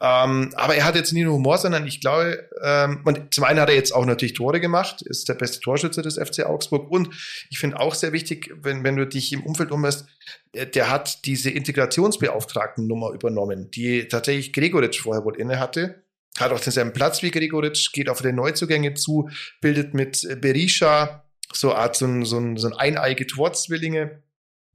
Ähm, 0.00 0.50
aber 0.54 0.74
er 0.74 0.84
hat 0.84 0.94
jetzt 0.94 1.12
nie 1.12 1.24
nur 1.24 1.34
Humor, 1.34 1.58
sondern 1.58 1.86
ich 1.86 2.00
glaube, 2.00 2.48
ähm, 2.62 3.02
und 3.04 3.34
zum 3.34 3.44
einen 3.44 3.60
hat 3.60 3.68
er 3.68 3.74
jetzt 3.74 3.92
auch 3.92 4.06
natürlich 4.06 4.34
Tore 4.34 4.60
gemacht, 4.60 5.02
ist 5.02 5.28
der 5.28 5.34
beste 5.34 5.60
Torschütze 5.60 6.02
des 6.02 6.18
FC 6.18 6.46
Augsburg. 6.46 6.90
Und 6.90 7.10
ich 7.50 7.58
finde 7.58 7.78
auch 7.78 7.94
sehr 7.94 8.12
wichtig, 8.12 8.52
wenn, 8.62 8.82
wenn 8.84 8.96
du 8.96 9.06
dich 9.06 9.32
im 9.32 9.44
Umfeld 9.44 9.70
umhörst, 9.70 10.06
der, 10.54 10.90
hat 10.90 11.24
diese 11.26 11.50
Integrationsbeauftragten-Nummer 11.50 13.12
übernommen, 13.12 13.70
die 13.70 14.08
tatsächlich 14.08 14.52
Gregoritsch 14.52 15.00
vorher 15.00 15.24
wohl 15.24 15.36
inne 15.36 15.60
hatte. 15.60 16.02
Hat 16.38 16.52
auch 16.52 16.60
denselben 16.60 16.92
Platz 16.92 17.22
wie 17.22 17.30
Gregoritsch, 17.30 17.92
geht 17.92 18.08
auf 18.08 18.22
die 18.22 18.32
Neuzugänge 18.32 18.94
zu, 18.94 19.28
bildet 19.60 19.94
mit 19.94 20.26
Berisha 20.40 21.24
so 21.52 21.70
eine 21.70 21.80
Art 21.80 21.96
so 21.96 22.06
ein, 22.06 22.24
so 22.24 22.38
ein, 22.38 22.56
so 22.56 22.68
ein 22.68 22.74
eineige 22.74 23.26
Torzwillinge 23.26 24.22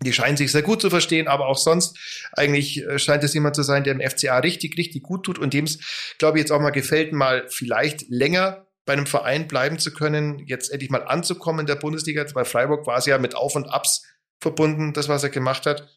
die 0.02 0.14
scheinen 0.14 0.38
sich 0.38 0.52
sehr 0.52 0.62
gut 0.62 0.82
zu 0.82 0.90
verstehen, 0.90 1.28
aber 1.28 1.48
auch 1.48 1.58
sonst 1.58 1.98
eigentlich 2.34 2.84
äh, 2.84 3.00
scheint 3.00 3.24
es 3.24 3.34
jemand 3.34 3.56
zu 3.56 3.64
sein, 3.64 3.84
der 3.84 3.94
im 3.94 4.02
FCA 4.02 4.40
richtig, 4.40 4.78
richtig 4.78 5.04
gut 5.04 5.24
tut 5.24 5.40
und 5.40 5.54
dem 5.54 5.66
es, 5.66 6.16
glaube 6.20 6.38
ich, 6.38 6.44
jetzt 6.44 6.52
auch 6.52 6.60
mal 6.60 6.72
gefällt, 6.72 7.14
mal 7.14 7.46
vielleicht 7.50 8.06
länger 8.10 8.68
bei 8.86 8.94
einem 8.94 9.08
Verein 9.08 9.48
bleiben 9.48 9.80
zu 9.80 9.92
können, 9.92 10.40
jetzt 10.46 10.72
endlich 10.72 10.92
mal 10.92 11.04
anzukommen 11.04 11.62
in 11.62 11.66
der 11.66 11.76
Bundesliga. 11.76 12.26
Bei 12.34 12.46
Freiburg 12.46 12.86
war 12.86 12.98
es 12.98 13.06
ja 13.06 13.18
mit 13.18 13.36
Auf 13.36 13.56
und 13.56 13.68
Abs 13.68 14.04
verbunden, 14.40 14.94
das, 14.94 15.10
was 15.10 15.24
er 15.24 15.30
gemacht 15.30 15.66
hat. 15.66 15.88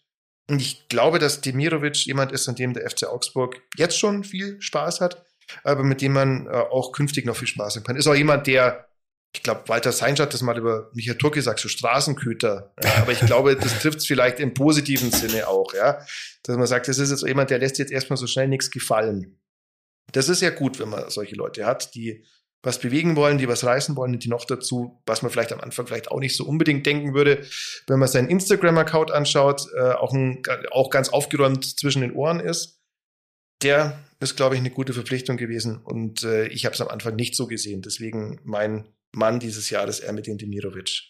Und 0.49 0.62
ich 0.62 0.88
glaube, 0.88 1.18
dass 1.18 1.42
Demirovic 1.42 2.07
jemand 2.07 2.32
ist, 2.32 2.49
an 2.49 2.55
dem 2.55 2.72
der 2.72 2.88
FC 2.88 3.05
Augsburg 3.05 3.61
jetzt 3.76 3.99
schon 3.99 4.24
viel 4.24 4.61
Spaß 4.62 5.03
hat, 5.03 5.22
aber 5.62 5.82
mit 5.82 6.01
dem 6.01 6.12
man 6.12 6.46
äh, 6.46 6.51
auch 6.51 6.92
künftig 6.92 7.26
noch 7.26 7.36
viel 7.36 7.49
Spaß 7.49 7.76
haben 7.76 7.84
kann. 7.84 7.96
Ist 7.96 8.07
auch 8.07 8.14
jemand, 8.14 8.46
der 8.46 8.88
ich 9.35 9.43
glaube, 9.43 9.68
Walter 9.68 9.93
Seinsch 9.93 10.20
hat 10.20 10.33
das 10.33 10.43
mal 10.43 10.57
über 10.57 10.91
Michael 10.95 11.18
Turk 11.18 11.35
gesagt, 11.35 11.61
so 11.61 11.68
Straßenköter. 11.68 12.72
Ja, 12.83 12.95
aber 13.03 13.12
ich 13.12 13.20
glaube, 13.20 13.57
das 13.57 13.79
trifft 13.81 13.99
es 13.99 14.07
vielleicht 14.07 14.41
im 14.41 14.55
positiven 14.55 15.12
Sinne 15.12 15.49
auch, 15.49 15.74
ja. 15.74 16.05
Dass 16.45 16.57
man 16.57 16.66
sagt, 16.66 16.89
das 16.89 16.99
ist 16.99 17.11
jetzt 17.11 17.26
jemand, 17.26 17.51
der 17.51 17.59
lässt 17.59 17.79
jetzt 17.79 17.93
erstmal 17.93 18.16
so 18.16 18.26
schnell 18.26 18.49
nichts 18.49 18.70
gefallen. 18.70 19.39
Das 20.12 20.29
ist 20.29 20.41
ja 20.41 20.51
gut, 20.51 20.79
wenn 20.79 20.89
man 20.89 21.11
solche 21.11 21.37
Leute 21.37 21.66
hat, 21.66 21.95
die 21.95 22.24
was 22.62 22.81
bewegen 22.81 23.14
wollen, 23.14 23.39
die 23.39 23.47
was 23.47 23.62
reißen 23.62 23.95
wollen 23.97 24.14
und 24.14 24.24
die 24.24 24.29
noch 24.29 24.45
dazu, 24.45 25.01
was 25.07 25.22
man 25.22 25.31
vielleicht 25.31 25.53
am 25.53 25.61
Anfang 25.61 25.87
vielleicht 25.87 26.11
auch 26.11 26.18
nicht 26.18 26.37
so 26.37 26.45
unbedingt 26.45 26.85
denken 26.87 27.14
würde, 27.14 27.47
wenn 27.87 28.01
man 28.01 28.09
seinen 28.09 28.29
Instagram-Account 28.29 29.12
anschaut, 29.12 29.66
äh, 29.76 29.93
auch, 29.93 30.12
ein, 30.12 30.43
auch 30.72 30.91
ganz 30.91 31.11
aufgeräumt 31.11 31.79
zwischen 31.79 32.03
den 32.03 32.14
Ohren 32.14 32.41
ist. 32.41 32.81
Der 33.62 34.03
ist, 34.18 34.37
glaube 34.37 34.57
ich, 34.57 34.61
eine 34.61 34.70
gute 34.70 34.93
Verpflichtung 34.93 35.37
gewesen 35.37 35.79
und 35.85 36.24
äh, 36.24 36.49
ich 36.49 36.64
habe 36.64 36.74
es 36.74 36.81
am 36.81 36.89
Anfang 36.89 37.14
nicht 37.14 37.37
so 37.37 37.47
gesehen. 37.47 37.83
Deswegen 37.83 38.41
mein 38.43 38.89
Mann 39.14 39.40
dieses 39.40 39.70
Jahres, 39.70 40.00
Ermetin 40.00 40.38
Demirovic. 40.38 41.02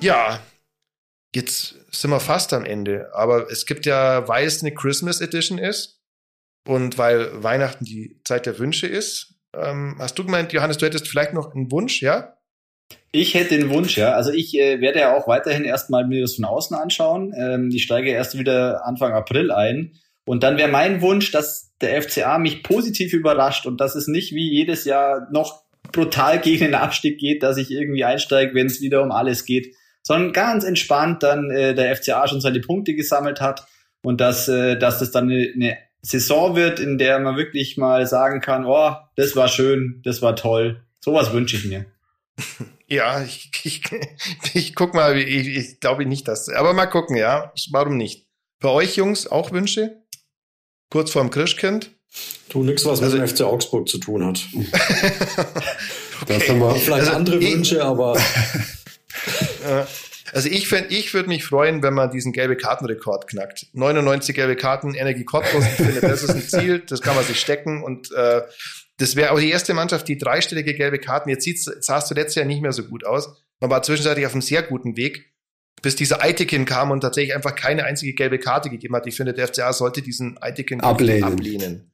Ja, 0.00 0.40
jetzt 1.34 1.74
sind 1.90 2.10
wir 2.10 2.20
fast 2.20 2.52
am 2.52 2.64
Ende, 2.64 3.10
aber 3.14 3.50
es 3.50 3.66
gibt 3.66 3.86
ja, 3.86 4.28
weil 4.28 4.46
es 4.46 4.62
eine 4.62 4.74
Christmas 4.74 5.20
Edition 5.20 5.58
ist 5.58 6.00
und 6.68 6.98
weil 6.98 7.42
Weihnachten 7.42 7.84
die 7.84 8.20
Zeit 8.24 8.46
der 8.46 8.58
Wünsche 8.58 8.86
ist, 8.86 9.34
ähm, 9.54 9.96
hast 9.98 10.18
du 10.18 10.24
gemeint, 10.24 10.52
Johannes, 10.52 10.76
du 10.78 10.86
hättest 10.86 11.08
vielleicht 11.08 11.32
noch 11.32 11.54
einen 11.54 11.72
Wunsch, 11.72 12.02
ja? 12.02 12.36
Ich 13.10 13.34
hätte 13.34 13.56
den 13.56 13.70
Wunsch, 13.70 13.96
ja. 13.96 14.12
Also 14.12 14.30
ich 14.30 14.54
äh, 14.54 14.80
werde 14.80 15.00
ja 15.00 15.16
auch 15.16 15.26
weiterhin 15.26 15.64
erstmal 15.64 16.06
mir 16.06 16.20
das 16.20 16.34
von 16.34 16.44
außen 16.44 16.76
anschauen. 16.76 17.32
Ähm, 17.36 17.70
ich 17.72 17.82
steige 17.82 18.10
erst 18.10 18.38
wieder 18.38 18.84
Anfang 18.86 19.12
April 19.12 19.50
ein. 19.50 19.98
Und 20.26 20.42
dann 20.42 20.58
wäre 20.58 20.68
mein 20.68 21.00
Wunsch, 21.00 21.30
dass 21.30 21.65
der 21.80 22.02
FCA 22.02 22.38
mich 22.38 22.62
positiv 22.62 23.12
überrascht 23.12 23.66
und 23.66 23.80
dass 23.80 23.94
es 23.94 24.08
nicht 24.08 24.32
wie 24.32 24.50
jedes 24.50 24.84
Jahr 24.84 25.28
noch 25.30 25.62
brutal 25.92 26.40
gegen 26.40 26.64
den 26.64 26.74
Abstieg 26.74 27.18
geht, 27.18 27.42
dass 27.42 27.56
ich 27.56 27.70
irgendwie 27.70 28.04
einsteige, 28.04 28.54
wenn 28.54 28.66
es 28.66 28.80
wieder 28.80 29.02
um 29.02 29.12
alles 29.12 29.44
geht, 29.44 29.74
sondern 30.02 30.32
ganz 30.32 30.64
entspannt 30.64 31.22
dann 31.22 31.50
äh, 31.50 31.74
der 31.74 31.94
FCA 31.96 32.28
schon 32.28 32.40
seine 32.40 32.60
Punkte 32.60 32.94
gesammelt 32.94 33.40
hat 33.40 33.66
und 34.02 34.20
dass, 34.20 34.48
äh, 34.48 34.78
dass 34.78 35.00
das 35.00 35.10
dann 35.10 35.24
eine, 35.24 35.52
eine 35.54 35.78
Saison 36.02 36.54
wird, 36.54 36.78
in 36.78 36.98
der 36.98 37.18
man 37.18 37.36
wirklich 37.36 37.76
mal 37.76 38.06
sagen 38.06 38.40
kann, 38.40 38.64
oh, 38.64 38.92
das 39.16 39.34
war 39.34 39.48
schön, 39.48 40.00
das 40.04 40.22
war 40.22 40.36
toll. 40.36 40.82
Sowas 41.00 41.32
wünsche 41.32 41.56
ich 41.56 41.64
mir. 41.64 41.86
Ja, 42.88 43.20
ich, 43.24 43.50
ich, 43.64 43.82
ich 44.54 44.76
guck 44.76 44.94
mal, 44.94 45.18
ich, 45.18 45.48
ich 45.48 45.80
glaube 45.80 46.06
nicht, 46.06 46.28
dass, 46.28 46.48
aber 46.48 46.72
mal 46.72 46.86
gucken, 46.86 47.16
ja, 47.16 47.52
warum 47.72 47.96
nicht? 47.96 48.28
Für 48.60 48.70
euch 48.70 48.94
Jungs 48.94 49.26
auch 49.26 49.50
Wünsche? 49.50 50.05
Kurz 50.90 51.10
vorm 51.10 51.30
Christkind. 51.30 51.90
Tu 52.48 52.62
nichts, 52.62 52.84
was 52.84 53.02
also, 53.02 53.18
mit 53.18 53.28
dem 53.28 53.36
FC 53.36 53.42
Augsburg 53.42 53.88
zu 53.88 53.98
tun 53.98 54.24
hat. 54.24 54.40
okay. 54.54 56.38
Das 56.38 56.48
haben 56.48 56.60
wir 56.60 56.74
vielleicht 56.76 57.06
also 57.06 57.12
andere 57.12 57.38
ich, 57.38 57.54
Wünsche, 57.54 57.84
aber. 57.84 58.18
also 60.32 60.48
ich 60.48 60.72
ich 60.72 61.14
würde 61.14 61.28
mich 61.28 61.44
freuen, 61.44 61.82
wenn 61.82 61.94
man 61.94 62.10
diesen 62.10 62.32
gelbe 62.32 62.56
Kartenrekord 62.56 63.26
knackt. 63.26 63.66
99 63.72 64.34
gelbe 64.34 64.56
Karten, 64.56 64.94
Energie 64.94 65.24
Cottbus, 65.24 65.64
ich 65.64 65.72
finde, 65.72 66.00
das 66.00 66.22
ist 66.22 66.30
ein 66.30 66.42
Ziel, 66.48 66.78
das 66.86 67.02
kann 67.02 67.16
man 67.16 67.24
sich 67.24 67.40
stecken 67.40 67.82
und 67.82 68.12
äh, 68.12 68.42
das 68.98 69.16
wäre 69.16 69.32
auch 69.32 69.38
die 69.38 69.50
erste 69.50 69.74
Mannschaft, 69.74 70.08
die 70.08 70.16
dreistellige 70.16 70.74
gelbe 70.74 70.98
Karten. 70.98 71.28
Jetzt 71.28 71.46
sah 71.84 71.98
es 71.98 72.06
zuletzt 72.06 72.34
ja 72.36 72.44
nicht 72.44 72.62
mehr 72.62 72.72
so 72.72 72.84
gut 72.84 73.04
aus. 73.04 73.28
Man 73.60 73.70
war 73.70 73.82
zwischenzeitlich 73.82 74.24
auf 74.24 74.32
einem 74.32 74.42
sehr 74.42 74.62
guten 74.62 74.96
Weg 74.96 75.35
bis 75.86 75.94
dieser 75.94 76.20
Eitekin 76.20 76.64
kam 76.64 76.90
und 76.90 77.02
tatsächlich 77.02 77.32
einfach 77.32 77.54
keine 77.54 77.84
einzige 77.84 78.12
gelbe 78.12 78.40
Karte 78.40 78.70
gegeben 78.70 78.96
hat. 78.96 79.06
Ich 79.06 79.14
finde, 79.14 79.32
der 79.32 79.46
FCA 79.46 79.72
sollte 79.72 80.02
diesen 80.02 80.36
Eitekin 80.42 80.80
ablehnen. 80.80 81.22
ablehnen. 81.22 81.92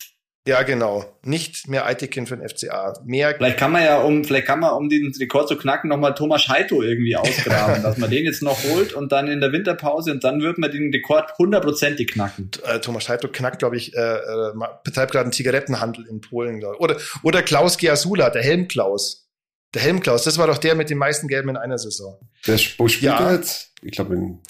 Ja, 0.49 0.62
genau. 0.62 1.05
Nicht 1.22 1.68
mehr 1.68 1.84
Eitekin 1.84 2.26
für 2.26 2.38
den 2.38 2.49
FCA. 2.49 2.95
Mehr. 3.05 3.34
Vielleicht 3.36 3.59
kann 3.59 3.70
man 3.70 3.84
ja, 3.84 4.01
um, 4.01 4.24
vielleicht 4.24 4.47
kann 4.47 4.61
man, 4.61 4.72
um 4.72 4.88
den 4.88 5.12
Rekord 5.20 5.47
zu 5.47 5.59
knacken, 5.59 5.90
nochmal 5.90 6.14
Thomas 6.14 6.40
Scheito 6.40 6.80
irgendwie 6.80 7.16
ausgraben, 7.16 7.82
dass 7.82 7.99
man 7.99 8.09
den 8.09 8.24
jetzt 8.24 8.43
noch 8.43 8.64
holt 8.64 8.95
und 8.95 9.12
dann 9.12 9.28
in 9.28 9.43
der 9.43 9.53
Winterpause 9.53 10.11
und 10.11 10.24
dann 10.24 10.40
wird 10.40 10.57
man 10.57 10.70
den 10.70 10.90
Rekord 10.90 11.36
hundertprozentig 11.36 12.12
knacken. 12.12 12.51
Äh, 12.64 12.80
Thomas 12.80 13.05
Scheito 13.05 13.28
knackt, 13.28 13.59
glaube 13.59 13.76
ich, 13.76 13.95
äh, 13.95 14.01
äh, 14.01 14.53
betreibt 14.84 15.12
gerade 15.12 15.24
einen 15.24 15.32
Zigarettenhandel 15.32 16.07
in 16.07 16.22
Polen. 16.22 16.64
Oder, 16.64 16.97
oder 17.22 17.43
Klaus 17.43 17.76
Giasula, 17.76 18.30
der 18.30 18.43
Helm 18.43 18.68
Klaus. 18.68 19.28
Der 19.75 19.83
Helm 19.83 20.01
Klaus, 20.01 20.25
das 20.25 20.39
war 20.39 20.47
doch 20.47 20.59
der 20.59 20.75
mit 20.75 20.91
den 20.91 20.99
meisten 20.99 21.29
Gelben 21.29 21.51
in 21.51 21.57
einer 21.57 21.79
Saison. 21.79 22.18
Der, 22.47 22.59
wo 22.79 22.89
spielt 22.89 23.03
ja. 23.03 23.29
er 23.29 23.37
jetzt? 23.37 23.73
Ich 23.83 23.93
glaube 23.93 24.14
in 24.14 24.41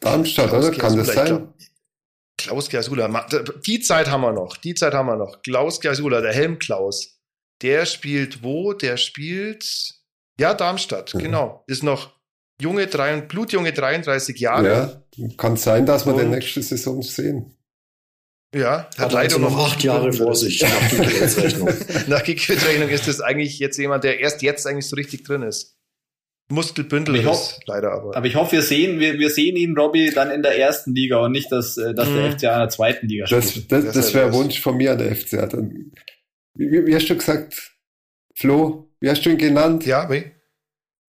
Darmstadt, 0.00 0.48
Klaus 0.48 0.64
oder? 0.66 0.76
Kann 0.76 0.96
das 0.96 1.08
sein? 1.08 1.26
Glaub, 1.26 1.54
Klaus 2.38 2.68
Gersula. 2.68 3.26
Die 3.66 3.80
Zeit 3.80 4.10
haben 4.10 4.20
wir 4.22 4.32
noch. 4.32 4.56
Die 4.56 4.74
Zeit 4.74 4.94
haben 4.94 5.06
wir 5.06 5.16
noch. 5.16 5.42
Klaus 5.42 5.80
Gersula, 5.80 6.20
der 6.20 6.32
Helm 6.32 6.58
Klaus. 6.58 7.18
Der 7.62 7.86
spielt 7.86 8.42
wo? 8.42 8.72
Der 8.74 8.96
spielt, 8.96 9.94
ja, 10.38 10.54
Darmstadt, 10.54 11.14
mhm. 11.14 11.18
genau. 11.18 11.64
Ist 11.66 11.82
noch 11.82 12.12
junge, 12.60 12.86
drei, 12.86 13.20
blutjunge 13.20 13.72
33 13.72 14.38
Jahre. 14.38 15.02
Ja, 15.16 15.28
kann 15.36 15.56
sein, 15.56 15.86
dass 15.86 16.06
wir 16.06 16.14
Und, 16.14 16.20
den 16.20 16.30
nächste 16.30 16.62
Saison 16.62 17.02
sehen. 17.02 17.55
Ja, 18.54 18.88
hat, 18.88 18.98
hat 18.98 19.12
leider 19.12 19.36
also 19.36 19.38
noch 19.38 19.58
acht 19.58 19.82
Jahre 19.82 20.12
vor 20.12 20.34
sich 20.34 20.62
nach 20.62 20.88
Kickbase-Rechnung. 20.90 21.68
nach 22.06 22.22
Kickbase-Rechnung 22.22 22.88
ist 22.88 23.08
das 23.08 23.20
eigentlich 23.20 23.58
jetzt 23.58 23.76
jemand, 23.76 24.04
der 24.04 24.20
erst 24.20 24.42
jetzt 24.42 24.66
eigentlich 24.66 24.88
so 24.88 24.96
richtig 24.96 25.24
drin 25.24 25.42
ist. 25.42 25.76
Muskelbündel 26.48 27.16
ich 27.16 27.26
hoff, 27.26 27.58
leider 27.66 27.92
aber. 27.92 28.16
Aber 28.16 28.26
ich 28.26 28.36
hoffe, 28.36 28.52
wir 28.52 28.62
sehen, 28.62 29.00
wir, 29.00 29.18
wir 29.18 29.30
sehen 29.30 29.56
ihn, 29.56 29.76
Robbie, 29.76 30.10
dann 30.10 30.30
in 30.30 30.42
der 30.42 30.56
ersten 30.56 30.94
Liga 30.94 31.18
und 31.18 31.32
nicht, 31.32 31.50
dass, 31.50 31.76
äh, 31.76 31.92
dass 31.92 32.08
mhm. 32.08 32.14
der 32.14 32.32
FCA 32.32 32.54
in 32.54 32.60
der 32.60 32.68
zweiten 32.68 33.08
Liga 33.08 33.26
spielt. 33.26 33.72
Das, 33.72 33.84
das, 33.84 33.94
das 33.94 34.14
wäre 34.14 34.32
Wunsch 34.32 34.60
von 34.60 34.76
mir 34.76 34.92
an 34.92 34.98
der 34.98 35.14
FCA. 35.16 35.46
Dann, 35.46 35.92
wie, 36.54 36.86
wie, 36.86 36.94
hast 36.94 37.08
du 37.08 37.16
gesagt, 37.16 37.72
Flo? 38.34 38.88
Wie 39.00 39.10
hast 39.10 39.22
du 39.22 39.30
ihn 39.30 39.38
genannt? 39.38 39.86
Ja, 39.86 40.08
wie? 40.10 40.24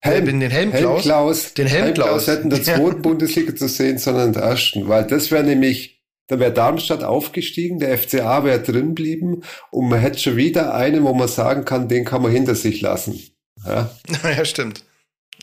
Helm, 0.00 0.24
bin 0.24 0.40
den 0.40 0.50
Helmklaus. 0.50 1.04
Helmklaus. 1.04 1.54
Den 1.54 1.66
Helmklaus. 1.66 2.26
Helmklaus 2.26 2.26
hätten 2.26 2.50
der 2.50 2.62
zweiten 2.64 2.96
ja. 2.96 3.02
Bundesliga 3.02 3.54
zu 3.54 3.68
sehen, 3.68 3.98
sondern 3.98 4.28
in 4.28 4.32
der 4.34 4.42
ersten. 4.42 4.88
Weil 4.88 5.06
das 5.06 5.30
wäre 5.30 5.44
nämlich, 5.44 5.91
da 6.32 6.38
wäre 6.38 6.52
Darmstadt 6.52 7.04
aufgestiegen, 7.04 7.78
der 7.78 7.98
FCA 7.98 8.42
wäre 8.42 8.62
drin 8.62 8.94
blieben 8.94 9.42
und 9.70 9.90
man 9.90 10.00
hätte 10.00 10.18
schon 10.18 10.36
wieder 10.36 10.74
einen, 10.74 11.04
wo 11.04 11.12
man 11.12 11.28
sagen 11.28 11.66
kann, 11.66 11.88
den 11.88 12.06
kann 12.06 12.22
man 12.22 12.32
hinter 12.32 12.54
sich 12.54 12.80
lassen. 12.80 13.20
Ja, 13.66 13.90
ja 14.24 14.44
stimmt. 14.46 14.82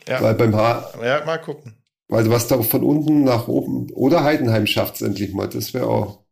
Ja. 0.08 0.20
Weil 0.20 0.34
beim 0.34 0.56
H. 0.56 0.92
Ja, 1.00 1.24
mal 1.24 1.38
gucken. 1.38 1.76
Weil 2.08 2.28
was 2.28 2.48
da 2.48 2.60
von 2.60 2.82
unten 2.82 3.22
nach 3.22 3.46
oben 3.46 3.88
oder 3.92 4.24
Heidenheim 4.24 4.66
schafft 4.66 4.96
es 4.96 5.02
endlich 5.02 5.32
mal. 5.32 5.48
Das 5.48 5.72
wäre 5.74 5.86
auch. 5.86 6.24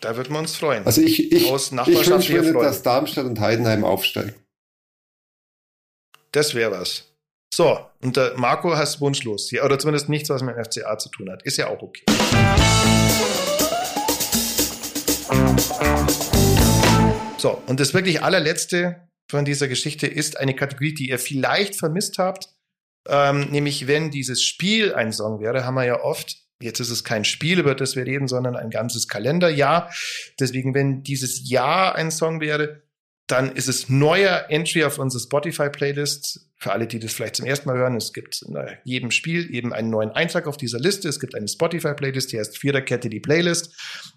Da 0.00 0.16
würden 0.16 0.32
wir 0.32 0.38
uns 0.38 0.54
freuen. 0.54 0.86
Also 0.86 1.00
ich, 1.00 1.32
ich, 1.32 1.50
Aus 1.50 1.72
ich 1.72 2.08
wünsche 2.08 2.40
mir, 2.40 2.52
dass 2.52 2.84
Darmstadt 2.84 3.26
und 3.26 3.40
Heidenheim 3.40 3.84
aufsteigen. 3.84 4.36
Das 6.30 6.54
wäre 6.54 6.70
was. 6.70 7.06
So, 7.52 7.80
und 8.00 8.16
der 8.16 8.34
Marco 8.36 8.76
hast 8.76 9.00
wunschlos. 9.00 9.50
Ja, 9.50 9.64
oder 9.64 9.78
zumindest 9.78 10.08
nichts, 10.08 10.30
was 10.30 10.42
mit 10.42 10.56
dem 10.56 10.64
FCA 10.64 10.98
zu 10.98 11.08
tun 11.08 11.30
hat. 11.30 11.42
Ist 11.42 11.56
ja 11.56 11.68
auch 11.68 11.82
okay. 11.82 12.04
So, 17.38 17.62
und 17.66 17.80
das 17.80 17.94
wirklich 17.94 18.22
allerletzte 18.22 19.08
von 19.30 19.44
dieser 19.44 19.68
Geschichte 19.68 20.06
ist 20.06 20.38
eine 20.38 20.54
Kategorie, 20.54 20.94
die 20.94 21.10
ihr 21.10 21.18
vielleicht 21.18 21.76
vermisst 21.76 22.18
habt. 22.18 22.48
Ähm, 23.08 23.50
nämlich, 23.50 23.86
wenn 23.86 24.10
dieses 24.10 24.42
Spiel 24.42 24.94
ein 24.94 25.12
Song 25.12 25.40
wäre, 25.40 25.64
haben 25.64 25.74
wir 25.74 25.84
ja 25.84 26.00
oft, 26.00 26.36
jetzt 26.60 26.80
ist 26.80 26.90
es 26.90 27.04
kein 27.04 27.24
Spiel, 27.24 27.58
über 27.58 27.74
das 27.74 27.96
wir 27.96 28.06
reden, 28.06 28.28
sondern 28.28 28.56
ein 28.56 28.70
ganzes 28.70 29.08
Kalenderjahr. 29.08 29.92
Deswegen, 30.40 30.74
wenn 30.74 31.02
dieses 31.02 31.48
Jahr 31.48 31.94
ein 31.94 32.10
Song 32.10 32.40
wäre, 32.40 32.82
dann 33.28 33.52
ist 33.52 33.68
es 33.68 33.90
neuer 33.90 34.46
Entry 34.48 34.84
auf 34.84 34.98
unsere 34.98 35.22
Spotify-Playlist. 35.22 36.46
Für 36.56 36.72
alle, 36.72 36.86
die 36.86 36.98
das 36.98 37.12
vielleicht 37.12 37.36
zum 37.36 37.44
ersten 37.44 37.68
Mal 37.68 37.76
hören, 37.76 37.94
es 37.94 38.12
gibt 38.12 38.42
in 38.42 38.56
jedem 38.84 39.10
Spiel 39.10 39.54
eben 39.54 39.72
einen 39.72 39.90
neuen 39.90 40.10
Eintrag 40.10 40.46
auf 40.46 40.56
dieser 40.56 40.80
Liste. 40.80 41.08
Es 41.08 41.20
gibt 41.20 41.34
eine 41.34 41.46
Spotify-Playlist, 41.46 42.32
die 42.32 42.38
heißt 42.38 42.56
Viererkette 42.56 43.10
die 43.10 43.20
Playlist. 43.20 43.76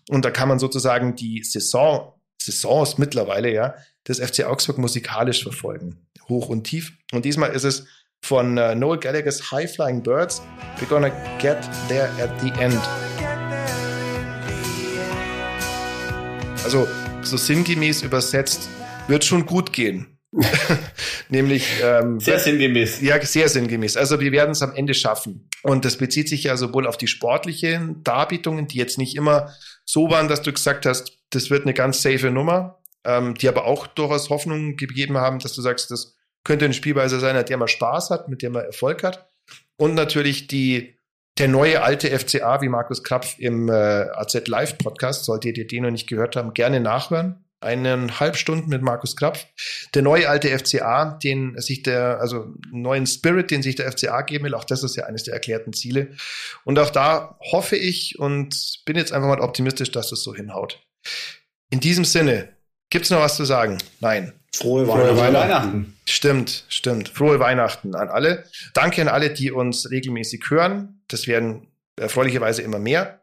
Und 0.09 0.23
da 0.23 0.31
kann 0.31 0.47
man 0.47 0.59
sozusagen 0.59 1.15
die 1.15 1.43
Saison, 1.43 2.13
Saisons 2.41 2.97
mittlerweile, 2.97 3.53
ja, 3.53 3.75
des 4.07 4.19
FC 4.19 4.45
Augsburg 4.45 4.77
musikalisch 4.77 5.43
verfolgen. 5.43 6.07
Hoch 6.29 6.47
und 6.47 6.63
tief. 6.63 6.93
Und 7.11 7.25
diesmal 7.25 7.51
ist 7.51 7.65
es 7.65 7.85
von 8.23 8.57
uh, 8.57 8.73
Noel 8.73 8.97
Gallagher's 8.97 9.51
High 9.51 9.71
Flying 9.71 10.01
Birds. 10.01 10.41
We're 10.79 10.87
gonna 10.87 11.09
get 11.37 11.57
there 11.89 12.09
at 12.21 12.31
the 12.39 12.49
end. 12.61 12.79
Also 16.63 16.87
so 17.23 17.37
sinngemäß 17.37 18.03
übersetzt, 18.03 18.69
wird 19.11 19.25
schon 19.25 19.45
gut 19.45 19.71
gehen. 19.73 20.17
Nämlich 21.29 21.67
ähm, 21.83 22.19
sehr 22.19 22.39
sinngemäß. 22.39 23.01
Ja, 23.01 23.21
sehr 23.23 23.49
sinngemäß. 23.49 23.97
Also 23.97 24.19
wir 24.21 24.31
werden 24.31 24.51
es 24.51 24.61
am 24.61 24.73
Ende 24.73 24.93
schaffen. 24.93 25.49
Und 25.61 25.83
das 25.83 25.97
bezieht 25.97 26.29
sich 26.29 26.45
ja 26.45 26.55
sowohl 26.55 26.87
auf 26.87 26.97
die 26.97 27.07
sportlichen 27.07 28.01
Darbietungen, 28.03 28.67
die 28.67 28.77
jetzt 28.77 28.97
nicht 28.97 29.15
immer 29.15 29.53
so 29.85 30.09
waren, 30.09 30.29
dass 30.29 30.41
du 30.41 30.53
gesagt 30.53 30.85
hast, 30.85 31.19
das 31.31 31.49
wird 31.49 31.63
eine 31.63 31.73
ganz 31.73 32.01
safe 32.01 32.31
Nummer, 32.31 32.81
ähm, 33.03 33.35
die 33.35 33.49
aber 33.49 33.65
auch 33.65 33.87
durchaus 33.87 34.29
Hoffnung 34.29 34.77
gegeben 34.77 35.17
haben, 35.17 35.39
dass 35.39 35.53
du 35.53 35.61
sagst, 35.61 35.91
das 35.91 36.15
könnte 36.45 36.65
eine 36.65 36.73
Spielweise 36.73 37.19
sein, 37.19 37.35
mit 37.35 37.49
der 37.49 37.57
man 37.57 37.67
Spaß 37.67 38.09
hat, 38.09 38.29
mit 38.29 38.41
der 38.41 38.49
man 38.49 38.63
Erfolg 38.63 39.03
hat. 39.03 39.27
Und 39.77 39.93
natürlich 39.95 40.47
die 40.47 40.95
der 41.37 41.47
neue 41.47 41.81
alte 41.81 42.07
FCA, 42.17 42.61
wie 42.61 42.69
Markus 42.69 43.03
Krapf 43.03 43.39
im 43.39 43.69
äh, 43.69 43.71
AZ 43.71 44.47
Live 44.47 44.77
Podcast, 44.77 45.25
solltet 45.25 45.57
ihr 45.57 45.65
den 45.65 45.83
noch 45.83 45.91
nicht 45.91 46.07
gehört 46.07 46.35
haben, 46.35 46.53
gerne 46.53 46.79
nachhören 46.79 47.40
eineinhalb 47.61 48.35
Stunden 48.35 48.69
mit 48.69 48.81
Markus 48.81 49.15
Krapf. 49.15 49.45
Der 49.93 50.01
neue 50.01 50.27
alte 50.27 50.49
FCA, 50.57 51.17
den 51.23 51.59
sich 51.59 51.83
der, 51.83 52.19
also 52.19 52.53
neuen 52.71 53.07
Spirit, 53.07 53.51
den 53.51 53.61
sich 53.61 53.75
der 53.75 53.91
FCA 53.91 54.21
geben 54.21 54.45
will, 54.45 54.55
auch 54.55 54.63
das 54.63 54.83
ist 54.83 54.95
ja 54.95 55.05
eines 55.05 55.23
der 55.23 55.33
erklärten 55.33 55.73
Ziele. 55.73 56.15
Und 56.63 56.79
auch 56.79 56.89
da 56.89 57.37
hoffe 57.51 57.75
ich 57.75 58.19
und 58.19 58.81
bin 58.85 58.97
jetzt 58.97 59.13
einfach 59.13 59.27
mal 59.27 59.39
optimistisch, 59.39 59.91
dass 59.91 60.09
das 60.09 60.23
so 60.23 60.35
hinhaut. 60.35 60.81
In 61.69 61.79
diesem 61.79 62.03
Sinne, 62.03 62.49
gibt's 62.89 63.09
noch 63.09 63.19
was 63.19 63.37
zu 63.37 63.45
sagen? 63.45 63.77
Nein. 63.99 64.33
Frohe, 64.53 64.85
Frohe 64.85 65.15
Weihnachten. 65.15 65.17
Weihnachten. 65.17 65.97
Stimmt, 66.05 66.65
stimmt. 66.67 67.09
Frohe 67.09 67.39
Weihnachten 67.39 67.95
an 67.95 68.09
alle. 68.09 68.43
Danke 68.73 69.01
an 69.01 69.07
alle, 69.07 69.31
die 69.31 69.51
uns 69.51 69.89
regelmäßig 69.89 70.43
hören. 70.49 71.01
Das 71.07 71.25
werden 71.25 71.67
erfreulicherweise 71.95 72.61
immer 72.61 72.79
mehr. 72.79 73.20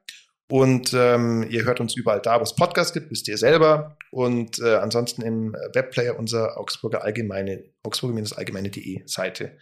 Und 0.50 0.94
ähm, 0.94 1.46
ihr 1.50 1.64
hört 1.64 1.78
uns 1.78 1.94
überall 1.94 2.20
da, 2.22 2.38
wo 2.40 2.42
es 2.42 2.54
Podcasts 2.54 2.94
gibt, 2.94 3.10
wisst 3.10 3.28
ihr 3.28 3.36
selber. 3.36 3.96
Und 4.10 4.58
äh, 4.60 4.76
ansonsten 4.76 5.20
im 5.22 5.52
Webplayer 5.74 6.18
unserer 6.18 6.58
Augsburger 6.58 7.04
Allgemeine, 7.04 7.64
augsburger-allgemeine.de 7.82 9.06
Seite. 9.06 9.58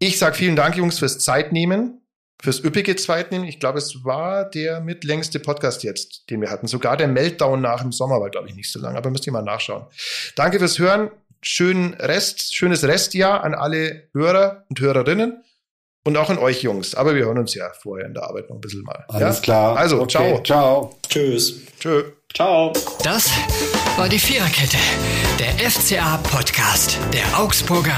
Ich 0.00 0.18
sage 0.18 0.34
vielen 0.34 0.56
Dank, 0.56 0.76
Jungs, 0.76 0.98
fürs 0.98 1.20
Zeitnehmen, 1.20 2.00
fürs 2.42 2.64
üppige 2.64 2.96
Zeitnehmen. 2.96 3.46
Ich 3.46 3.60
glaube, 3.60 3.78
es 3.78 4.04
war 4.04 4.50
der 4.50 4.80
mitlängste 4.80 5.38
Podcast 5.38 5.84
jetzt, 5.84 6.28
den 6.28 6.40
wir 6.40 6.50
hatten. 6.50 6.66
Sogar 6.66 6.96
der 6.96 7.06
Meltdown 7.06 7.60
nach 7.60 7.82
dem 7.82 7.92
Sommer 7.92 8.20
war, 8.20 8.30
glaube 8.30 8.48
ich, 8.48 8.56
nicht 8.56 8.72
so 8.72 8.80
lang, 8.80 8.96
aber 8.96 9.10
müsst 9.10 9.26
ihr 9.28 9.32
mal 9.32 9.42
nachschauen. 9.42 9.86
Danke 10.34 10.58
fürs 10.58 10.78
Hören. 10.80 11.10
Schönen 11.42 11.94
Rest, 11.94 12.54
schönes 12.54 12.82
Restjahr 12.82 13.44
an 13.44 13.54
alle 13.54 14.08
Hörer 14.12 14.64
und 14.68 14.80
Hörerinnen. 14.80 15.44
Und 16.04 16.16
auch 16.16 16.30
an 16.30 16.38
euch 16.38 16.62
Jungs. 16.62 16.94
Aber 16.94 17.14
wir 17.14 17.24
hören 17.24 17.38
uns 17.38 17.54
ja 17.54 17.70
vorher 17.82 18.06
in 18.06 18.14
der 18.14 18.24
Arbeit 18.24 18.48
noch 18.48 18.56
ein 18.56 18.60
bisschen 18.60 18.82
mal. 18.82 19.04
Alles 19.08 19.36
ja? 19.36 19.42
klar. 19.42 19.76
Also, 19.76 20.00
okay. 20.00 20.10
ciao. 20.10 20.42
Ciao. 20.42 20.98
Tschüss. 21.08 21.60
Tschö. 21.78 22.04
Ciao. 22.34 22.72
Das 23.02 23.30
war 23.96 24.08
die 24.08 24.18
Viererkette, 24.18 24.78
der 25.38 25.70
FCA-Podcast 25.70 26.98
der 27.12 27.38
Augsburger 27.38 27.96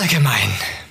Allgemein. 0.00 0.83